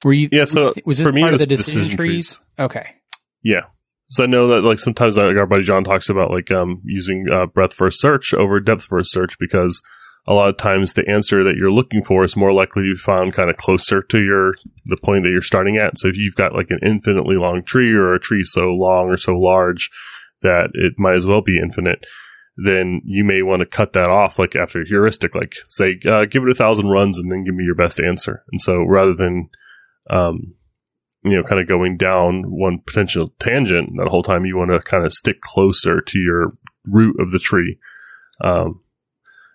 [0.05, 0.29] Were you?
[0.33, 2.41] Yeah, so was this for me, part it of the decision, decision trees?
[2.59, 2.97] Okay.
[3.43, 3.67] Yeah.
[4.11, 7.27] So I know that like sometimes like our buddy John talks about like um using
[7.33, 9.81] uh, breadth first search over depth first search because
[10.27, 12.99] a lot of times the answer that you're looking for is more likely to be
[12.99, 14.55] found kind of closer to your
[14.85, 15.99] the point that you're starting at.
[15.99, 19.17] So if you've got like an infinitely long tree or a tree so long or
[19.17, 19.91] so large
[20.43, 22.05] that it might as well be infinite,
[22.57, 26.43] then you may want to cut that off like after heuristic, like say uh, give
[26.43, 28.45] it a thousand runs and then give me your best answer.
[28.53, 29.49] And so rather than
[30.11, 30.55] um,
[31.25, 34.81] you know, kind of going down one potential tangent that whole time, you want to
[34.81, 36.49] kind of stick closer to your
[36.85, 37.79] root of the tree.
[38.41, 38.81] Um,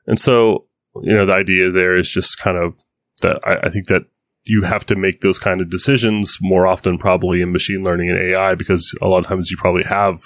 [0.06, 0.66] and so,
[1.02, 2.78] you know, the idea there is just kind of
[3.22, 4.04] that I, I think that
[4.45, 8.20] you have to make those kind of decisions more often, probably in machine learning and
[8.20, 10.22] AI, because a lot of times you probably have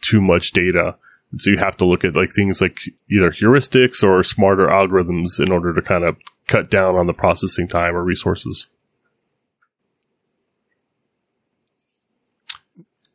[0.00, 0.96] too much data.
[1.32, 2.80] And so you have to look at like things like
[3.10, 6.16] either heuristics or smarter algorithms in order to kind of
[6.46, 8.68] cut down on the processing time or resources.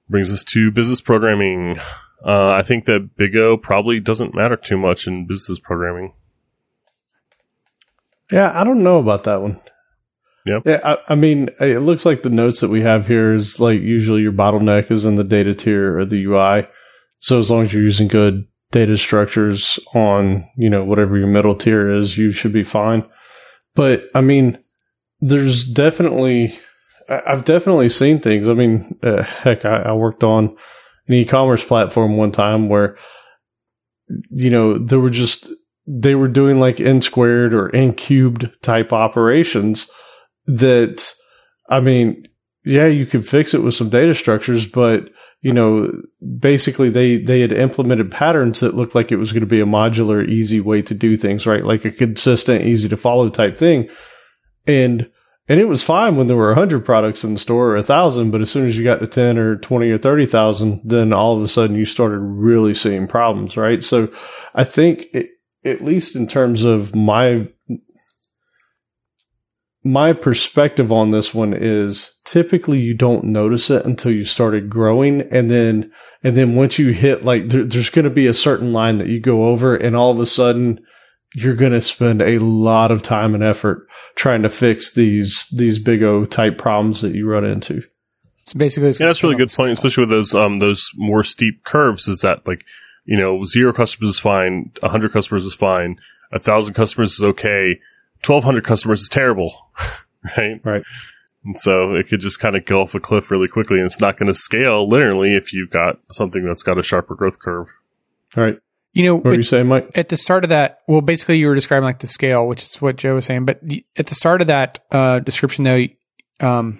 [0.10, 1.78] brings us to business programming.
[2.26, 6.14] Uh, I think that Big O probably doesn't matter too much in business programming.
[8.32, 9.58] Yeah, I don't know about that one.
[10.46, 10.64] Yep.
[10.66, 13.82] Yeah, I, I mean, it looks like the notes that we have here is like
[13.82, 16.68] usually your bottleneck is in the data tier or the UI.
[17.20, 21.56] So as long as you're using good data structures on, you know, whatever your middle
[21.56, 23.06] tier is, you should be fine.
[23.76, 24.58] But I mean,
[25.20, 26.58] there's definitely,
[27.10, 28.48] I've definitely seen things.
[28.48, 30.56] I mean, uh, heck, I, I worked on
[31.08, 32.98] an e-commerce platform one time where,
[34.30, 35.50] you know, there were just,
[35.88, 39.90] they were doing like n squared or n cubed type operations
[40.46, 41.14] that,
[41.70, 42.26] I mean,
[42.66, 45.10] yeah, you could fix it with some data structures, but
[45.48, 45.90] you know,
[46.40, 49.66] basically they, they had implemented patterns that looked like it was going to be a
[49.66, 51.64] modular, easy way to do things, right?
[51.64, 53.90] Like a consistent, easy to follow type thing.
[54.68, 55.10] And,
[55.48, 58.32] and it was fine when there were 100 products in the store or a thousand,
[58.32, 61.42] but as soon as you got to 10 or 20 or 30,000, then all of
[61.42, 63.82] a sudden you started really seeing problems, right?
[63.82, 64.12] So
[64.54, 65.30] I think it,
[65.64, 67.48] at least in terms of my
[69.92, 75.22] my perspective on this one is typically you don't notice it until you started growing
[75.32, 75.92] and then
[76.24, 79.08] and then once you hit like there, there's going to be a certain line that
[79.08, 80.80] you go over and all of a sudden
[81.36, 85.80] you're going to spend a lot of time and effort trying to fix these these
[85.80, 87.84] big O type problems that you run into.
[88.46, 92.08] So basically, yeah, that's really good point, especially with those um those more steep curves.
[92.08, 92.64] Is that like
[93.06, 95.98] you know zero customers is fine, hundred customers is fine,
[96.32, 97.80] a thousand customers is okay,
[98.26, 99.54] 1200 customers is terrible,
[100.38, 100.60] right?
[100.64, 100.84] Right.
[101.46, 104.02] And so it could just kind of go off a cliff really quickly and it's
[104.02, 107.68] not going to scale linearly if you've got something that's got a sharper growth curve.
[108.36, 108.60] All right.
[108.94, 109.90] You know, what are you saying, Mike?
[109.96, 112.82] At the start of that, well, basically you were describing like the scale, which is
[112.82, 113.46] what Joe was saying.
[113.46, 113.62] But
[113.96, 115.86] at the start of that uh, description, though,
[116.40, 116.80] um,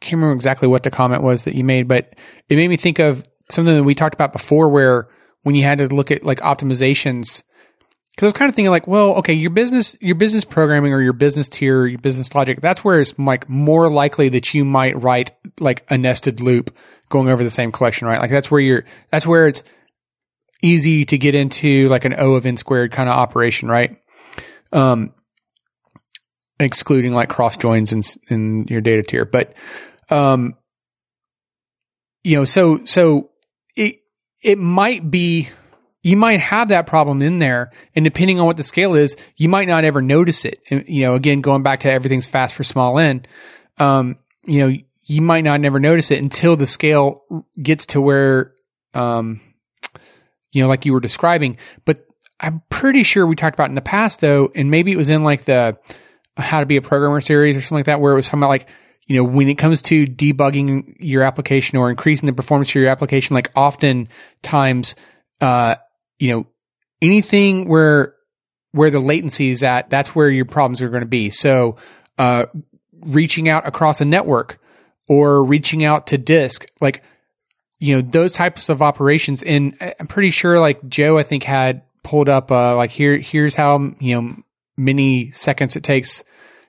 [0.00, 2.14] can't remember exactly what the comment was that you made, but
[2.48, 5.08] it made me think of something that we talked about before, where
[5.42, 7.42] when you had to look at like optimizations,
[8.20, 11.00] because I was kind of thinking like, well, okay, your business, your business programming or
[11.00, 15.00] your business tier, your business logic, that's where it's like more likely that you might
[15.00, 16.76] write like a nested loop
[17.08, 18.20] going over the same collection, right?
[18.20, 19.62] Like that's where you're, that's where it's
[20.60, 23.96] easy to get into like an O of n squared kind of operation, right?
[24.70, 25.14] Um,
[26.58, 29.54] excluding like cross joins in, in your data tier, but,
[30.10, 30.58] um,
[32.22, 33.30] you know, so, so
[33.74, 33.96] it,
[34.44, 35.48] it might be,
[36.02, 37.70] you might have that problem in there.
[37.94, 40.58] And depending on what the scale is, you might not ever notice it.
[40.70, 43.26] And, you know, again, going back to everything's fast for small n,
[43.78, 47.24] um, you know, you might not never notice it until the scale
[47.60, 48.54] gets to where,
[48.94, 49.40] um,
[50.52, 51.58] you know, like you were describing.
[51.84, 52.06] But
[52.40, 55.22] I'm pretty sure we talked about in the past though, and maybe it was in
[55.22, 55.78] like the
[56.36, 58.48] how to be a programmer series or something like that, where it was talking about
[58.48, 58.68] like,
[59.06, 62.88] you know, when it comes to debugging your application or increasing the performance of your
[62.88, 64.94] application, like oftentimes,
[65.40, 65.74] uh,
[66.20, 66.46] you know,
[67.02, 68.14] anything where,
[68.70, 71.30] where the latency is at, that's where your problems are going to be.
[71.30, 71.76] So,
[72.18, 72.46] uh,
[73.00, 74.58] reaching out across a network
[75.08, 77.02] or reaching out to disk, like,
[77.78, 79.42] you know, those types of operations.
[79.42, 83.54] And I'm pretty sure like Joe, I think had pulled up, uh, like here, here's
[83.54, 84.36] how, you know,
[84.76, 86.22] many seconds it takes.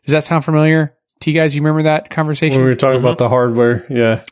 [0.06, 1.54] Does that sound familiar to you guys?
[1.54, 2.58] You remember that conversation?
[2.58, 3.06] When we were talking mm-hmm.
[3.06, 3.86] about the hardware.
[3.90, 4.24] Yeah.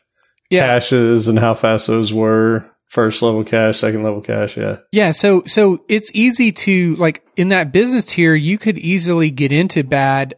[0.48, 0.66] Yeah.
[0.66, 4.56] Caches and how fast those were first level cache, second level cache.
[4.56, 4.78] Yeah.
[4.92, 5.12] Yeah.
[5.12, 9.84] So, so it's easy to like in that business tier, you could easily get into
[9.84, 10.34] bad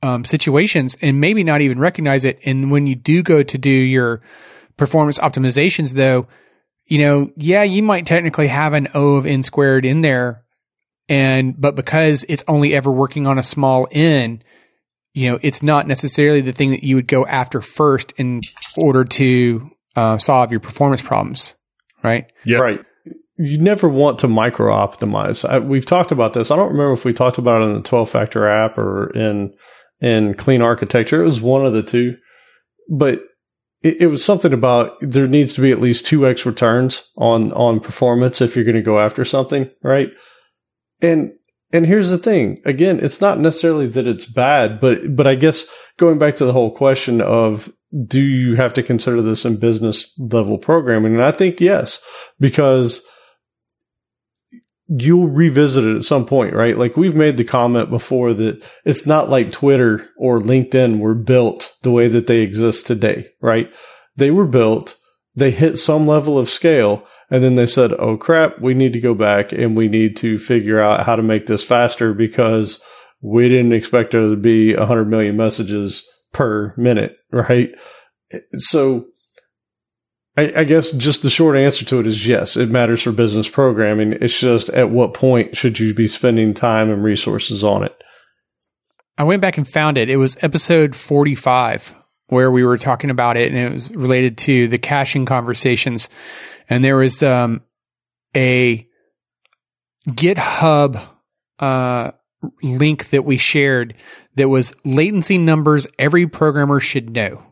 [0.00, 2.38] um, situations and maybe not even recognize it.
[2.46, 4.22] And when you do go to do your
[4.76, 6.28] performance optimizations, though,
[6.86, 10.44] you know, yeah, you might technically have an O of n squared in there.
[11.08, 14.42] And, but because it's only ever working on a small n,
[15.14, 18.40] you know, it's not necessarily the thing that you would go after first in
[18.76, 21.56] order to uh, solve your performance problems
[22.02, 22.30] right?
[22.44, 22.58] Yeah.
[22.58, 22.84] Right.
[23.38, 25.64] You never want to micro optimize.
[25.64, 26.50] We've talked about this.
[26.50, 29.54] I don't remember if we talked about it in the 12 factor app or in,
[30.00, 31.22] in clean architecture.
[31.22, 32.16] It was one of the two,
[32.90, 33.22] but
[33.82, 37.52] it, it was something about there needs to be at least two X returns on,
[37.52, 40.10] on performance if you're going to go after something, right?
[41.00, 41.32] And,
[41.72, 42.60] and here's the thing.
[42.64, 45.66] Again, it's not necessarily that it's bad, but, but I guess
[45.98, 47.72] going back to the whole question of
[48.06, 51.14] do you have to consider this in business level programming?
[51.14, 52.02] And I think yes,
[52.40, 53.06] because
[54.88, 56.76] you'll revisit it at some point, right?
[56.76, 61.74] Like we've made the comment before that it's not like Twitter or LinkedIn were built
[61.82, 63.72] the way that they exist today, right?
[64.16, 64.98] They were built,
[65.34, 69.00] they hit some level of scale, and then they said, oh crap, we need to
[69.00, 72.82] go back and we need to figure out how to make this faster because
[73.22, 77.70] we didn't expect there to be 100 million messages per minute, right?
[78.54, 79.06] So
[80.36, 83.48] I, I, guess just the short answer to it is yes, it matters for business
[83.48, 84.14] programming.
[84.14, 87.94] It's just at what point should you be spending time and resources on it?
[89.18, 90.08] I went back and found it.
[90.08, 91.94] It was episode 45
[92.28, 96.08] where we were talking about it and it was related to the caching conversations.
[96.70, 97.62] And there was um,
[98.34, 98.88] a
[100.08, 100.98] GitHub
[101.58, 102.12] uh,
[102.62, 103.94] link that we shared
[104.36, 107.42] that was latency numbers every programmer should know.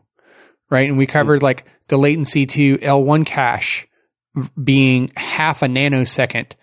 [0.69, 0.87] Right.
[0.87, 3.87] And we covered like the latency to L1 cache
[4.61, 6.53] being half a nanosecond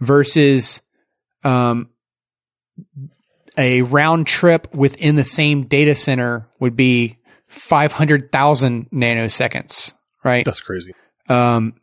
[0.00, 0.82] versus
[1.44, 1.88] um,
[3.56, 7.18] a round trip within the same data center would be
[7.48, 10.44] 500,000 nanoseconds, right?
[10.44, 10.92] That's crazy.
[11.28, 11.74] Um,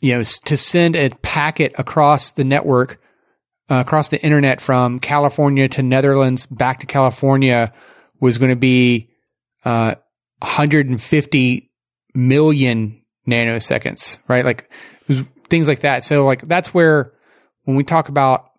[0.00, 3.00] you know, to send a packet across the network,
[3.72, 7.72] uh, across the internet from California to Netherlands back to California
[8.20, 9.08] was going to be
[9.64, 9.94] uh,
[10.40, 11.70] 150
[12.14, 14.44] million nanoseconds, right?
[14.44, 14.70] Like
[15.48, 16.04] things like that.
[16.04, 17.14] So like that's where
[17.64, 18.50] when we talk about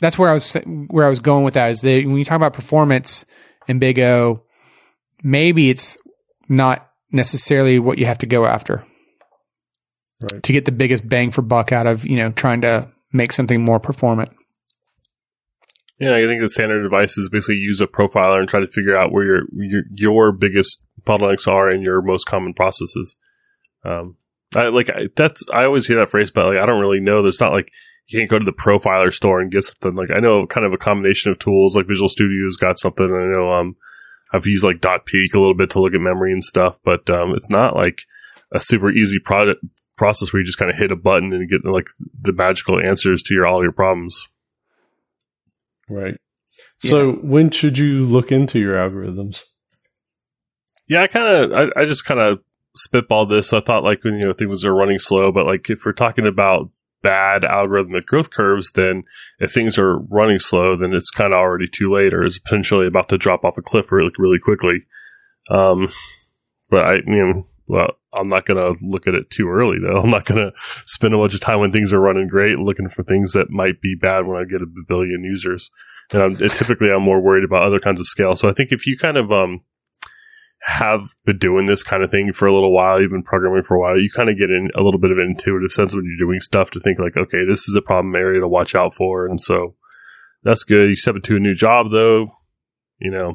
[0.00, 0.54] that's where I was
[0.88, 3.26] where I was going with that is that when you talk about performance
[3.68, 4.42] in Big O,
[5.22, 5.98] maybe it's
[6.48, 8.84] not necessarily what you have to go after
[10.22, 10.42] right.
[10.42, 13.64] to get the biggest bang for buck out of you know trying to make something
[13.64, 14.30] more performant.
[15.98, 18.98] Yeah, I think the standard device is basically use a profiler and try to figure
[18.98, 23.16] out where your your, your biggest bottlenecks are in your most common processes.
[23.84, 24.16] Um,
[24.56, 27.22] I like I, that's I always hear that phrase, but like I don't really know.
[27.22, 27.72] There's not like
[28.08, 29.94] you can't go to the profiler store and get something.
[29.94, 33.06] Like I know kind of a combination of tools like Visual Studio's got something.
[33.06, 33.76] I know um
[34.32, 37.34] I've used like dotPeek a little bit to look at memory and stuff, but um
[37.36, 38.02] it's not like
[38.52, 39.64] a super easy product
[39.96, 41.88] process where you just kind of hit a button and get like
[42.20, 44.28] the magical answers to your all your problems.
[45.88, 46.16] Right.
[46.78, 47.16] So yeah.
[47.22, 49.42] when should you look into your algorithms?
[50.88, 52.40] Yeah, I kind of, I, I just kind of
[52.76, 53.52] spitball this.
[53.52, 56.26] I thought like when you know things are running slow, but like if we're talking
[56.26, 56.70] about
[57.02, 59.04] bad algorithmic growth curves, then
[59.38, 62.86] if things are running slow, then it's kind of already too late, or is potentially
[62.86, 64.84] about to drop off a cliff really, really quickly.
[65.50, 65.88] Um,
[66.70, 70.00] but I mean, well, I'm not going to look at it too early though.
[70.02, 70.52] I'm not going to
[70.86, 73.80] spend a bunch of time when things are running great looking for things that might
[73.80, 75.70] be bad when I get a billion users.
[76.12, 78.36] And I'm, typically I'm more worried about other kinds of scale.
[78.36, 79.62] So I think if you kind of, um,
[80.64, 83.76] have been doing this kind of thing for a little while, you've been programming for
[83.76, 86.04] a while, you kind of get in a little bit of an intuitive sense when
[86.04, 88.94] you're doing stuff to think like, okay, this is a problem area to watch out
[88.94, 89.26] for.
[89.26, 89.74] And so
[90.42, 90.88] that's good.
[90.88, 92.28] You step into a new job though,
[92.98, 93.34] you know,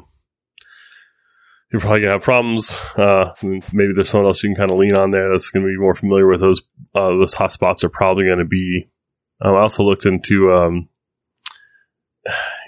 [1.72, 2.78] you're probably gonna have problems.
[2.96, 5.76] Uh, maybe there's someone else you can kind of lean on there that's to be
[5.78, 6.60] more familiar with those.
[6.94, 8.88] Uh, those hotspots are probably to be.
[9.40, 10.88] Um, I also looked into, um,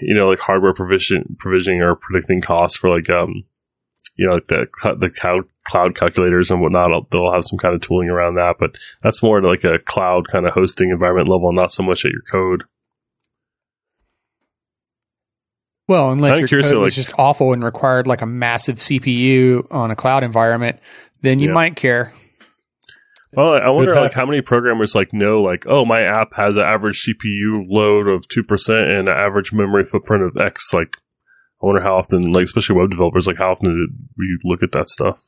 [0.01, 3.43] you know, like hardware provision, provisioning or predicting costs for like, um,
[4.15, 7.09] you know, like the the cloud cloud calculators and whatnot.
[7.11, 10.45] They'll have some kind of tooling around that, but that's more like a cloud kind
[10.45, 12.63] of hosting environment level, not so much at your code.
[15.87, 19.91] Well, unless your code like, was just awful and required like a massive CPU on
[19.91, 20.79] a cloud environment,
[21.21, 21.53] then you yeah.
[21.53, 22.13] might care.
[23.33, 26.63] Well, I wonder like how many programmers like know like, oh, my app has an
[26.63, 30.71] average CPU load of two percent and an average memory footprint of X.
[30.71, 30.97] Like,
[31.61, 34.71] I wonder how often, like especially web developers, like how often do we look at
[34.73, 35.25] that stuff?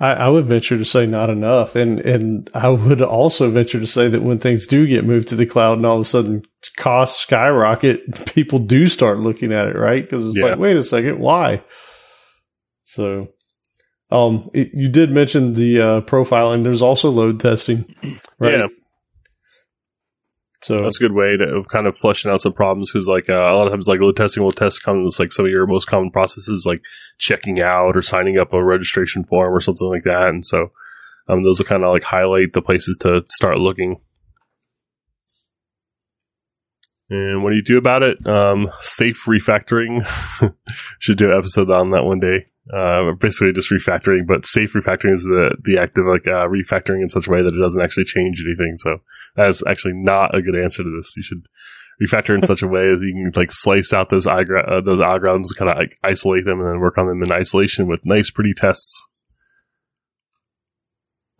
[0.00, 3.86] I, I, would venture to say not enough, and and I would also venture to
[3.86, 6.42] say that when things do get moved to the cloud and all of a sudden
[6.76, 10.02] costs skyrocket, people do start looking at it, right?
[10.02, 10.50] Because it's yeah.
[10.50, 11.62] like, wait a second, why?
[12.84, 13.28] So,
[14.10, 16.64] um, it, you did mention the uh, profiling.
[16.64, 17.84] There's also load testing,
[18.38, 18.58] right?
[18.58, 18.66] Yeah.
[20.64, 23.28] So that's a good way to of kind of flushing out some problems because like
[23.28, 25.66] uh, a lot of times like load testing will test comes like some of your
[25.66, 26.80] most common processes like
[27.18, 30.72] checking out or signing up a registration form or something like that, and so
[31.28, 34.00] um, those will kind of like highlight the places to start looking.
[37.10, 38.26] And what do you do about it?
[38.26, 40.04] Um, safe refactoring.
[40.98, 42.46] Should do an episode on that one day.
[42.72, 47.02] Uh, basically just refactoring, but safe refactoring is the, the act of like, uh, refactoring
[47.02, 48.74] in such a way that it doesn't actually change anything.
[48.76, 48.98] So
[49.36, 51.14] that is actually not a good answer to this.
[51.16, 51.46] You should
[52.02, 55.00] refactor in such a way as you can like slice out those, algor- uh, those
[55.00, 58.30] algorithms, kind of like isolate them and then work on them in isolation with nice,
[58.30, 59.06] pretty tests.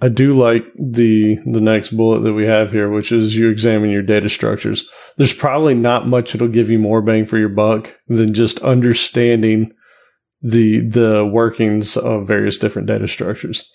[0.05, 3.89] I do like the the next bullet that we have here, which is you examine
[3.89, 4.87] your data structures.
[5.17, 9.73] There's probably not much that'll give you more bang for your buck than just understanding
[10.43, 13.73] the the workings of various different data structures.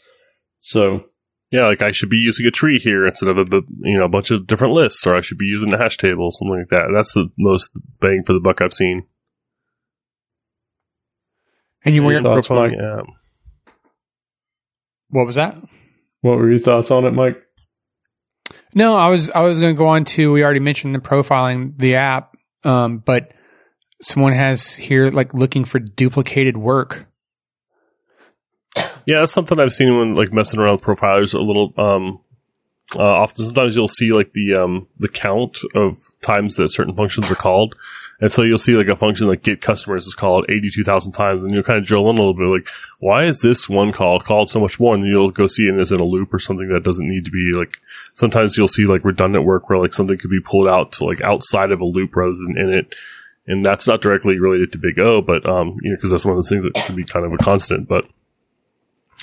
[0.60, 1.10] So
[1.50, 4.10] yeah, like I should be using a tree here instead of a you know a
[4.10, 6.92] bunch of different lists, or I should be using a hash table, something like that.
[6.94, 7.72] That's the most
[8.02, 9.00] bang for the buck I've seen.
[11.84, 12.74] And you were thoughts, Mike?
[12.80, 13.02] Yeah.
[15.10, 15.56] What was that?
[16.22, 17.42] What were your thoughts on it, Mike?
[18.76, 20.32] No, I was I was going to go on to.
[20.32, 23.34] We already mentioned the profiling the app, um, but
[24.02, 27.08] someone has here like looking for duplicated work.
[29.06, 31.74] Yeah, that's something I've seen when like messing around with profilers a little.
[31.78, 32.20] Um,
[32.96, 37.32] uh, often, sometimes you'll see like the um, the count of times that certain functions
[37.32, 37.76] are called,
[38.22, 41.14] and so you'll see like a function like get customers is called eighty two thousand
[41.14, 42.68] times, and you'll kind of drill in a little bit like
[43.00, 45.80] why is this one call called so much more, and then you'll go see it
[45.80, 47.80] as in a loop or something that doesn't need to be like.
[48.14, 51.22] Sometimes you'll see like redundant work where like something could be pulled out to like
[51.22, 52.96] outside of a loop rather than in it.
[53.48, 56.34] And that's not directly related to Big O, but um, you know, because that's one
[56.34, 57.88] of those things that can be kind of a constant.
[57.88, 58.06] But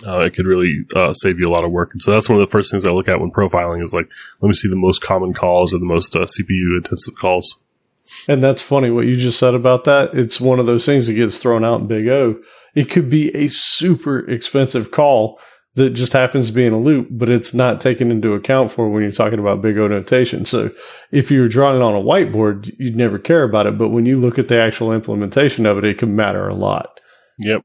[0.05, 1.93] uh, it could really uh, save you a lot of work.
[1.93, 4.09] And so that's one of the first things I look at when profiling is like,
[4.41, 7.59] let me see the most common calls or the most uh, CPU intensive calls.
[8.29, 10.15] And that's funny what you just said about that.
[10.15, 12.41] It's one of those things that gets thrown out in Big O.
[12.75, 15.41] It could be a super expensive call
[15.75, 18.89] that just happens to be in a loop, but it's not taken into account for
[18.89, 20.45] when you're talking about Big O notation.
[20.45, 20.71] So
[21.11, 23.77] if you're drawing it on a whiteboard, you'd never care about it.
[23.77, 27.01] But when you look at the actual implementation of it, it can matter a lot.
[27.41, 27.63] Yep.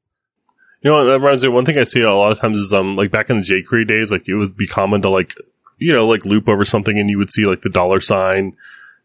[0.82, 1.50] You know, that reminds me.
[1.50, 3.88] One thing I see a lot of times is um, like back in the jQuery
[3.88, 5.36] days, like it would be common to like,
[5.78, 8.58] you know, like loop over something, and you would see like the dollar sign,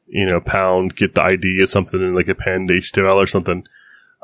[0.07, 3.67] you know, pound, get the ID of something, and like a append HTML or something.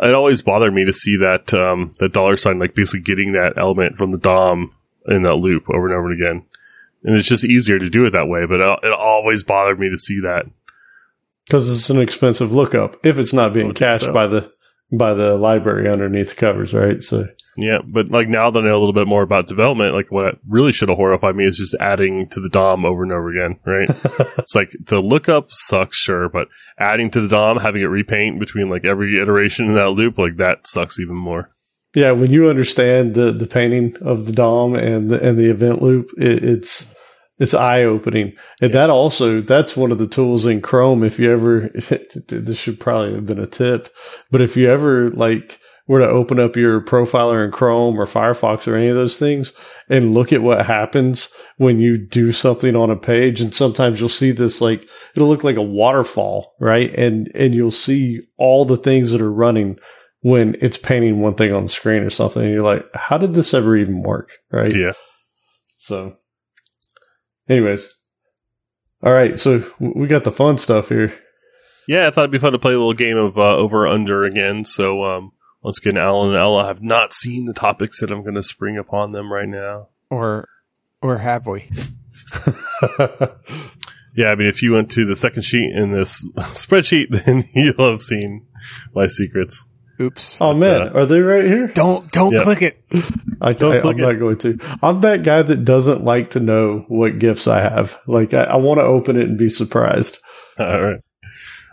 [0.00, 3.54] It always bothered me to see that um, that dollar sign, like basically getting that
[3.56, 4.74] element from the DOM
[5.06, 6.44] in that loop over and over again.
[7.04, 9.90] And it's just easier to do it that way, but it, it always bothered me
[9.90, 10.46] to see that
[11.46, 14.12] because it's an expensive lookup if it's not being cached so.
[14.12, 14.52] by the
[14.92, 17.02] by the library underneath the covers, right?
[17.02, 17.26] So
[17.56, 20.38] yeah, but like now that I know a little bit more about development, like what
[20.48, 23.58] really should have horrified me is just adding to the DOM over and over again,
[23.66, 23.88] right?
[24.38, 28.70] it's like the lookup sucks, sure, but adding to the DOM, having it repaint between
[28.70, 31.48] like every iteration in that loop, like that sucks even more.
[31.94, 35.82] Yeah, when you understand the the painting of the DOM and the and the event
[35.82, 36.86] loop, it, it's
[37.38, 38.34] it's eye opening.
[38.60, 41.02] And that also that's one of the tools in Chrome.
[41.02, 41.60] If you ever,
[42.28, 43.88] this should probably have been a tip,
[44.30, 45.58] but if you ever like
[45.88, 49.52] were to open up your profiler in Chrome or Firefox or any of those things
[49.88, 53.40] and look at what happens when you do something on a page.
[53.40, 56.90] And sometimes you'll see this like, it'll look like a waterfall, right?
[56.94, 59.78] And, and you'll see all the things that are running
[60.20, 62.42] when it's painting one thing on the screen or something.
[62.42, 64.30] And you're like, how did this ever even work?
[64.52, 64.74] Right.
[64.74, 64.92] Yeah.
[65.78, 66.14] So
[67.48, 67.94] anyways.
[69.02, 69.38] All right.
[69.38, 71.12] So we got the fun stuff here.
[71.88, 74.22] Yeah, I thought it'd be fun to play a little game of uh, over under
[74.22, 74.64] again.
[74.64, 75.32] So, um,
[75.62, 78.78] once again, Allen and Ella have not seen the topics that I'm going to spring
[78.78, 79.88] upon them right now.
[80.10, 80.46] Or,
[81.00, 81.68] or have we?
[84.14, 87.90] yeah, I mean, if you went to the second sheet in this spreadsheet, then you'll
[87.90, 88.46] have seen
[88.94, 89.66] my secrets.
[90.02, 90.40] Oops.
[90.40, 91.68] Oh man, uh, are they right here?
[91.68, 92.42] Don't don't yeah.
[92.42, 92.84] click it.
[93.40, 94.06] I, don't I, click I'm it.
[94.06, 94.58] not going to.
[94.82, 97.98] I'm that guy that doesn't like to know what gifts I have.
[98.08, 100.20] Like I, I want to open it and be surprised.
[100.58, 101.00] All right.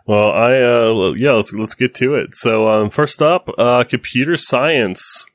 [0.05, 2.35] Well, I uh, yeah, let's let's get to it.
[2.35, 5.25] So um, first up, uh, computer science,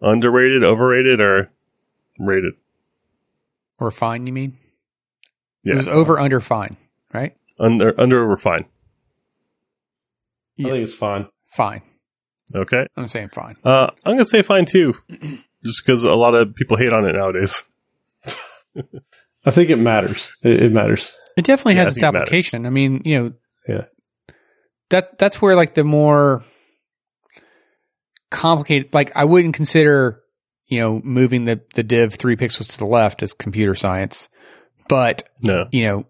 [0.00, 1.50] underrated, overrated, or
[2.18, 2.54] rated,
[3.78, 4.26] or fine?
[4.26, 4.56] You mean?
[5.64, 5.74] Yeah.
[5.74, 6.76] It was over, under, fine,
[7.12, 7.34] right?
[7.58, 8.64] Under, under, over, fine.
[10.56, 10.68] Yeah.
[10.68, 11.28] I think it's fine.
[11.46, 11.82] Fine.
[12.54, 12.86] Okay.
[12.96, 13.56] I'm saying fine.
[13.64, 14.94] Uh, I'm gonna say fine too,
[15.64, 17.62] just because a lot of people hate on it nowadays.
[19.44, 20.32] I think it matters.
[20.42, 21.12] It, it matters.
[21.36, 22.66] It definitely yeah, has its application.
[22.66, 23.32] I mean, you know,
[23.68, 23.84] yeah
[24.90, 26.42] that that's where like the more
[28.30, 30.20] complicated like I wouldn't consider
[30.66, 34.28] you know moving the the div 3 pixels to the left as computer science
[34.88, 35.66] but no.
[35.72, 36.06] you know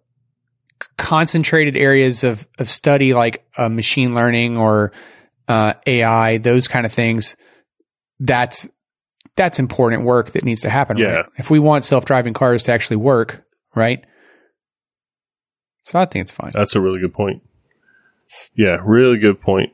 [0.97, 4.93] concentrated areas of of study like uh, machine learning or
[5.51, 7.37] uh, AI those kind of things
[8.19, 8.69] that's
[9.37, 11.07] that's important work that needs to happen yeah.
[11.07, 11.27] Right?
[11.37, 13.45] if we want self-driving cars to actually work
[13.75, 14.05] right
[15.83, 17.43] so I think it's fine that's a really good point
[18.55, 19.73] yeah, really good point.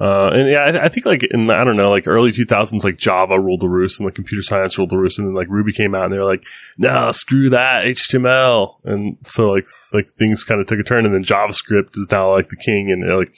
[0.00, 2.84] Uh, and yeah, I, I, think like in I don't know, like early two thousands,
[2.84, 5.48] like Java ruled the roost and like computer science ruled the roost, and then like
[5.48, 6.46] Ruby came out and they were like,
[6.76, 11.14] no, screw that HTML, and so like like things kind of took a turn, and
[11.14, 13.36] then JavaScript is now like the king, and like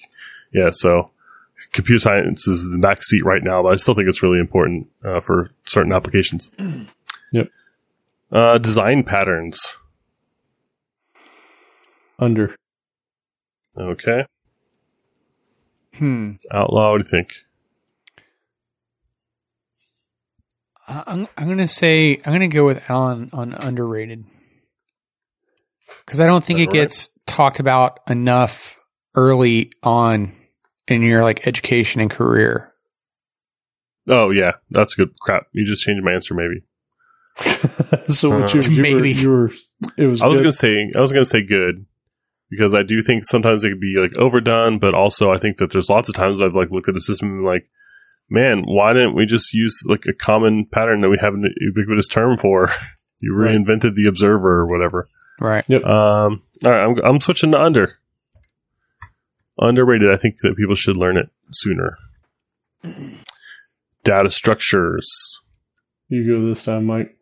[0.52, 1.10] yeah, so
[1.72, 4.88] computer science is the back seat right now, but I still think it's really important
[5.04, 6.50] uh, for certain applications.
[7.32, 7.48] Yep.
[8.32, 9.78] Uh, design patterns.
[12.18, 12.56] Under.
[13.78, 14.26] Okay.
[15.96, 16.32] Hmm.
[16.50, 17.34] Outlaw, what do you think?
[20.88, 24.24] I'm I'm gonna say I'm gonna go with Allen on underrated
[26.04, 28.76] because I don't think it gets talked about enough
[29.14, 30.32] early on
[30.90, 32.72] in your like education and career.
[34.08, 35.46] Oh yeah, that's good crap.
[35.52, 36.62] You just changed my answer, maybe.
[38.08, 39.50] so what uh, you, you, maybe were, you were,
[39.96, 40.22] it was.
[40.22, 41.86] I was gonna say I was gonna say good,
[42.50, 45.70] because I do think sometimes it could be like overdone, but also I think that
[45.70, 47.68] there's lots of times that I've like looked at the system and like,
[48.28, 52.08] man, why didn't we just use like a common pattern that we have an ubiquitous
[52.08, 52.68] term for?
[53.22, 53.54] you Right.
[53.54, 55.06] reinvented the observer or whatever.
[55.40, 55.70] Right.
[55.70, 57.98] Um, all right, I'm, I'm switching to under.
[59.60, 60.10] Underrated.
[60.10, 61.96] I think that people should learn it sooner.
[64.04, 65.38] Data structures.
[66.08, 67.14] You go this time, Mike.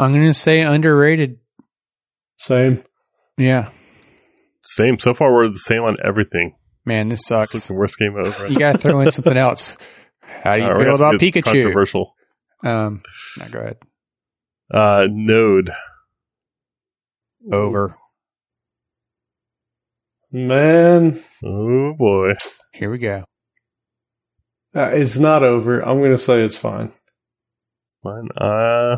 [0.00, 1.38] I'm going to say underrated.
[2.38, 2.82] Same.
[3.36, 3.68] Yeah.
[4.62, 4.98] Same.
[4.98, 6.56] So far, we're the same on everything.
[6.84, 7.68] Man, this It's like sucks.
[7.68, 8.48] the worst game ever.
[8.48, 9.76] You got to throw in something else.
[10.22, 11.44] How do you All right, feel about get Pikachu?
[11.44, 12.14] Controversial.
[12.64, 13.02] Um,
[13.38, 13.78] no, go ahead.
[14.72, 15.70] Uh, Node.
[17.52, 17.96] Over.
[20.32, 22.34] Man, Oh boy.
[22.72, 23.24] Here we go.
[24.74, 25.78] uh, it's not over.
[25.80, 26.90] I'm going to say it's fine.
[28.02, 28.28] Fine.
[28.36, 28.96] Uh,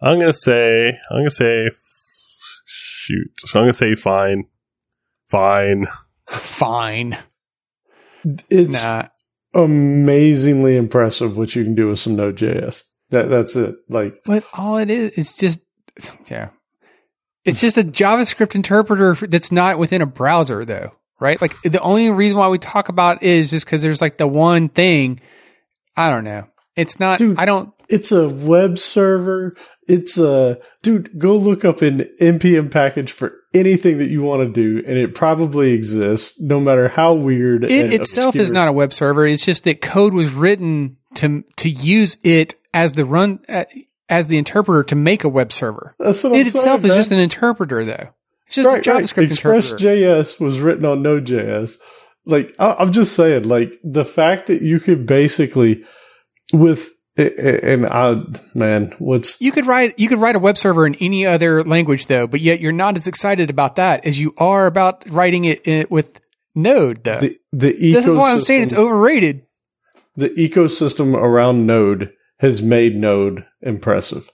[0.00, 0.90] I'm gonna say.
[1.10, 1.66] I'm gonna say.
[1.66, 3.28] F- shoot.
[3.38, 4.44] So I'm gonna say fine.
[5.28, 5.86] Fine.
[6.28, 7.16] Fine.
[8.50, 9.06] It's Nah.
[9.54, 12.84] amazingly impressive what you can do with some Node.js.
[13.10, 13.74] That that's it.
[13.88, 15.60] Like But all it is, it's just,
[16.30, 16.50] yeah.
[17.46, 21.40] It's just a JavaScript interpreter that's not within a browser, though, right?
[21.40, 24.26] Like the only reason why we talk about it is just because there's like the
[24.26, 25.20] one thing.
[25.96, 26.48] I don't know.
[26.74, 27.18] It's not.
[27.18, 27.38] Dude.
[27.38, 27.72] I don't.
[27.88, 29.54] it's a web server.
[29.86, 31.18] It's a dude.
[31.18, 35.14] Go look up an npm package for anything that you want to do, and it
[35.14, 37.64] probably exists, no matter how weird.
[37.64, 39.24] It and itself is not a web server.
[39.26, 43.64] It's just that code was written to to use it as the run uh,
[44.08, 45.94] as the interpreter to make a web server.
[45.98, 48.14] That's what I'm it itself saying, is just an interpreter, though.
[48.46, 49.02] It's just right, a right.
[49.02, 49.74] JavaScript interpreter.
[49.74, 51.78] Express.js was written on Node.js.
[52.24, 55.84] Like I, I'm just saying, like the fact that you could basically
[56.52, 58.22] with and I
[58.54, 62.06] man, what's You could write you could write a web server in any other language
[62.06, 65.66] though, but yet you're not as excited about that as you are about writing it
[65.66, 66.20] in, with
[66.54, 67.20] Node though.
[67.20, 67.92] the the ecosystem?
[67.94, 69.42] this is why I'm saying it's overrated.
[70.14, 74.30] the ecosystem around Node has made Node impressive.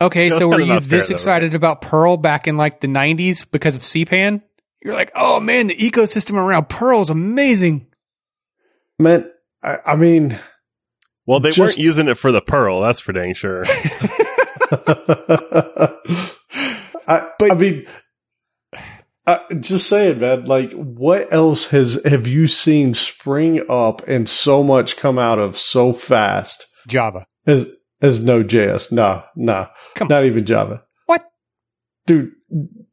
[0.00, 2.80] Okay, That's so were you not fair, this though, excited about Perl back in like
[2.80, 4.42] the 90s because of CPAN?
[4.82, 7.86] You're like, "Oh man, the ecosystem around Perl is amazing."
[8.98, 9.30] Man,
[9.62, 10.38] I, I mean,
[11.26, 12.82] Well, they Just- weren't using it for the pearl.
[12.82, 13.64] That's for dang sure.
[17.06, 17.86] I, I mean,
[19.26, 20.44] I, just saying, man.
[20.44, 25.56] Like, what else has have you seen spring up and so much come out of
[25.56, 27.26] so fast Java.
[27.46, 27.66] as
[28.02, 28.92] as Node.js?
[28.92, 30.82] Nah, nah, Come not even Java.
[31.06, 31.24] What?
[32.06, 32.32] dude?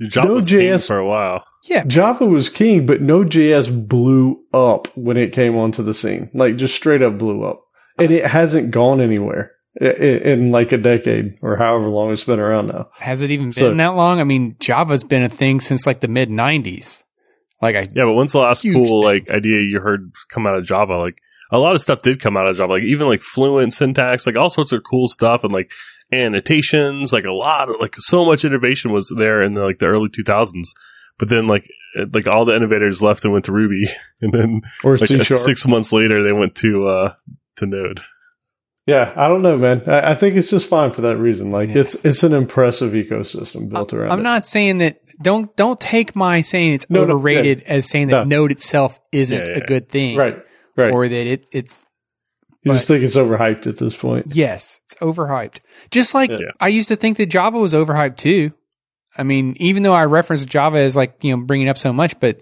[0.09, 1.43] Java was king for a while.
[1.69, 1.83] Yeah.
[1.83, 6.29] Java was king, but Node.js blew up when it came onto the scene.
[6.33, 7.61] Like, just straight up blew up,
[7.99, 12.23] and it hasn't gone anywhere i- i- in like a decade or however long it's
[12.23, 12.87] been around now.
[12.99, 14.19] Has it even been So- that long?
[14.19, 17.03] I mean, Java's been a thing since like the mid 90s.
[17.61, 19.03] Like I Yeah, but when's the last cool thing.
[19.03, 20.97] like idea you heard come out of Java?
[20.97, 21.17] Like
[21.51, 24.37] a lot of stuff did come out of Java, like even like fluent syntax, like
[24.37, 25.71] all sorts of cool stuff, and like
[26.11, 30.09] annotations, like a lot of like so much innovation was there in like the early
[30.09, 30.69] 2000s.
[31.19, 31.67] But then like
[32.13, 33.83] like all the innovators left and went to Ruby,
[34.21, 35.39] and then Or like C sharp.
[35.39, 37.13] six months later they went to uh
[37.57, 37.99] to Node.
[38.87, 39.83] Yeah, I don't know, man.
[39.85, 41.51] I, I think it's just fine for that reason.
[41.51, 41.81] Like Yeah.
[41.81, 44.11] it's it's an impressive ecosystem built around.
[44.11, 44.23] I'm it.
[44.23, 44.97] not saying that.
[45.21, 48.37] Don't don't take my saying it's No, no, overrated as saying that No.
[48.41, 50.41] Node itself isn't Yeah, yeah, a good thing, right,
[50.77, 50.91] right.
[50.91, 51.85] Or that it it's
[52.63, 54.27] you just think it's overhyped at this point.
[54.27, 55.59] yes, it's overhyped.
[55.89, 56.51] Just like Yeah.
[56.59, 58.53] I used to think that Java was overhyped too.
[59.17, 62.19] I mean, even though I referenced Java as like you know bringing up so much,
[62.19, 62.41] but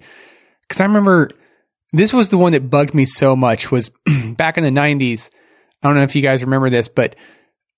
[0.67, 1.29] because I remember
[1.93, 3.91] this was the one that bugged me so much was
[4.37, 5.29] back in the 90s.
[5.81, 7.15] I don't know if you guys remember this, but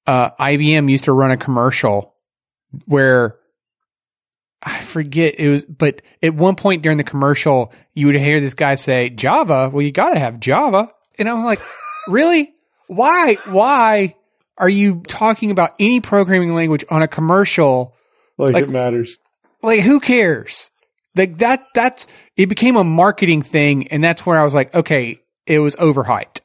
[0.08, 2.16] uh, IBM used to run a commercial
[2.86, 3.38] where
[4.64, 8.54] I forget it was, but at one point during the commercial, you would hear this
[8.54, 10.90] guy say, Java, well, you got to have Java.
[11.18, 11.60] And I'm like,
[12.08, 12.54] really?
[12.88, 13.36] Why?
[13.50, 14.16] Why
[14.58, 17.96] are you talking about any programming language on a commercial?
[18.38, 19.18] Like, Like- it matters.
[19.64, 20.72] Like, who cares?
[21.16, 22.08] Like that, that's,
[22.38, 23.88] it became a marketing thing.
[23.90, 26.40] And that's where I was like, okay, it was overhyped.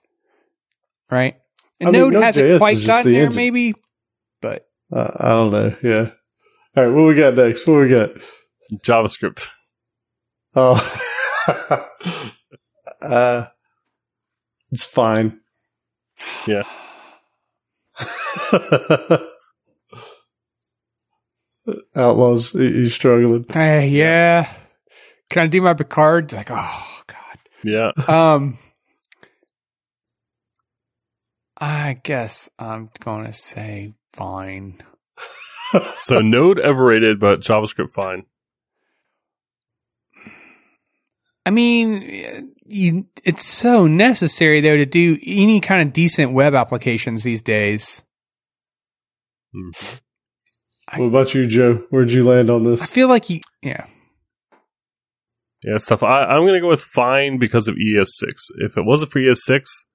[1.10, 1.36] Right.
[1.80, 3.36] And I mean, Node hasn't quite gotten the there, engine.
[3.36, 3.74] maybe,
[4.43, 5.76] but Uh, I don't know.
[5.82, 6.10] Yeah.
[6.76, 6.92] All right.
[6.94, 7.66] What we got next?
[7.66, 8.10] What we got?
[8.74, 9.48] JavaScript.
[10.54, 10.76] Oh,
[13.02, 13.46] uh,
[14.72, 15.40] it's fine.
[16.46, 16.62] Yeah.
[21.96, 23.44] Outlaws, he- he's struggling.
[23.52, 24.48] Hey, yeah.
[25.30, 26.32] Can I do my Picard?
[26.32, 27.38] Like, oh god.
[27.64, 27.90] Yeah.
[28.06, 28.58] Um,
[31.60, 34.78] I guess I'm gonna say fine.
[36.01, 38.24] So Node overrated, but JavaScript fine.
[41.44, 47.22] I mean, you, it's so necessary though to do any kind of decent web applications
[47.22, 48.05] these days.
[49.55, 50.02] Mhm.
[50.97, 51.84] What about you, Joe?
[51.90, 52.82] Where'd you land on this?
[52.82, 53.86] I feel like you, yeah.
[55.62, 56.02] Yeah, stuff.
[56.02, 58.51] I, I'm going to go with fine because of ES6.
[58.59, 59.86] If it wasn't for ES6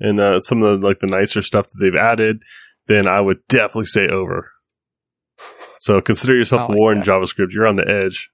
[0.00, 2.42] and uh, some of the like the nicer stuff that they've added,
[2.86, 4.50] then I would definitely say over.
[5.78, 7.06] So consider yourself I like war in that.
[7.06, 7.52] JavaScript.
[7.52, 8.30] You're on the edge.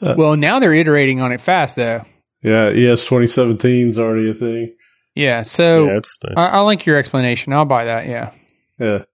[0.00, 2.02] Well, now they're iterating on it fast though.
[2.42, 4.74] Yeah, ES 2017 is already a thing.
[5.14, 5.42] Yeah.
[5.42, 6.34] So yeah, it's nice.
[6.36, 7.52] I, I like your explanation.
[7.52, 8.06] I'll buy that.
[8.06, 8.32] Yeah.
[8.78, 9.04] Yeah.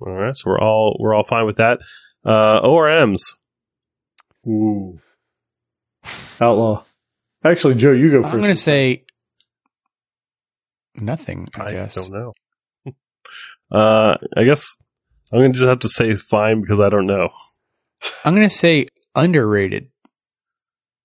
[0.00, 1.78] all right, so we're all we're all fine with that.
[2.24, 3.38] Uh, ORMs.
[4.46, 4.98] Ooh.
[6.40, 6.82] Outlaw.
[7.44, 9.04] Actually, Joe, you go 1st I'm going to say
[10.96, 11.94] nothing, I, guess.
[11.94, 12.92] don't know.
[13.70, 14.76] uh, I guess
[15.32, 17.30] I'm going to just have to say fine because I don't know.
[18.24, 19.90] I'm going to say underrated.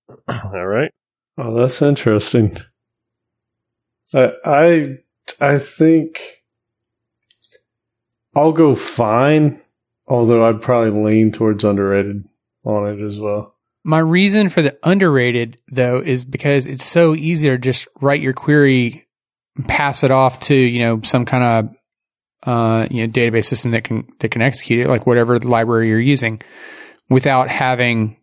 [0.27, 0.91] all right.
[1.37, 2.57] Oh, that's interesting.
[4.13, 4.97] I I
[5.39, 6.41] I think
[8.35, 9.59] I'll go fine,
[10.07, 12.23] although I'd probably lean towards underrated
[12.65, 13.55] on it as well.
[13.83, 18.33] My reason for the underrated though is because it's so easy to just write your
[18.33, 19.07] query,
[19.67, 21.75] pass it off to, you know, some kind of
[22.43, 25.99] uh, you know, database system that can that can execute it, like whatever library you're
[25.99, 26.41] using,
[27.09, 28.17] without having,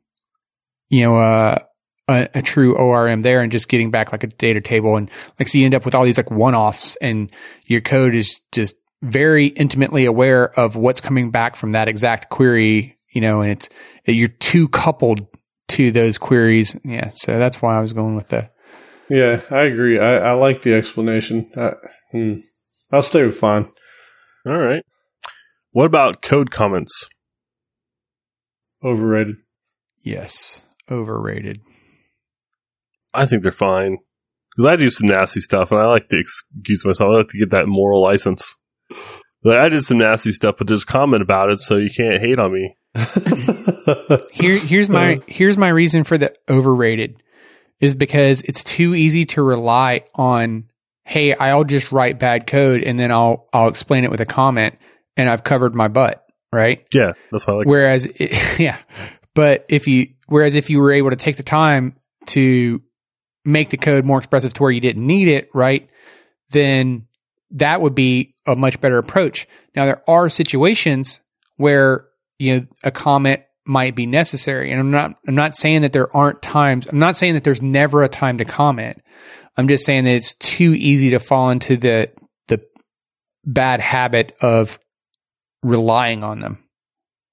[0.88, 1.58] you know, uh,
[2.08, 5.48] a, a true ORM there and just getting back like a data table and like
[5.48, 7.30] so you end up with all these like one offs and
[7.66, 12.98] your code is just very intimately aware of what's coming back from that exact query,
[13.12, 13.68] you know, and it's
[14.06, 15.26] you're too coupled
[15.68, 16.76] to those queries.
[16.84, 18.50] Yeah, so that's why I was going with the
[19.08, 19.98] Yeah, I agree.
[19.98, 21.50] I, I like the explanation.
[21.56, 21.74] I,
[22.10, 22.34] hmm.
[22.90, 23.70] I'll stay with fine.
[24.48, 24.82] All right.
[25.72, 27.08] What about code comments?
[28.82, 29.36] Overrated.
[30.00, 31.60] yes, overrated.
[33.12, 33.98] I think they're fine
[34.56, 37.10] because I do some nasty stuff, and I like to excuse myself.
[37.12, 38.56] I like to get that moral license.
[39.44, 42.38] Like I did some nasty stuff, but there's comment about it, so you can't hate
[42.38, 42.70] on me.
[44.32, 47.22] Here, here's my here's my reason for the overrated
[47.80, 50.64] is because it's too easy to rely on.
[51.08, 54.78] Hey, I'll just write bad code and then I'll I'll explain it with a comment
[55.16, 56.22] and I've covered my butt,
[56.52, 56.86] right?
[56.92, 57.66] Yeah, that's why I like.
[57.66, 58.78] Whereas, it, yeah,
[59.34, 62.82] but if you whereas if you were able to take the time to
[63.44, 65.88] make the code more expressive to where you didn't need it, right?
[66.50, 67.06] Then
[67.52, 69.46] that would be a much better approach.
[69.74, 71.22] Now there are situations
[71.56, 72.06] where
[72.38, 76.14] you know a comment might be necessary, and I'm not I'm not saying that there
[76.14, 76.86] aren't times.
[76.86, 79.02] I'm not saying that there's never a time to comment.
[79.58, 82.10] I'm just saying that it's too easy to fall into the
[82.46, 82.62] the
[83.44, 84.78] bad habit of
[85.62, 86.64] relying on them.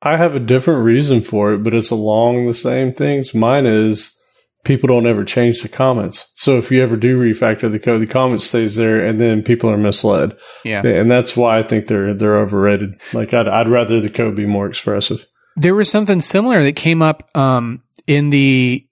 [0.02, 3.34] I have a different reason for it, but it's along the same things.
[3.34, 4.20] Mine is
[4.64, 6.32] people don't ever change the comments.
[6.36, 9.70] So if you ever do refactor the code, the comment stays there and then people
[9.70, 10.36] are misled.
[10.64, 10.86] Yeah.
[10.86, 13.00] And that's why I think they're, they're overrated.
[13.14, 15.26] Like I'd, I'd rather the code be more expressive.
[15.56, 18.86] There was something similar that came up um, in the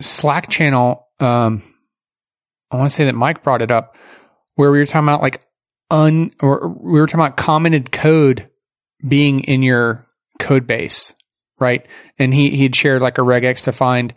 [0.00, 1.06] Slack channel.
[1.20, 1.62] Um,
[2.70, 3.96] I want to say that Mike brought it up,
[4.54, 5.42] where we were talking about like
[5.90, 8.48] un or we were talking about commented code
[9.06, 10.06] being in your
[10.38, 11.14] code base,
[11.58, 11.86] right?
[12.18, 14.14] And he he had shared like a regex to find,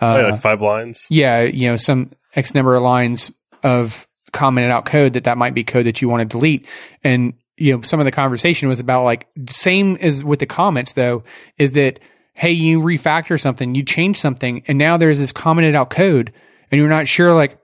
[0.00, 1.06] uh, like five lines.
[1.10, 5.54] yeah, you know, some X number of lines of commented out code that that might
[5.54, 6.66] be code that you want to delete.
[7.02, 10.92] And, you know, some of the conversation was about like, same as with the comments
[10.92, 11.24] though,
[11.56, 11.98] is that,
[12.34, 16.32] hey, you refactor something, you change something, and now there's this commented out code,
[16.70, 17.58] and you're not sure, like,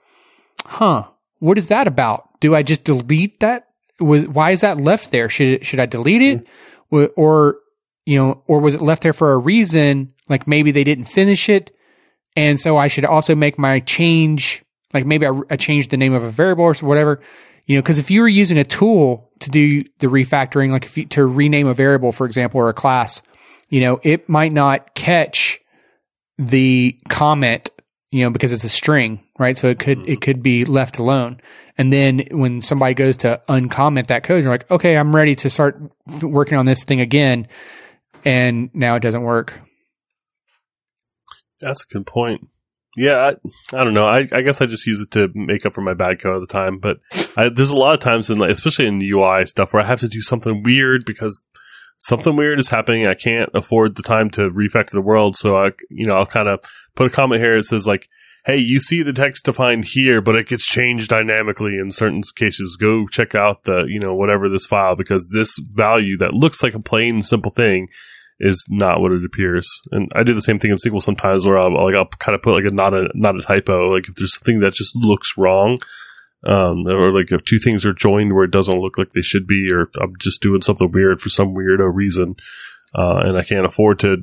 [0.65, 1.05] huh,
[1.39, 2.29] what is that about?
[2.41, 3.69] Do I just delete that?
[3.99, 5.29] Why is that left there?
[5.29, 6.47] Should should I delete it?
[6.91, 7.59] Wa- Or,
[8.07, 10.13] you know, or was it left there for a reason?
[10.29, 11.71] Like maybe they didn't finish it.
[12.37, 16.13] And so I should also make my change, like maybe I, I changed the name
[16.13, 17.21] of a variable or whatever,
[17.67, 20.99] you know, because if you were using a tool to do the refactoring, like if
[20.99, 23.23] you, to rename a variable, for example, or a class,
[23.69, 25.61] you know, it might not catch
[26.37, 27.71] the comment,
[28.15, 29.57] you know, because it's a string, right?
[29.57, 31.41] So it could, it could be left alone.
[31.77, 35.51] And then when somebody goes to uncomment that code, you're like, okay, I'm ready to
[35.51, 35.83] start
[36.23, 37.49] working on this thing again.
[38.25, 39.61] And now it doesn't work.
[41.59, 42.47] That's a good point.
[42.97, 44.07] Yeah, I, I don't know.
[44.07, 46.41] I, I guess I just use it to make up for my bad code all
[46.41, 46.79] the time.
[46.79, 46.99] But
[47.37, 49.99] I, there's a lot of times in, like, especially in UI stuff, where I have
[50.01, 51.45] to do something weird because
[51.99, 53.09] something weird is happening.
[53.09, 56.47] I can't afford the time to refactor the world, so I, you know, I'll kind
[56.47, 56.61] of
[56.95, 57.57] put a comment here.
[57.57, 58.09] It says like,
[58.47, 62.77] "Hey, you see the text defined here, but it gets changed dynamically in certain cases.
[62.81, 66.75] Go check out the, you know, whatever this file because this value that looks like
[66.75, 67.89] a plain simple thing."
[68.41, 69.81] is not what it appears.
[69.93, 72.43] And I do the same thing in SQL sometimes where I'll like I'll kind of
[72.43, 73.93] put like a not a not a typo.
[73.93, 75.79] Like if there's something that just looks wrong,
[76.47, 79.47] um, or like if two things are joined where it doesn't look like they should
[79.47, 82.37] be, or I'm just doing something weird for some weirdo reason,
[82.95, 84.19] uh, and I can't afford to,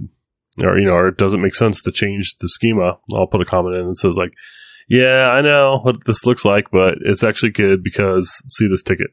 [0.61, 2.98] or you know, or it doesn't make sense to change the schema.
[3.14, 4.34] I'll put a comment in that says like,
[4.90, 9.11] "Yeah, I know what this looks like, but it's actually good because see this ticket."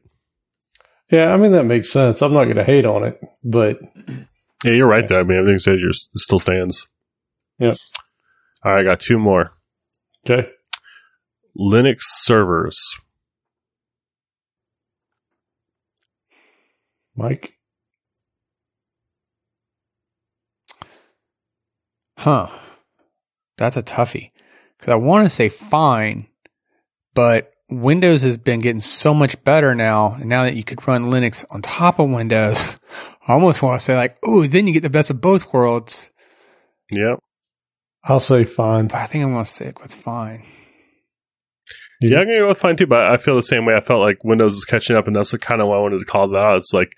[1.11, 2.21] Yeah, I mean that makes sense.
[2.21, 3.79] I'm not going to hate on it, but
[4.63, 5.21] Yeah, you're right there.
[5.21, 6.85] I mean, everything you said yours still stands.
[7.59, 7.77] Yep.
[8.65, 9.53] All right, I got two more.
[10.25, 10.49] okay.
[11.57, 12.95] Linux servers.
[17.15, 17.53] Mike.
[22.19, 22.49] Huh.
[23.57, 24.31] That's a toughie.
[24.77, 26.27] Because I want to say fine,
[27.13, 30.15] but Windows has been getting so much better now.
[30.15, 32.77] And now that you could run Linux on top of Windows,
[33.27, 36.11] I almost want to say like, oh, then you get the best of both worlds.
[36.91, 37.19] Yep.
[38.03, 38.87] I'll say fine.
[38.87, 40.43] But I think I'm going to stick with fine.
[42.01, 43.75] Yeah, I'm gonna go with fine too, but I feel the same way.
[43.75, 46.05] I felt like Windows is catching up, and that's kind of why I wanted to
[46.05, 46.55] call that out.
[46.55, 46.93] It's like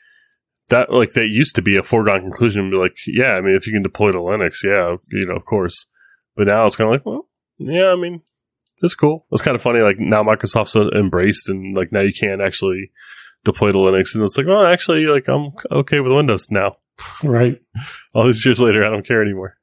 [0.72, 2.72] that, like that used to be a foregone conclusion.
[2.72, 5.46] Be like, yeah, I mean, if you can deploy to Linux, yeah, you know, of
[5.46, 5.86] course.
[6.36, 7.28] But now it's kind of like, well,
[7.60, 8.22] yeah, I mean,
[8.82, 9.26] it's cool.
[9.32, 9.80] It's kind of funny.
[9.82, 12.92] Like now Microsoft's embraced, and like now you can actually
[13.44, 16.76] deploy to Linux, and it's like, well, actually, like I'm okay with Windows now.
[17.24, 17.60] Right.
[18.14, 19.58] All these years later, I don't care anymore.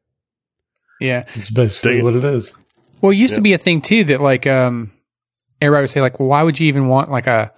[1.01, 1.25] Yeah.
[1.35, 2.05] It's basically Dang it.
[2.05, 2.53] what it is.
[3.01, 3.37] Well, it used Yeah.
[3.37, 4.91] to be a thing too that like um,
[5.61, 7.53] everybody would say like, well, why would you even want like a,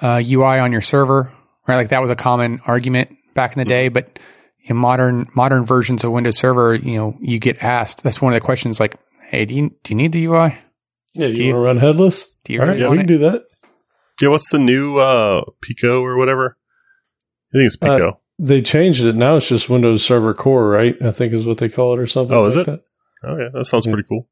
[0.00, 1.30] a UI on your server?
[1.68, 3.88] Right, like that was a common argument back in the day.
[3.88, 4.18] But
[4.64, 8.02] in modern modern versions of Windows Server, you know, you get asked.
[8.02, 8.80] That's one of the questions.
[8.80, 10.56] Like, hey, do you do you need the UI?
[11.14, 12.40] Yeah, you, Do you- want to run headless?
[12.44, 13.08] do you All right, really we can it?
[13.08, 13.44] do that.
[14.20, 16.56] Yeah, what's the new uh, Pico or whatever?
[17.52, 18.20] I think it's Uh, Pico.
[18.38, 19.14] They changed it.
[19.14, 21.00] Now it's just Windows Server Core, right?
[21.02, 22.34] I think is what they call it or something.
[22.36, 22.70] Oh, is like it?
[23.22, 23.28] That.
[23.28, 23.92] Okay, that sounds Yeah.
[23.92, 24.28] pretty cool.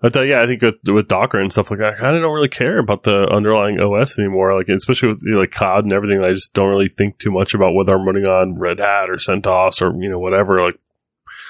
[0.00, 2.20] But uh, yeah, I think with, with Docker and stuff like that, I kind of
[2.20, 4.54] don't really care about the underlying OS anymore.
[4.54, 7.30] Like especially with you know, like cloud and everything, I just don't really think too
[7.30, 10.60] much about whether I'm running on Red Hat or CentOS or you know whatever.
[10.60, 10.74] Like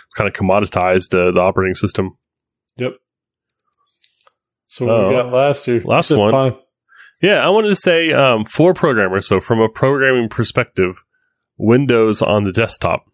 [0.06, 2.16] it's kind of commoditized uh, the operating system.
[2.76, 2.94] Yep.
[4.68, 5.08] So what Oh.
[5.08, 5.80] we got last year?
[5.84, 6.32] Last one.
[6.32, 6.54] Fine.
[7.22, 9.26] Yeah, I wanted to say um, for programmers.
[9.26, 11.02] So from a programming perspective,
[11.56, 13.06] Windows on the desktop.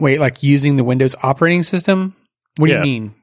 [0.00, 2.16] Wait, like using the Windows operating system?
[2.56, 3.14] What do you mean?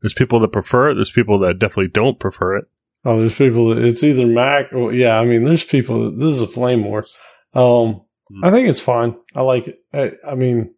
[0.00, 0.94] There's people that prefer it.
[0.94, 2.64] There's people that definitely don't prefer it.
[3.04, 3.68] Oh, there's people.
[3.68, 5.18] That, it's either Mac or yeah.
[5.18, 6.04] I mean, there's people.
[6.04, 7.04] That, this is a flame war.
[7.54, 8.02] Um,
[8.32, 8.44] Hmm.
[8.44, 9.14] I think it's fine.
[9.34, 9.78] I like it.
[9.92, 10.74] I, I mean,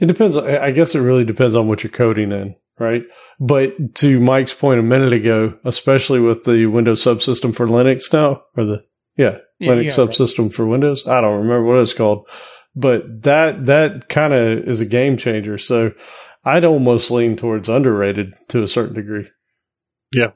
[0.00, 0.36] it depends.
[0.36, 3.04] I I guess it really depends on what you're coding in, right?
[3.40, 8.42] But to Mike's point a minute ago, especially with the Windows subsystem for Linux now,
[8.56, 8.84] or the
[9.16, 11.06] yeah, Yeah, Linux yeah, subsystem for Windows.
[11.06, 12.28] I don't remember what it's called,
[12.74, 15.58] but that that kind of is a game changer.
[15.58, 15.92] So
[16.44, 19.28] I'd almost lean towards underrated to a certain degree.
[20.14, 20.32] Yeah.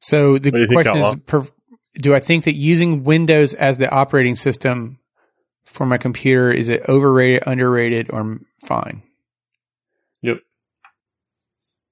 [0.00, 1.46] So the do question is, per,
[1.94, 4.98] do I think that using Windows as the operating system
[5.64, 9.02] for my computer is it overrated, underrated, or fine?
[10.22, 10.38] Yep.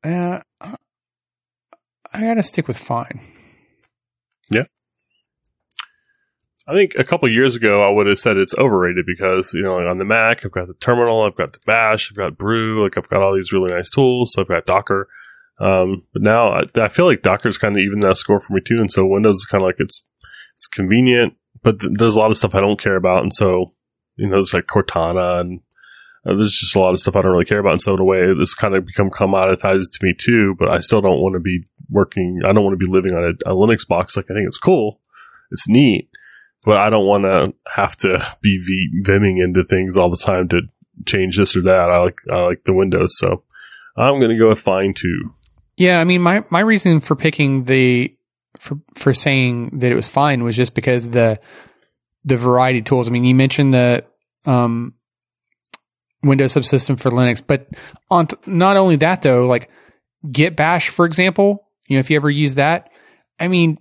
[0.05, 3.21] Uh, I gotta stick with fine.
[6.67, 9.73] I think a couple years ago I would have said it's overrated because you know
[9.73, 12.83] like on the Mac I've got the terminal, I've got the Bash, I've got Brew,
[12.83, 14.33] like I've got all these really nice tools.
[14.33, 15.09] So I've got Docker,
[15.61, 18.61] um, but now I, I feel like Docker's kind of even that score for me
[18.61, 18.79] too.
[18.79, 20.07] And so Windows is kind of like it's
[20.55, 23.75] it's convenient, but th- there's a lot of stuff I don't care about, and so
[24.17, 25.61] you know it's like Cortana and
[26.25, 27.73] uh, there's just a lot of stuff I don't really care about.
[27.73, 30.55] And so in a way, this kind of become commoditized to me too.
[30.59, 32.41] But I still don't want to be working.
[32.47, 34.17] I don't want to be living on a, a Linux box.
[34.17, 35.03] Like I think it's cool,
[35.51, 36.09] it's neat
[36.65, 40.49] but I don't want to have to be v- vimming into things all the time
[40.49, 40.63] to
[41.07, 41.91] change this or that.
[41.91, 43.43] I like I like the Windows, so
[43.97, 45.33] I'm going to go with fine too.
[45.77, 48.15] Yeah, I mean, my my reason for picking the
[48.59, 51.41] for for saying that it was fine was just because the
[52.25, 53.09] the variety of tools.
[53.09, 54.05] I mean, you mentioned the
[54.47, 54.95] um,
[56.23, 57.69] Windows subsystem for Linux, but
[58.11, 59.71] on t- not only that though, like
[60.31, 61.69] Git Bash, for example.
[61.87, 62.91] You know, if you ever use that,
[63.39, 63.79] I mean,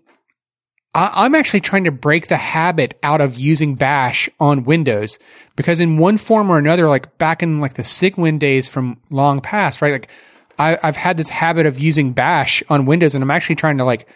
[0.94, 5.20] I, I'm actually trying to break the habit out of using Bash on Windows
[5.56, 9.42] because in one form or another, like back in like the Cygwin days from long
[9.42, 9.92] past, right?
[9.92, 10.10] Like
[10.58, 13.86] I, I've had this habit of using Bash on Windows, and I'm actually trying to
[13.86, 14.08] like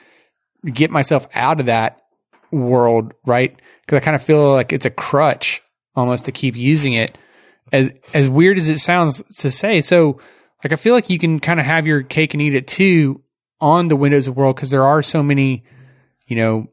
[0.65, 2.01] get myself out of that
[2.51, 3.59] world, right?
[3.81, 5.61] Because I kind of feel like it's a crutch
[5.95, 7.17] almost to keep using it.
[7.71, 10.19] As as weird as it sounds to say, so
[10.63, 13.21] like I feel like you can kind of have your cake and eat it too
[13.59, 15.63] on the Windows world because there are so many,
[16.27, 16.67] you know,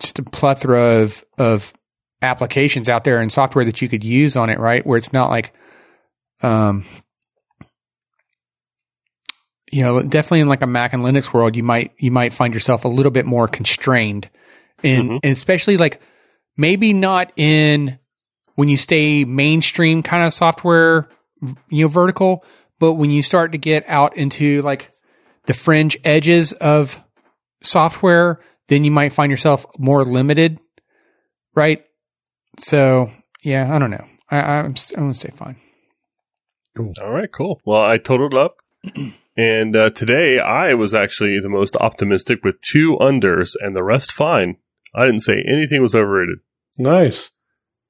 [0.00, 1.72] just a plethora of of
[2.22, 4.84] applications out there and software that you could use on it, right?
[4.84, 5.52] Where it's not like,
[6.42, 6.84] um,
[9.70, 12.54] you know, definitely in like a Mac and Linux world, you might you might find
[12.54, 14.28] yourself a little bit more constrained,
[14.82, 15.20] in Mhm.
[15.22, 16.00] and especially like
[16.56, 17.98] maybe not in
[18.54, 21.08] when you stay mainstream kind of software,
[21.68, 22.44] you know, vertical,
[22.80, 24.90] but when you start to get out into like
[25.46, 27.00] the fringe edges of
[27.60, 30.58] software, then you might find yourself more limited,
[31.54, 31.84] right?
[32.58, 33.10] So
[33.42, 34.04] yeah, I don't know.
[34.30, 35.56] I, I'm s- I'm gonna say fine.
[36.76, 36.92] Cool.
[37.02, 37.60] All right, cool.
[37.64, 38.56] Well, I totaled up.
[39.40, 44.10] And uh, today I was actually the most optimistic with two unders and the rest
[44.10, 44.56] fine.
[44.96, 46.38] I didn't say anything was overrated.
[46.76, 47.30] Nice.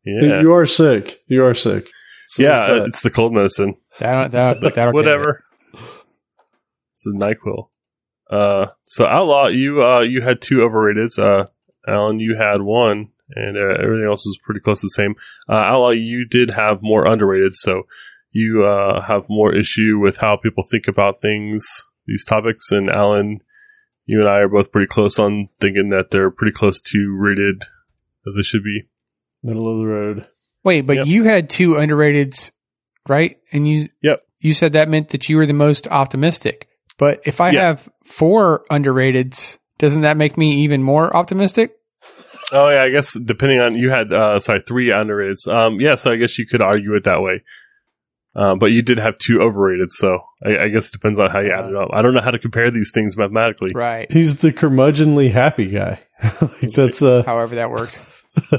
[0.04, 0.42] Yeah.
[0.42, 1.22] You are sick.
[1.26, 1.88] You are sick.
[2.26, 3.76] So yeah, it's the cold medicine.
[3.98, 4.92] That that that'll do it.
[4.92, 5.42] whatever.
[5.72, 7.68] It's a NyQuil.
[8.30, 11.18] Uh, so Outlaw, you uh, you had two overrateds.
[11.18, 11.46] Uh,
[11.86, 15.14] Allen, you had one, and uh, everything else is pretty close to the same.
[15.48, 17.84] Uh, Outlaw, you did have more underrated, so
[18.30, 22.70] you uh, have more issue with how people think about things, these topics.
[22.70, 23.40] And Allen,
[24.04, 27.62] you and I are both pretty close on thinking that they're pretty close to rated
[28.26, 28.82] as they should be.
[29.42, 30.26] middle of the road.
[30.64, 31.06] Wait, but Yep.
[31.06, 32.50] you had two underrateds,
[33.08, 33.38] right?
[33.52, 34.20] And you Yep.
[34.40, 36.67] you said that meant that you were the most optimistic.
[36.98, 37.62] But if I Yeah.
[37.68, 41.74] have four underrateds, doesn't that make me even more optimistic?
[42.52, 45.46] Oh yeah, I guess depending on you had uh sorry three underrateds.
[45.52, 47.42] Um, yeah, so I guess you could argue it that way.
[48.34, 51.40] Um, but you did have two overrated, so I, I guess it depends on how
[51.40, 51.88] you add it up.
[51.92, 53.72] I don't know how to compare these things mathematically.
[53.74, 54.10] Right.
[54.12, 56.00] He's the curmudgeonly happy guy.
[56.40, 58.24] like that's uh However that works.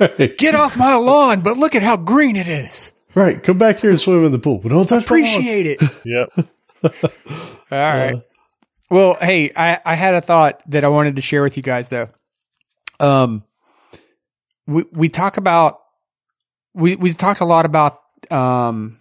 [0.00, 0.36] right.
[0.38, 2.92] Get off my lawn, but look at how green it is.
[3.14, 3.42] right.
[3.42, 5.24] Come back here and swim in the pool, but don't touch my lawn.
[5.26, 5.82] Appreciate it.
[6.04, 6.48] Yep.
[6.84, 6.90] All
[7.70, 8.16] right.
[8.90, 11.88] Well, hey, I, I had a thought that I wanted to share with you guys
[11.88, 12.08] though.
[13.00, 13.44] Um,
[14.66, 15.80] we we talk about
[16.74, 18.00] we we talked a lot about
[18.30, 18.98] um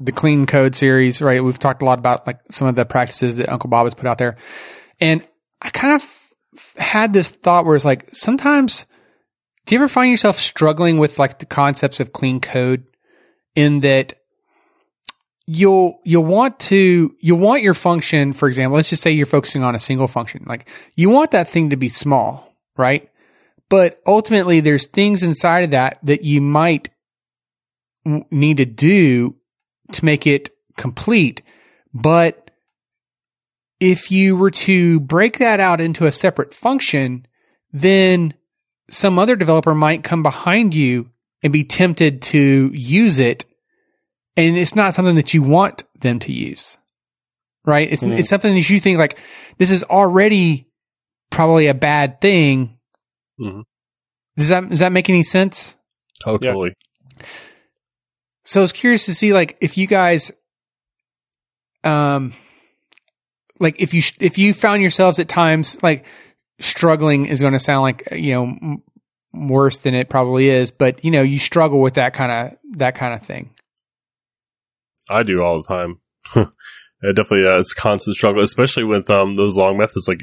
[0.00, 1.42] the clean code series, right?
[1.42, 4.06] We've talked a lot about like some of the practices that Uncle Bob has put
[4.06, 4.36] out there,
[5.00, 5.26] and
[5.62, 6.02] I kind of
[6.54, 8.86] f- had this thought where it's like sometimes
[9.68, 12.84] do you ever find yourself struggling with like the concepts of clean code
[13.54, 14.14] in that
[15.50, 19.64] you'll you'll want to you'll want your function for example let's just say you're focusing
[19.64, 20.44] on a single function.
[20.46, 23.10] Like you want that thing to be small right?
[23.70, 26.90] But ultimately there's things inside of that that you might
[28.04, 29.36] need to do
[29.92, 31.42] to make it complete.
[31.92, 32.50] But
[33.80, 37.26] if you were to break that out into a separate function
[37.72, 38.34] then
[38.90, 41.10] some other developer might come behind you
[41.42, 43.44] and be tempted to use it
[44.38, 46.78] and it's not something that you want them to use,
[47.66, 47.90] right?
[47.90, 48.18] It's Mhm.
[48.18, 49.18] it's something that you think like
[49.58, 50.68] this is already
[51.30, 52.78] probably a bad thing.
[53.40, 53.64] Mhm.
[54.36, 55.76] Does that does that make any sense?
[56.22, 56.72] Totally.
[58.44, 60.32] So I was curious to see like if you guys,
[61.84, 62.32] um,
[63.60, 66.06] like if you if you found yourselves at times like
[66.60, 68.82] struggling is going to sound like you know m-
[69.32, 72.94] worse than it probably is, but you know you struggle with that kind of that
[72.94, 73.50] kind of thing.
[75.10, 76.00] I do all the time.
[77.02, 80.08] it definitely uh, it's a constant struggle, especially with um those long methods.
[80.08, 80.22] Like,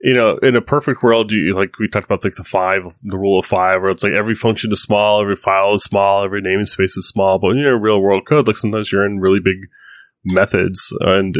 [0.00, 3.18] you know, in a perfect world, you like we talked about like the five, the
[3.18, 6.42] rule of five, where it's like every function is small, every file is small, every
[6.42, 7.38] namespace is small.
[7.38, 9.68] But when you're in real world code, like sometimes you're in really big
[10.24, 11.36] methods, and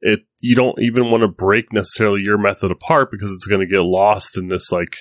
[0.00, 3.66] it you don't even want to break necessarily your method apart because it's going to
[3.66, 4.96] get lost in this like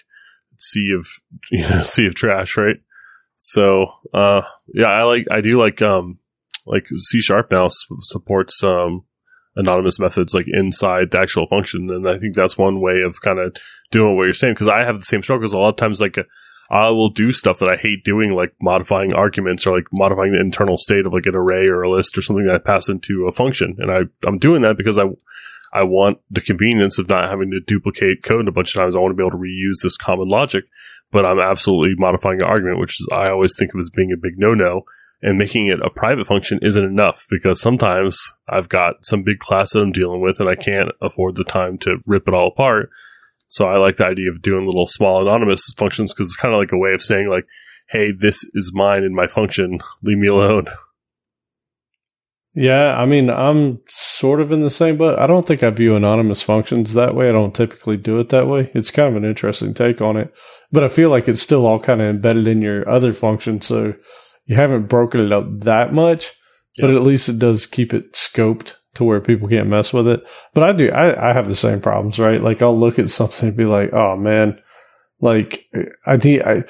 [0.57, 1.07] sea of
[1.51, 2.77] you know, sea of trash, right?
[3.43, 6.19] So, uh, yeah, I like I do like um
[6.65, 7.67] like C sharp now
[8.01, 9.03] supports um,
[9.55, 13.39] anonymous methods like inside the actual function, and I think that's one way of kind
[13.39, 13.55] of
[13.91, 14.53] doing what you're saying.
[14.53, 16.01] Because I have the same struggles a lot of times.
[16.01, 16.17] Like
[16.69, 20.39] I will do stuff that I hate doing, like modifying arguments or like modifying the
[20.39, 23.27] internal state of like an array or a list or something that I pass into
[23.27, 25.05] a function, and I I'm doing that because I
[25.73, 28.95] I want the convenience of not having to duplicate code a bunch of times.
[28.95, 30.65] I want to be able to reuse this common logic,
[31.11, 34.17] but I'm absolutely modifying an argument, which is I always think of as being a
[34.17, 34.83] big no no
[35.21, 38.19] and making it a private function isn't enough because sometimes
[38.49, 41.77] I've got some big class that I'm dealing with and I can't afford the time
[41.79, 42.89] to rip it all apart.
[43.47, 46.59] So I like the idea of doing little small anonymous functions because it's kind of
[46.59, 47.45] like a way of saying like,
[47.89, 49.79] Hey, this is mine in my function.
[50.01, 50.67] Leave me alone.
[52.53, 55.19] Yeah, I mean, I'm sort of in the same boat.
[55.19, 57.29] I don't think I view anonymous functions that way.
[57.29, 58.69] I don't typically do it that way.
[58.73, 60.33] It's kind of an interesting take on it,
[60.69, 63.61] but I feel like it's still all kind of embedded in your other function.
[63.61, 63.93] So
[64.51, 66.33] you haven't broken it up that much,
[66.79, 70.27] but at least it does keep it scoped to where people can't mess with it.
[70.53, 72.41] But I do, I, I have the same problems, right?
[72.41, 74.61] Like I'll look at something and be like, oh man,
[75.21, 75.65] Like
[76.05, 76.63] I need I.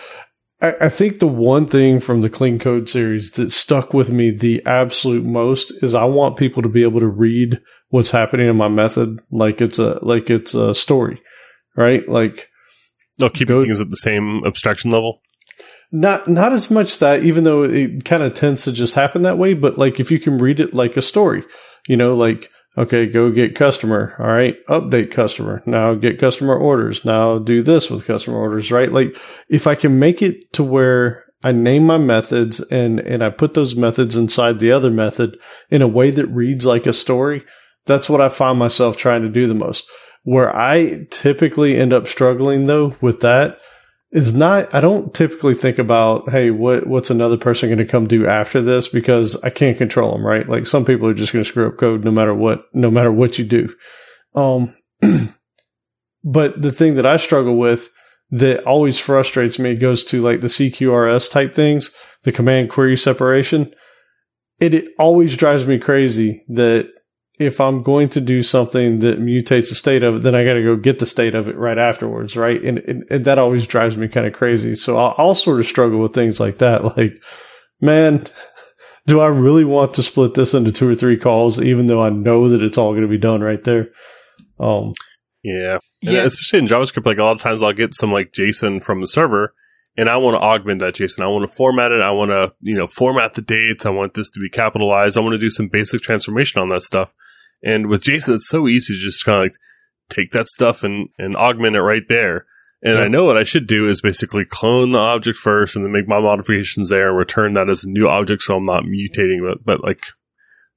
[0.64, 4.64] I think the one thing from the clean code series that stuck with me the
[4.64, 7.60] absolute most is I want people to be able to read
[7.90, 11.20] what's happening in my method like it's a like it's a story,
[11.76, 12.08] right?
[12.08, 12.48] Like
[13.18, 15.22] no, keeping go, things at the same abstraction level.
[15.92, 19.38] Not not as much that, even though it kind of tends to just happen that
[19.38, 19.54] way.
[19.54, 21.44] But like if you can read it like a story,
[21.88, 24.16] you know, like Okay, go get customer.
[24.18, 24.56] All right.
[24.68, 25.62] Update customer.
[25.66, 27.04] Now get customer orders.
[27.04, 28.92] Now do this with customer orders, right?
[28.92, 29.18] Like
[29.50, 33.56] if I can make it to where I name my methods and, and I put
[33.56, 35.38] those methods inside the other method
[35.70, 37.42] in a way that reads like a story,
[37.86, 39.90] that's what I find myself trying to do the most.
[40.24, 43.60] Where I typically end up struggling though with that
[44.12, 48.08] is not I don't typically think about hey what what's another person going to come
[48.08, 48.88] do after this?
[48.88, 50.48] Because I can't control them right?
[50.48, 53.12] Like some people are just going to screw up code no matter what no matter
[53.12, 53.74] what you do.
[54.36, 54.74] Um
[56.24, 57.90] but the thing that I struggle with
[58.32, 61.94] that always frustrates me goes to like the CQRS type things
[62.24, 63.74] the command query separation.
[64.60, 66.92] It, it always drives me crazy that
[67.42, 70.54] if I'm going to do something that mutates the state of it, then I got
[70.54, 72.62] to go get the state of it right afterwards, right?
[72.62, 74.76] And, and, and that always drives me kind of crazy.
[74.76, 76.82] So I'll, I'll, sort of struggle with things like that.
[76.98, 77.24] Like,
[77.80, 78.24] man,
[79.08, 82.10] do I really want to split this into two or three calls, even though I
[82.10, 83.90] know that it's all going to be done right there?
[84.60, 84.94] Um,
[85.44, 85.80] yeah.
[86.02, 86.24] yeah.
[86.24, 89.08] especially in JavaScript, like a lot of times I'll get some like JSON from the
[89.08, 89.54] server
[89.98, 91.22] and I want to augment that JSON.
[91.22, 92.02] I want to format it.
[92.02, 93.86] I want to, you know, format the dates.
[93.86, 95.18] I want this to be capitalized.
[95.18, 97.14] I want to do some basic transformation on that stuff.
[97.64, 99.56] And with JSON, it's so easy to just kind of like
[100.10, 102.46] take that stuff and, and augment it right there.
[102.84, 103.04] And yeah.
[103.04, 106.08] I know what I should do is basically clone the object first and then make
[106.08, 109.60] my modifications there and return that as a new object so I'm not mutating it.
[109.64, 110.02] But like,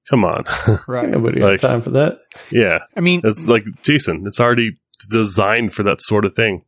[0.08, 0.44] come on.
[0.86, 1.08] Right.
[1.08, 2.20] Nobody like, got time for that.
[2.50, 2.80] Yeah.
[2.96, 4.26] I mean, it's like JSON.
[4.26, 4.76] It's already
[5.08, 6.62] designed for that sort of thing.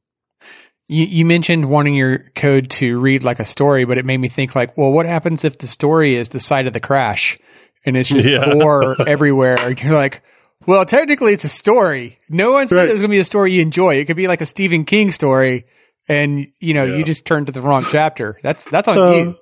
[0.88, 4.28] You, you mentioned wanting your code to read like a story, but it made me
[4.28, 7.38] think like, well, what happens if the story is the site of the crash?
[7.86, 8.52] And it's just yeah.
[8.52, 9.70] gore everywhere.
[9.70, 10.22] You're like,
[10.66, 12.18] well, technically it's a story.
[12.28, 12.88] No one said right.
[12.88, 13.94] it was going to be a story you enjoy.
[13.94, 15.66] It could be like a Stephen King story
[16.08, 16.96] and you know, yeah.
[16.96, 18.38] you just turned to the wrong chapter.
[18.42, 19.38] That's, that's on uh, you.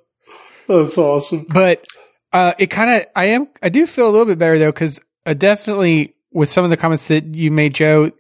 [0.69, 1.47] That's awesome.
[1.53, 1.87] But,
[2.33, 5.01] uh, it kind of, I am, I do feel a little bit better though, cause
[5.27, 8.11] uh, definitely with some of the comments that you made, Joe,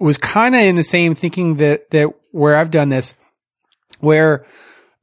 [0.00, 3.14] was kind of in the same thinking that, that where I've done this,
[4.00, 4.46] where,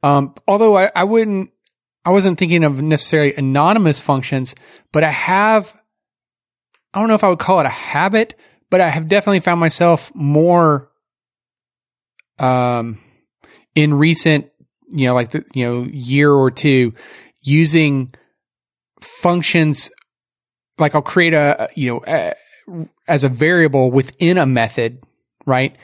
[0.02, 1.50] um, although I, I wouldn't
[2.06, 4.54] I wasn't thinking of necessarily anonymous functions,
[4.92, 5.76] but I have,
[6.94, 8.36] I don't know if I would call it a habit,
[8.70, 10.88] but I have definitely found myself more,
[12.38, 12.98] um,
[13.74, 14.48] in recent,
[14.88, 16.94] you know, like the, you know, year or two
[17.42, 18.14] using
[19.00, 19.90] functions
[20.78, 22.34] like I'll create a, you know, a,
[23.08, 25.02] as a variable within a method,
[25.44, 25.74] right?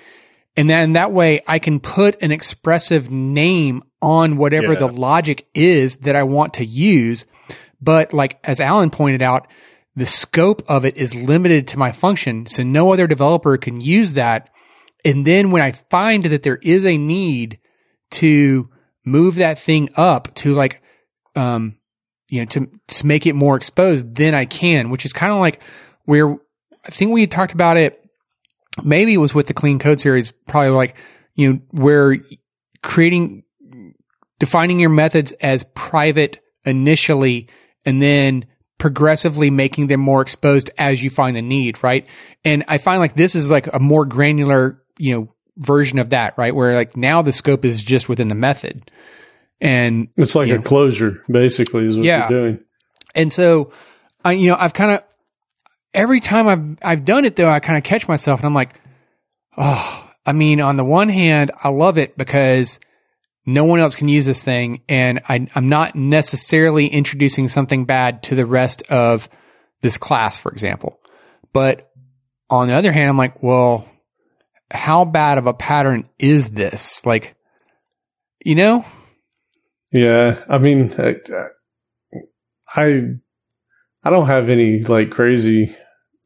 [0.56, 4.80] And then that way I can put an expressive name on whatever yeah.
[4.80, 7.24] the logic is that I want to use.
[7.80, 9.46] But like, as Allen pointed out,
[9.94, 12.46] the scope of it is limited to my function.
[12.46, 14.50] So no other developer can use that.
[15.04, 17.58] And then when I find that there is a need
[18.12, 18.68] to
[19.04, 20.82] move that thing up to like,
[21.34, 21.76] um,
[22.28, 25.38] you know, to, to make it more exposed, then I can, which is kind of
[25.38, 25.62] like
[26.04, 26.32] where
[26.84, 27.98] I think we talked about it.
[28.82, 30.96] Maybe it was with the clean code series, probably like,
[31.34, 32.16] you know, where
[32.82, 33.44] creating
[34.42, 37.48] defining your methods as private initially
[37.84, 38.44] and then
[38.76, 42.08] progressively making them more exposed as you find the need, right?
[42.44, 46.36] And I find like this is like a more granular, you know, version of that,
[46.36, 46.52] right?
[46.52, 48.90] Where like now the scope is just within the method.
[49.60, 52.28] And it's like a know, closure basically is what yeah.
[52.28, 52.64] you're doing.
[53.14, 53.70] And so
[54.24, 55.04] I, you know, I've kind of,
[55.94, 58.74] every time I've, I've done it though, I kind of catch myself and I'm like,
[59.56, 62.80] oh, I mean, on the one hand, I love it because
[63.44, 64.82] no one else can use this thing.
[64.88, 69.28] And I, am not necessarily introducing something bad to the rest of
[69.80, 71.00] this class, for example.
[71.52, 71.90] But
[72.48, 73.88] on the other hand, I'm like, well,
[74.70, 77.04] how bad of a pattern is this?
[77.04, 77.34] Like,
[78.44, 78.84] you know?
[79.92, 80.42] Yeah.
[80.48, 81.16] I mean, I,
[82.74, 83.02] I,
[84.04, 85.76] I don't have any like crazy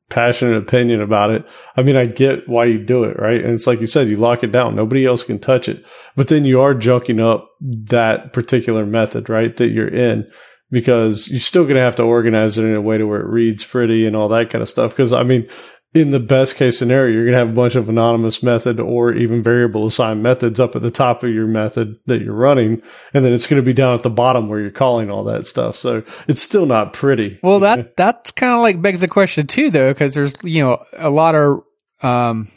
[0.09, 1.47] passionate opinion about it.
[1.77, 3.43] I mean, I get why you do it, right?
[3.43, 4.77] And it's like you said, you lock it down.
[4.77, 5.85] Nobody else can touch it.
[6.15, 9.55] But then you are junking up that particular method, right?
[9.57, 10.29] That you're in
[10.71, 13.27] because you're still going to have to organize it in a way to where it
[13.27, 14.97] reads pretty and all that kind of stuff.
[14.97, 15.49] Cause I mean,
[15.95, 19.13] in the best case scenario, you're going to have a bunch of anonymous method or
[19.13, 22.83] even variable assigned methods up at the top of your method that you're running.
[23.15, 25.47] And then it's going to be down at the bottom where you're calling all that
[25.47, 25.75] stuff.
[25.75, 27.39] So it's still not pretty.
[27.43, 30.85] Well, that, that's kind of like begs the question too, though, because there's, you know,
[30.93, 31.63] a lot of,
[32.03, 32.49] um,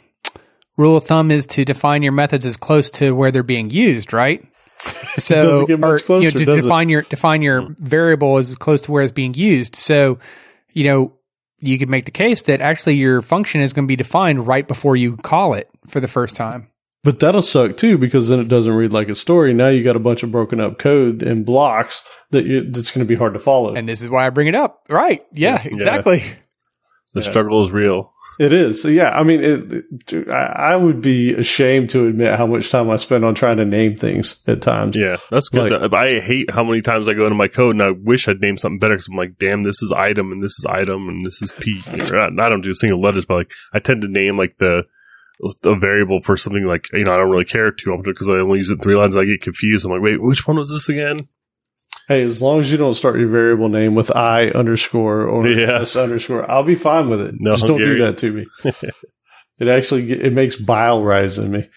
[0.76, 4.12] rule of thumb is to define your methods as close to where they're being used,
[4.12, 4.44] right?
[5.16, 6.62] So, doesn't get much or, closer, you know, to does it?
[6.62, 9.74] define your define your variable as close to where it's being used.
[9.74, 10.20] So,
[10.72, 11.12] you know,
[11.60, 14.66] you could make the case that actually your function is going to be defined right
[14.66, 16.68] before you call it for the first time.
[17.02, 19.54] But that'll suck too because then it doesn't read like a story.
[19.54, 23.06] Now you got a bunch of broken up code and blocks that you, that's going
[23.06, 23.74] to be hard to follow.
[23.74, 24.84] And this is why I bring it up.
[24.88, 25.24] Right.
[25.32, 26.22] Yeah, exactly.
[27.12, 27.28] The Yeah.
[27.28, 28.12] struggle is real.
[28.38, 28.80] It is.
[28.80, 32.70] So yeah, I mean, it, dude, I, I would be ashamed to admit how much
[32.70, 34.94] time I spend on trying to name things at times.
[34.96, 35.72] Yeah, that's good.
[35.72, 38.40] Like- I hate how many times I go into my code and I wish I'd
[38.40, 41.26] named something better because I'm like, damn, this is item and this is item and
[41.26, 41.80] this is P.
[42.12, 44.84] Or, I don't do single letters, but like I tend to name like the
[45.64, 48.34] a variable for something like you know I don't really care too often because I
[48.38, 49.16] only use it three lines.
[49.16, 49.84] I get confused.
[49.86, 51.28] I'm like, wait, which one was this again?
[52.10, 55.82] Hey, as long as you don't start your variable name with I underscore or Yeah.
[55.82, 57.36] S underscore, I'll be fine with it.
[57.38, 58.46] No, Just don't do that to me.
[59.60, 61.68] it actually it makes bile rise in me.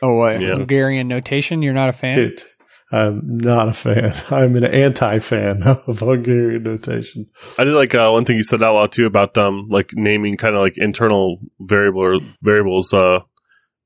[0.00, 0.40] Oh, what?
[0.40, 0.50] Yeah.
[0.54, 1.60] Hungarian notation?
[1.60, 2.20] You're not a fan?
[2.20, 2.44] It.
[2.92, 4.14] I'm not a fan.
[4.30, 7.26] I'm an anti-fan of Hungarian notation.
[7.58, 10.36] I did like uh, one thing you said out loud too about um like naming
[10.36, 13.22] kind of like internal variable or variables uh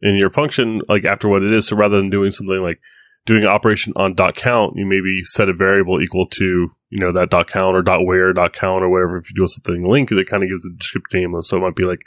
[0.02, 1.66] in your function like after what it is.
[1.66, 2.78] So rather than doing something like
[3.26, 7.30] doing operation on dot count, you maybe set a variable equal to you know that
[7.30, 9.16] dot count or dot where dot count or whatever.
[9.16, 11.40] If you do something LINQ, it kind of gives a descriptive name.
[11.42, 12.04] So it might be like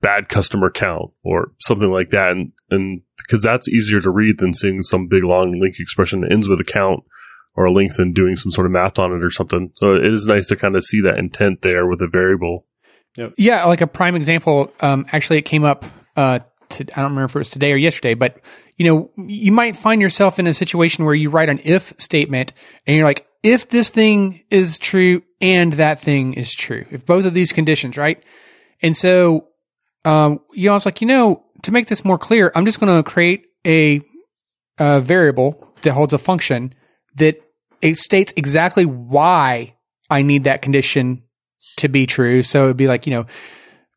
[0.00, 4.52] bad customer count or something like that, and and because that's easier to read than
[4.52, 7.04] seeing some big long LINQ expression that ends with a count
[7.56, 9.70] or a length and doing some sort of math on it or something.
[9.76, 12.66] So it is nice to kind of see that intent there with a variable.
[13.36, 14.72] Yeah, like a prime example.
[14.80, 15.84] Um, actually, it came up.
[16.16, 16.40] Uh,
[16.74, 18.40] to, I don't remember if it was today or yesterday, but
[18.76, 22.52] you know, you might find yourself in a situation where you write an if statement,
[22.86, 27.26] and you're like, if this thing is true and that thing is true, if both
[27.26, 28.22] of these conditions, right?
[28.82, 29.48] And so,
[30.04, 32.80] um, you know, I was like, you know, to make this more clear, I'm just
[32.80, 34.00] going to create a,
[34.78, 36.72] a variable that holds a function
[37.16, 37.40] that
[37.80, 39.74] it states exactly why
[40.10, 41.22] I need that condition
[41.76, 42.42] to be true.
[42.42, 43.26] So it'd be like, you know,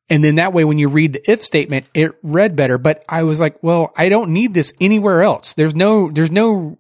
[0.10, 2.78] and then that way, when you read the if statement, it read better.
[2.78, 5.54] But I was like, well, I don't need this anywhere else.
[5.54, 6.78] There's no, there's no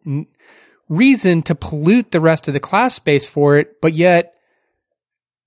[0.89, 3.81] reason to pollute the rest of the class space for it.
[3.81, 4.33] But yet,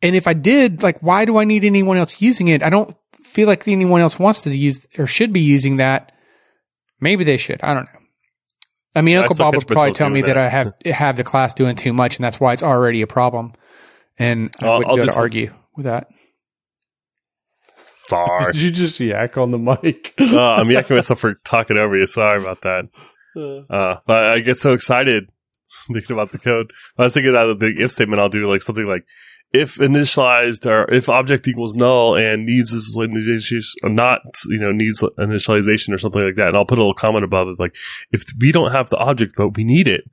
[0.03, 2.63] and if I did, like, why do I need anyone else using it?
[2.63, 6.13] I don't feel like anyone else wants to use or should be using that.
[7.01, 7.63] Maybe they should.
[7.63, 8.01] I don't know.
[8.95, 10.37] I mean, Uncle still Bob would probably tell me doing that.
[10.37, 13.53] I have have the class doing too much, and that's why it's already a problem.
[14.19, 16.09] And I I'll- wouldn't I'll go to argue with that.
[18.11, 18.53] Sorry.
[18.53, 20.15] Did you just yak on the mic?
[20.21, 22.07] uh, I'm yakking myself for talking over you.
[22.07, 22.89] Sorry about that.
[23.37, 25.31] Uh, Uh, but I get so excited
[25.93, 26.73] thinking about the code.
[26.99, 29.05] I was thinking out of the if statement, I'll do like something like
[29.53, 35.03] if initialized or if object equals null and needs this initialization, not, you know, needs
[35.19, 36.49] initialization or something like that.
[36.49, 37.75] And I'll put a little comment above it, like
[38.13, 40.05] if we don't have the object, but we need it.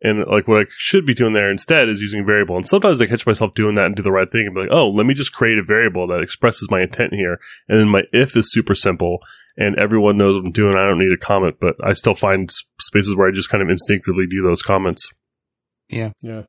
[0.00, 2.54] And like what I should be doing there instead is using a variable.
[2.56, 4.70] And sometimes I catch myself doing that and do the right thing and be like,
[4.70, 7.40] oh, let me just create a variable that expresses my intent here.
[7.68, 9.18] And then my if is super simple
[9.56, 10.76] and everyone knows what I'm doing.
[10.76, 12.48] I don't need a comment, but I still find
[12.80, 15.12] spaces where I just kind of instinctively do those comments.
[15.88, 16.12] Yeah.
[16.20, 16.44] Yeah.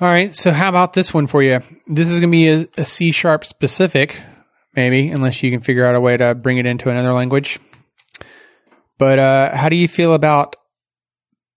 [0.00, 0.34] All right.
[0.34, 1.60] So how about this one for you?
[1.86, 4.18] This is going to be a, a C sharp specific,
[4.74, 7.58] maybe, unless you can figure out a way to bring it into another language.
[8.96, 10.56] But uh, how do you feel about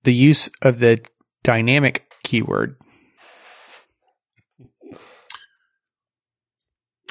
[0.03, 1.03] the use of the
[1.43, 2.75] dynamic keyword?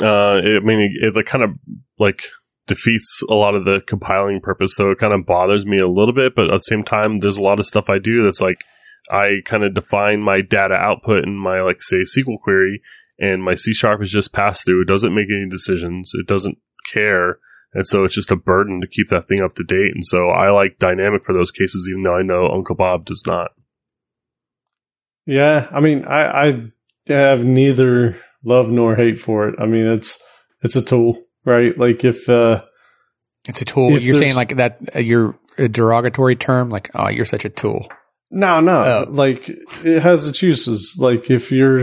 [0.01, 1.51] Uh, I mean, it, it kind of
[1.99, 2.25] like
[2.67, 4.75] defeats a lot of the compiling purpose.
[4.75, 7.37] So it kind of bothers me a little bit, but at the same time, there's
[7.37, 8.57] a lot of stuff I do that's like
[9.11, 12.81] I kind of define my data output in my like say SQL query,
[13.19, 14.83] and my C sharp is just pass through.
[14.83, 16.13] It doesn't make any decisions.
[16.15, 16.59] It doesn't
[16.93, 17.39] care.
[17.73, 19.93] And so it's just a burden to keep that thing up to date.
[19.95, 23.23] And so I like dynamic for those cases, even though I know Uncle Bob does
[23.27, 23.53] not.
[25.27, 26.73] Yeah, I mean, I, I
[27.13, 29.55] have neither love nor hate for it.
[29.59, 30.21] I mean, it's
[30.63, 31.77] it's a tool, right?
[31.79, 32.65] Like if uh,
[33.47, 33.99] It's a tool.
[33.99, 34.79] You're saying like that.
[34.95, 37.89] Uh, you're a derogatory term, like oh, you're such a tool.
[38.31, 39.07] No, no, Oh.
[39.11, 39.49] like
[39.85, 40.97] it has its uses.
[40.99, 41.81] Like if you're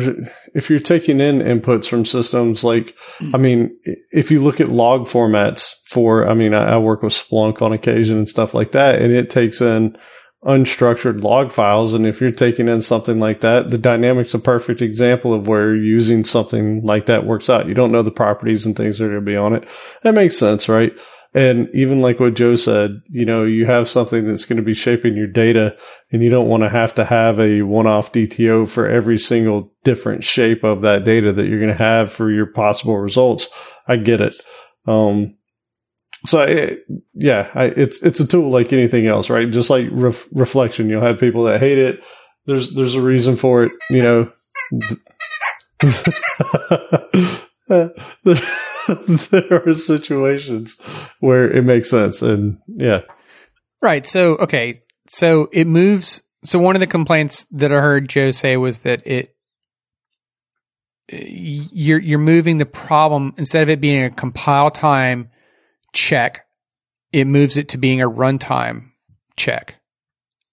[0.53, 3.35] if you're taking in inputs from systems, like hmm.
[3.35, 3.77] I mean,
[4.11, 7.73] if you look at log formats for, I mean, I, I work with Splunk on
[7.73, 9.97] occasion and stuff like that, and it takes in
[10.45, 11.93] unstructured log files.
[11.93, 15.75] And if you're taking in something like that, the dynamic's a perfect example of where
[15.75, 17.67] using something like that works out.
[17.67, 19.67] You don't know the properties and things that are going to be on it.
[20.03, 20.93] That makes sense, right?
[21.33, 24.73] And even like what Joe said, you know, you have something that's going to be
[24.73, 25.77] shaping your data
[26.11, 30.23] and you don't want to have to have a one-off DTO for every single different
[30.23, 33.49] shape of that data that you're going to have for your possible results.
[33.87, 34.33] I get it.
[34.85, 35.37] Um,
[36.25, 39.49] so it, yeah, I, it's it's a tool like anything else, right?
[39.49, 42.03] Just like ref, reflection, you'll have people that hate it.
[42.45, 44.31] There's there's a reason for it, you know.
[48.23, 50.79] there are situations
[51.19, 53.01] where it makes sense, and yeah,
[53.81, 54.05] Right.
[54.05, 54.75] So, okay.
[55.07, 56.23] So it moves.
[56.43, 59.35] So one of the complaints that I heard Joe say was that it,
[61.09, 65.29] you're, you're moving the problem instead of it being a compile time
[65.93, 66.45] check,
[67.11, 68.91] it moves it to being a runtime
[69.35, 69.79] check.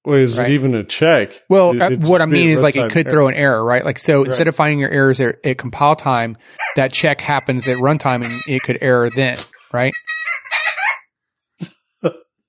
[0.06, 0.50] Wait, is Right.
[0.50, 1.30] it even a check?
[1.48, 3.12] Well, It- uh, it'd what I mean is like it could error.
[3.12, 3.84] throw an error, right?
[3.84, 6.36] Like so instead of finding your errors at, at compile time,
[6.76, 9.38] that check happens at runtime and it could error then,
[9.72, 9.92] right?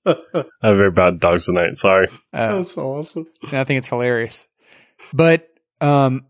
[0.06, 0.14] I
[0.62, 1.76] have very bad dogs tonight.
[1.76, 2.06] Sorry.
[2.32, 3.26] Uh, That's awesome.
[3.50, 4.46] I think it's hilarious.
[5.12, 5.48] But
[5.80, 6.26] um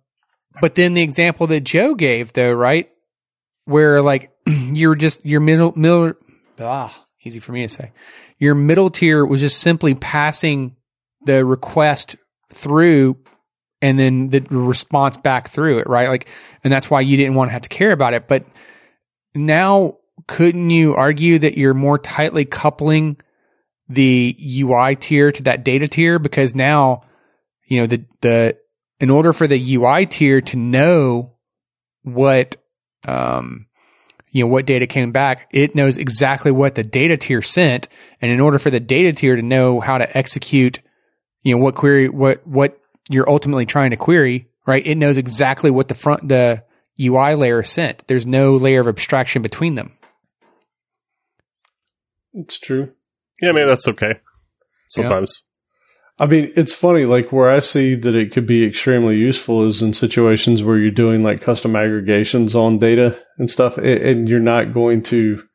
[0.60, 2.88] but then the example that Joe gave though, right?
[3.64, 6.14] Where like you're just your middle middle
[6.60, 7.92] ah, easy for me to say.
[8.38, 10.76] Your middle tier was just simply passing
[11.26, 12.16] the request
[12.52, 13.18] through
[13.82, 16.08] and then the response back through it, right?
[16.08, 16.28] Like
[16.64, 18.26] and that's why you didn't want to have to care about it.
[18.26, 18.46] But
[19.34, 23.18] now couldn't you argue that you're more tightly coupling
[23.88, 27.02] the UI tier to that data tier because now,
[27.64, 28.58] you know, the, the,
[28.98, 31.34] in order for the UI tier to know
[32.02, 32.56] what,
[33.06, 33.66] um,
[34.30, 37.88] you know, what data came back, it knows exactly what the data tier sent.
[38.20, 40.80] And in order for the data tier to know how to execute,
[41.46, 44.84] you know, what query, what, what you're ultimately trying to query, right?
[44.84, 46.64] It knows exactly what the front, the
[47.00, 48.04] UI layer sent.
[48.08, 49.92] There's no layer of abstraction between them.
[52.32, 52.92] It's true.
[53.40, 54.18] Yeah, maybe that's okay.
[54.88, 55.44] Sometimes.
[56.18, 59.82] I mean, it's funny, like where I see that it could be extremely useful is
[59.82, 64.74] in situations where you're doing like custom aggregations on data and stuff, and you're not
[64.74, 65.45] going to.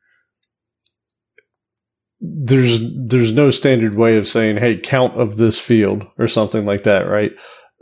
[2.24, 6.84] There's there's no standard way of saying, "Hey, count of this field" or something like
[6.84, 7.32] that, right?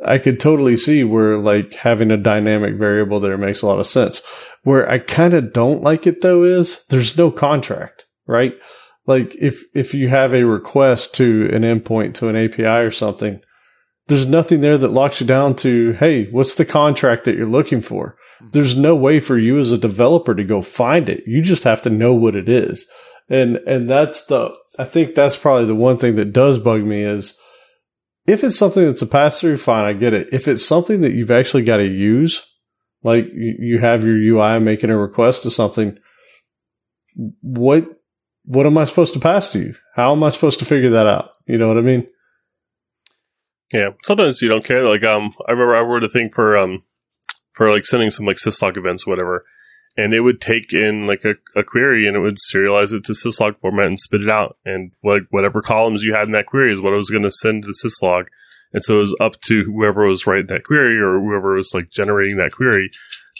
[0.02, 3.86] I could totally see where like having a dynamic variable there makes a lot of
[3.86, 4.22] sense.
[4.62, 8.54] Where I kind of don't like it though is there's no contract, right?
[9.10, 13.40] like if if you have a request to an endpoint to an API or something,
[14.06, 17.80] there's nothing there that locks you down to, hey, what's the contract that you're looking
[17.80, 18.16] for?
[18.38, 18.46] Hmm.
[18.52, 21.24] There's no way for you as a developer to go find it.
[21.26, 22.88] You just have to know what it is.
[23.30, 27.02] And and that's the I think that's probably the one thing that does bug me
[27.02, 27.38] is
[28.26, 30.32] if it's something that's a pass through, fine, I get it.
[30.32, 32.46] If it's something that you've actually got to use,
[33.02, 35.98] like you, have your UI making a request to something,
[37.40, 37.88] what
[38.44, 39.74] what am I supposed to pass to you?
[39.94, 41.30] How am I supposed to figure that out?
[41.46, 42.06] You know what I mean?
[43.72, 43.90] Yeah.
[44.04, 44.88] Sometimes you don't care.
[44.88, 46.82] Like, um, I remember I wrote a thing for, um,
[47.52, 49.44] for like sending some like syslog events, whatever.
[49.96, 53.12] And it would take in like a, a query and it would serialize it to
[53.12, 54.56] syslog format and spit it out.
[54.64, 57.30] And like whatever columns you had in that query is what I was going to
[57.30, 58.26] send to syslog.
[58.72, 61.90] And so it was up to whoever was writing that query or whoever was like
[61.90, 62.90] generating that query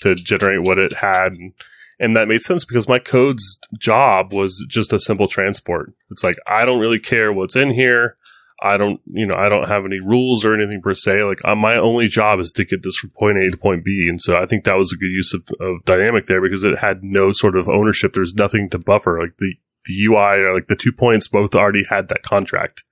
[0.03, 1.33] to generate what it had.
[1.33, 1.53] And,
[2.01, 5.93] and that made sense because my code's job was just a simple transport.
[6.11, 8.17] It's like, I don't really care what's in here.
[8.63, 11.23] I don't, you know, I don't have any rules or anything per se.
[11.25, 14.07] Like, uh, my only job is to get this from point A to point B.
[14.09, 16.79] And so I think that was a good use of, of dynamic there because it
[16.79, 18.13] had no sort of ownership.
[18.13, 19.19] There's nothing to buffer.
[19.21, 19.55] Like the,
[19.87, 22.85] the UI, or like the two points both already had that contract.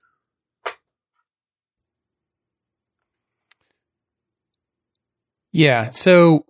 [5.51, 5.89] Yeah.
[5.89, 6.45] So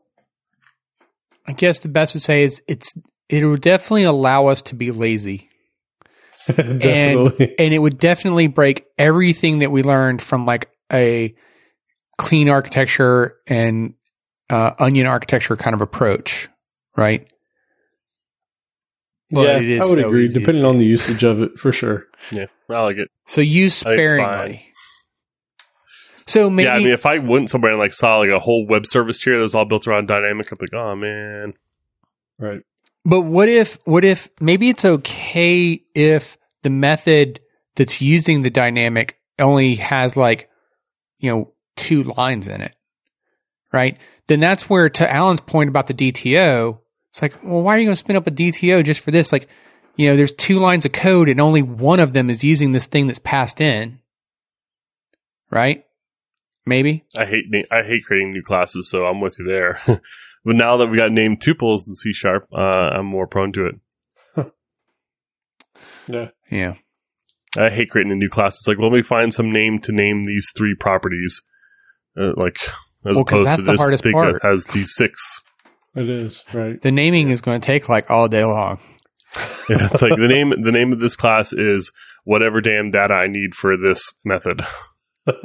[1.47, 2.97] I guess the best would say is it's
[3.27, 5.48] it will definitely allow us to be lazy.
[6.79, 7.55] Definitely.
[7.59, 11.35] And it would definitely break everything that we learned from like a
[12.17, 13.93] clean architecture and
[14.49, 16.49] uh, onion architecture kind of approach,
[16.97, 17.31] right?
[19.31, 20.39] But yeah, it is I would so agree, easy.
[20.39, 22.07] depending on the usage of it, for sure.
[22.31, 22.47] Yeah.
[22.69, 23.07] I like it.
[23.27, 24.65] So use I think it's sparingly.
[26.25, 26.75] So maybe yeah.
[26.75, 29.37] I mean, if I went somewhere and like saw like a whole web service tier
[29.37, 31.53] that was all built around dynamic, I'm like, oh man.
[32.39, 32.61] Right.
[33.05, 37.39] But what if what if maybe it's okay if the method
[37.75, 40.49] that's using the dynamic only has like
[41.19, 42.75] you know two lines in it,
[43.73, 43.97] right?
[44.27, 46.79] Then that's where to Allen's point about the DTO,
[47.09, 49.31] it's like, well, why are you going to spin up a DTO just for this?
[49.31, 49.49] Like,
[49.95, 52.87] you know, there's two lines of code and only one of them is using this
[52.87, 53.99] thing that's passed in,
[55.49, 55.83] right?
[56.65, 57.03] Maybe.
[57.17, 59.79] I hate I hate creating new classes, so I'm with you there.
[59.87, 63.65] but now that we got named tuples in C sharp, uh, I'm more prone to
[63.65, 63.75] it.
[66.09, 66.29] Yeah.
[66.51, 66.73] Yeah.
[67.57, 68.55] I hate creating a new class.
[68.59, 71.41] It's like, well, let me find some name to name these three properties,
[72.19, 72.57] uh, like
[73.05, 74.33] as Well, 'cause opposed that's to the this hardest thing part.
[74.33, 75.41] that has these six.
[75.95, 76.43] It is.
[76.53, 76.79] Right.
[76.81, 78.79] The naming is going to take like all day long.
[79.69, 80.49] Yeah, it's like the name.
[80.61, 81.91] The name of this class is
[82.23, 84.63] whatever damn data I need for this method.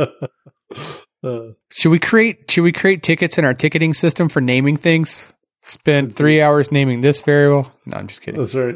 [1.23, 5.32] Uh, Should we create should we create tickets in our ticketing system for naming things?
[5.62, 7.73] Spend three hours naming this variable.
[7.86, 8.39] No, I'm just kidding.
[8.39, 8.74] that's right.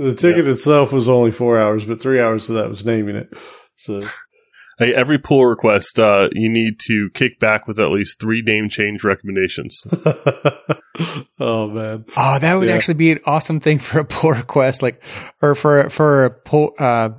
[0.00, 3.32] The ticket itself was only four hours, but three hours of that was naming it.
[3.76, 4.00] So
[4.78, 8.70] Hey, every pull request, uh, you need to kick back with at least three name
[8.70, 9.84] change recommendations.
[11.38, 12.06] oh man.
[12.16, 12.74] Oh, that would Yeah.
[12.76, 15.02] actually be an awesome thing for a pull request, like,
[15.42, 17.10] or for for a pull uh,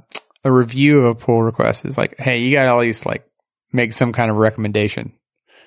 [0.44, 1.86] a review of a pull request.
[1.86, 3.28] Is like, hey, you got to at least like
[3.72, 5.14] make some kind of recommendation.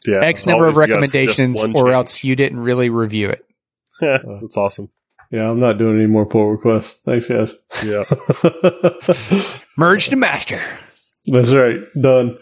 [0.04, 1.94] Yeah, X number of always you gotta suggest recommendations, or change.
[1.94, 3.44] else you didn't really review it.
[4.00, 4.90] That's awesome.
[5.34, 7.00] Yeah, I'm not doing any more pull requests.
[7.04, 7.54] Thanks, guys.
[7.84, 8.04] Yeah.
[9.76, 10.60] Merge to master.
[11.26, 11.80] That's right.
[12.00, 12.38] Done.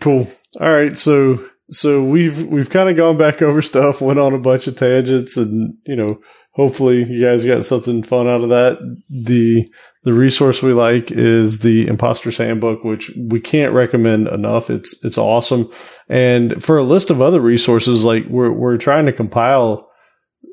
[0.00, 0.28] Cool.
[0.60, 0.96] All right.
[0.96, 4.76] So so we've we've kind of gone back over stuff, went on a bunch of
[4.76, 6.20] tangents, and you know,
[6.52, 8.78] hopefully you guys got something fun out of that.
[9.10, 9.68] The
[10.04, 14.70] the resource we like is the Imposter's Handbook, which we can't recommend enough.
[14.70, 15.68] It's it's awesome.
[16.08, 19.90] And for a list of other resources, like we're we're trying to compile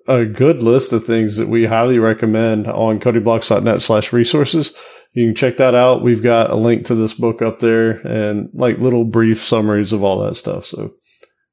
[0.08, 4.74] a good list of things that we highly recommend on codingblocks.net slash resources.
[5.14, 6.02] You can check that out.
[6.02, 10.04] We've got a link to this book up there and like little brief summaries of
[10.04, 10.66] all that stuff.
[10.66, 10.94] So,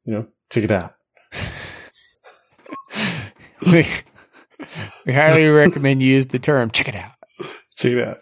[0.05, 0.93] you know, check it out.
[3.67, 3.87] We,
[5.05, 6.71] we highly recommend you use the term.
[6.71, 7.13] Check it out.
[7.77, 8.19] Check it out.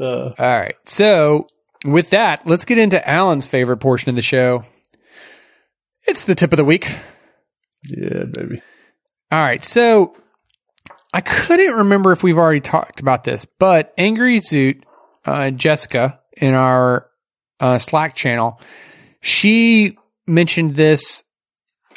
[0.00, 0.74] Uh, All right.
[0.84, 1.46] So
[1.84, 4.64] with that, let's get into Allen's favorite portion of the show.
[6.06, 6.90] It's the tip of the week.
[7.84, 8.62] yeah, baby.
[9.34, 9.64] All right.
[9.64, 10.14] So
[11.12, 14.84] I couldn't remember if we've already talked about this, but Angry Zoot,
[15.24, 17.10] uh, Jessica in our
[17.58, 18.60] uh, Slack channel,
[19.20, 19.98] she
[20.28, 21.24] mentioned this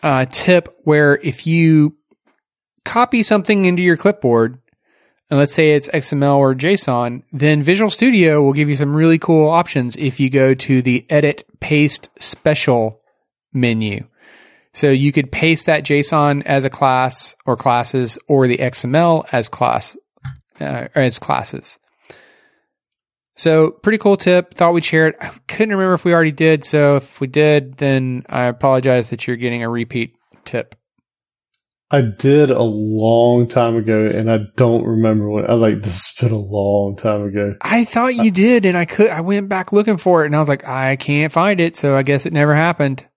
[0.01, 1.95] uh, tip where if you
[2.85, 4.57] copy something into your clipboard,
[5.29, 9.19] and let's say it's XML or JSON, then Visual Studio will give you some really
[9.19, 12.99] cool options if you go to the Edit Paste Special
[13.53, 14.07] menu.
[14.77, 19.49] So you could paste that JSON as a class or classes, or the XML as
[19.49, 19.97] class
[20.61, 21.79] uh, as classes.
[23.35, 24.53] So pretty cool tip.
[24.53, 25.15] Thought we'd share it.
[25.19, 26.63] I couldn't remember if we already did.
[26.63, 30.75] So if we did, then I apologize that you're getting a repeat tip.
[31.89, 36.29] I did a long time ago and I don't remember when I like this has
[36.29, 37.55] been a long time ago.
[37.61, 39.09] I thought you did, and I could.
[39.09, 41.75] I went back looking for it, and I was like, I can't find it.
[41.75, 43.07] So I guess it never happened.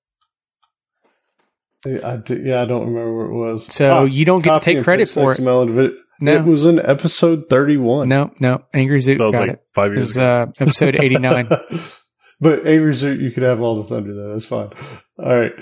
[1.86, 3.66] I did, yeah, I don't remember where it was.
[3.74, 5.38] So Ah, you don't get to take credit for it.
[5.38, 6.36] XML into No.
[6.36, 8.08] It was in episode 31.
[8.08, 8.64] No, no.
[8.74, 9.64] Angry Zoot That was got like it.
[9.74, 10.42] five It years was ago.
[10.42, 11.48] uh, episode eighty nine.
[12.40, 14.32] but Angry Zoot, you could have all the thunder though.
[14.34, 14.68] That's fine.
[15.18, 15.54] All right.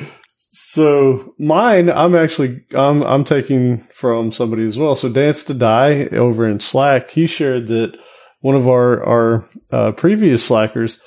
[0.51, 4.95] So mine, I'm actually, I'm, I'm taking from somebody as well.
[4.97, 8.01] So Dance to Die over in Slack, he shared that
[8.41, 11.03] one of our, our, uh, previous Slackers,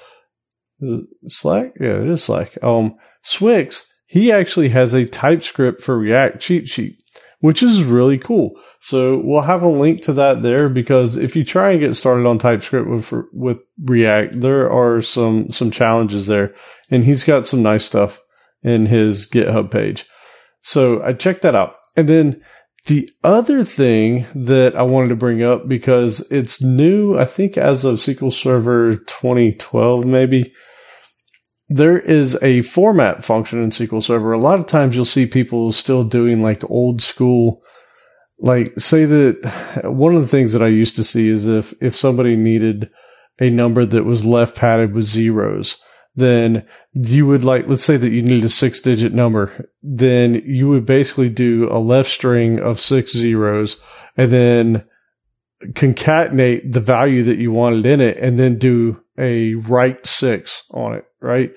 [0.80, 1.74] is it Slack?
[1.82, 2.58] Yeah, it is Slack.
[2.64, 7.02] Um, swyx, he actually has a TypeScript for React cheat sheet,
[7.40, 8.60] which is really cool.
[8.82, 12.28] So we'll have a link to that there because if you try and get started
[12.28, 16.54] on TypeScript with with React, there are some some challenges there,
[16.90, 18.20] and he's got some nice stuff
[18.62, 20.06] in his GitHub page.
[20.60, 22.44] So I checked that out, and then
[22.88, 27.86] the other thing that I wanted to bring up because it's new, I think as
[27.86, 30.52] of SQL Server 2012, maybe
[31.73, 34.34] there is a format function in SQL Server.
[34.34, 37.64] A lot of times you'll see people still doing like old school,
[38.39, 41.95] like say that one of the things that I used to see is if, if
[41.95, 42.89] somebody needed
[43.39, 45.77] a number that was left padded with zeros,
[46.14, 50.68] then you would like, let's say that you need a six digit number, then you
[50.68, 53.81] would basically do a left string of six zeros
[54.18, 54.84] and then
[55.68, 60.95] concatenate the value that you wanted in it and then do a right six on
[60.95, 61.56] it, right?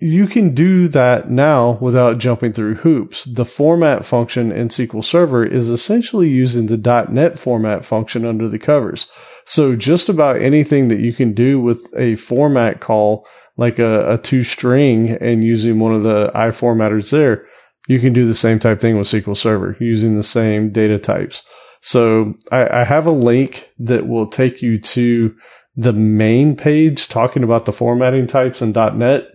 [0.00, 3.24] You can do that now without jumping through hoops.
[3.24, 8.58] The format function in SQL Server is essentially using the .NET format function under the
[8.58, 9.06] covers.
[9.46, 13.26] So just about anything that you can do with a format call,
[13.56, 17.46] like a, a two string and using one of the I formatters there,
[17.86, 21.42] you can do the same type thing with SQL Server using the same data types.
[21.80, 25.36] So I, I have a link that will take you to
[25.74, 29.28] the main page talking about the formatting types in .NET.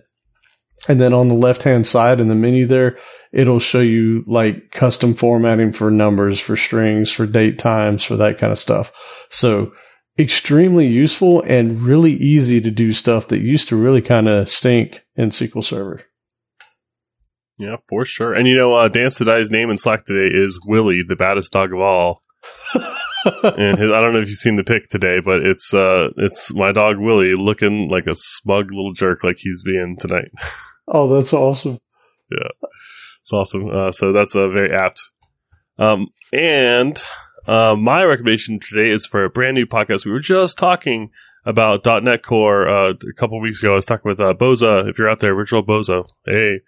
[0.88, 2.96] And then on the left hand side in the menu there,
[3.32, 8.38] it'll show you like custom formatting for numbers, for strings, for date times, for that
[8.38, 8.90] kind of stuff.
[9.28, 9.72] So
[10.18, 15.04] extremely useful and really easy to do stuff that used to really kind of stink
[15.16, 16.02] in SQL Server.
[17.58, 18.32] Yeah, for sure.
[18.32, 21.52] And you know, uh, Dance to Die's name in Slack today is Willie, the baddest
[21.52, 22.22] dog of all.
[23.24, 26.54] and his, I don't know if you've seen the pic today, but it's uh, it's
[26.54, 30.30] my dog Willie looking like a smug little jerk, like he's being tonight.
[30.88, 31.78] oh, that's awesome.
[32.30, 32.68] Yeah,
[33.20, 33.68] it's awesome.
[33.68, 35.00] Uh, so that's uh, very apt.
[35.78, 37.02] Um, and
[37.46, 40.04] uh, my recommendation today is for a brand new podcast.
[40.04, 41.10] We were just talking
[41.44, 43.72] about .NET Core uh, a couple weeks ago.
[43.72, 44.88] I was talking with uh, Boza.
[44.88, 46.60] If you're out there, Original Boza, hey,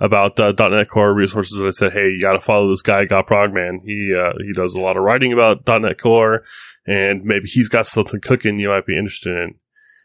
[0.00, 1.58] about uh, .NET Core resources.
[1.58, 3.82] And I said, hey, you got to follow this guy, GaProgMan.
[3.84, 6.42] He uh, he does a lot of writing about .NET Core,
[6.86, 9.54] and maybe he's got something cooking you might be interested in.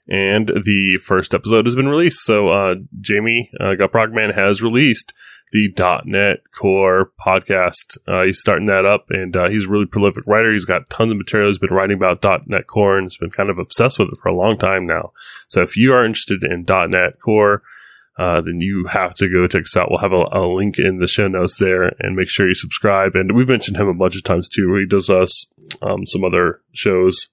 [0.07, 2.25] And the first episode has been released.
[2.25, 5.13] So uh, Jamie uh, GaProgMan has released
[5.51, 5.73] the
[6.05, 7.97] .NET Core podcast.
[8.07, 10.51] Uh, he's starting that up, and uh, he's a really prolific writer.
[10.51, 11.49] He's got tons of material.
[11.49, 14.29] He's been writing about .NET Core and has been kind of obsessed with it for
[14.29, 15.11] a long time now.
[15.47, 17.63] So if you are interested in .NET Core,
[18.17, 19.89] uh, then you have to go check us out.
[19.89, 23.15] We'll have a, a, link in the show notes there, and make sure you subscribe.
[23.15, 24.73] And we've mentioned him a bunch of times too.
[24.75, 25.47] He does us
[25.81, 27.27] um, some other shows,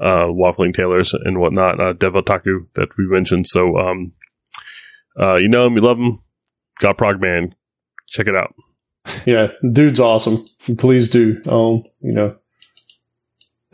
[0.00, 3.46] uh, Waffling Taylors and whatnot, uh, Dev Otaku that we mentioned.
[3.48, 4.12] So, um,
[5.20, 6.20] uh, you know him, you love him.
[6.80, 7.52] GaProgMan,
[8.08, 8.54] check it out.
[9.26, 10.44] Yeah, dude's awesome.
[10.78, 11.40] Please do.
[11.48, 12.38] Um, you know,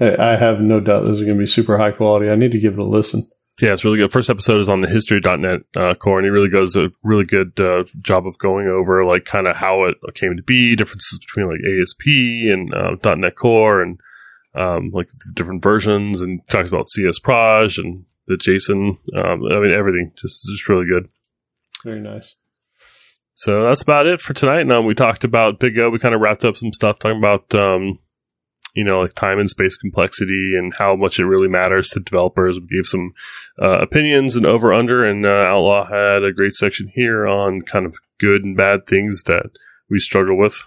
[0.01, 2.31] I have no doubt this is going to be super high quality.
[2.31, 3.29] I need to give it a listen.
[3.61, 4.13] Yeah, it's really good.
[4.13, 7.59] First episode is on the history.net uh, core, and he really does a really good
[7.59, 11.47] uh, job of going over like kind of how it came to be, differences between
[11.47, 13.99] like ASP and uh, .NET Core, and
[14.55, 18.97] um, like different versions, and talks about CS Proj and the JSON.
[19.17, 21.11] Um, I mean, everything just just really good.
[21.85, 22.37] Very nice.
[23.35, 24.67] So that's about it for tonight.
[24.67, 25.91] Now we talked about Big O.
[25.91, 27.99] We kind of wrapped up some stuff talking about um,
[28.75, 32.59] you know, like time and space complexity and how much it really matters to developers.
[32.59, 33.13] We gave some
[33.61, 37.87] uh, opinions and over under, and uh, Outlaw had a great section here on kind
[37.87, 39.51] of good and bad things that
[39.91, 40.65] we struggle with.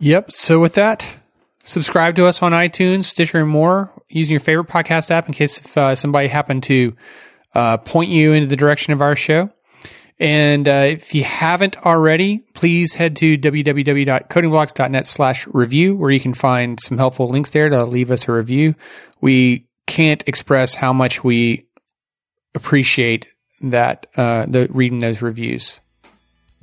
[0.00, 0.32] Yep.
[0.32, 1.18] So with that,
[1.62, 5.60] subscribe to us on iTunes, Stitcher, and more using your favorite podcast app in case
[5.60, 6.96] if uh, somebody happened to
[7.54, 9.50] uh, point you into the direction of our show.
[10.22, 16.32] And uh, if you haven't already, please head to www.codingblocks.net slash review, where you can
[16.32, 18.76] find some helpful links there to leave us a review.
[19.20, 21.66] We can't express how much we
[22.54, 23.26] appreciate
[23.62, 25.80] that, uh, the reading those reviews.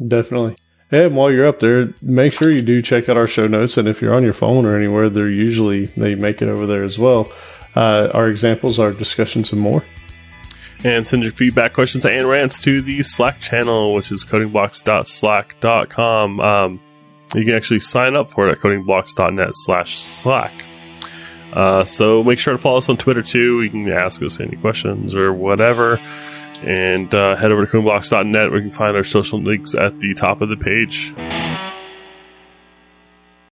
[0.02, 0.56] Definitely.
[0.90, 3.76] And while you're up there, make sure you do check out our show notes.
[3.76, 6.84] And if you're on your phone or anywhere, they're usually, they make it over there
[6.84, 7.30] as well.
[7.76, 9.84] Uh, our examples, our discussions, and more
[10.84, 16.40] and send your feedback, questions, and rants to the Slack channel, which is codingblocks.slack.com.
[16.40, 16.80] Um,
[17.36, 20.64] you can actually sign up for it at codingblocks.net slash slack.
[21.54, 23.62] Uh, so make sure to follow us on Twitter too.
[23.62, 25.98] You can ask us any questions or whatever.
[26.64, 30.14] And uh, head over to codingblocks.net where you can find our social links at the
[30.14, 31.14] top of the page.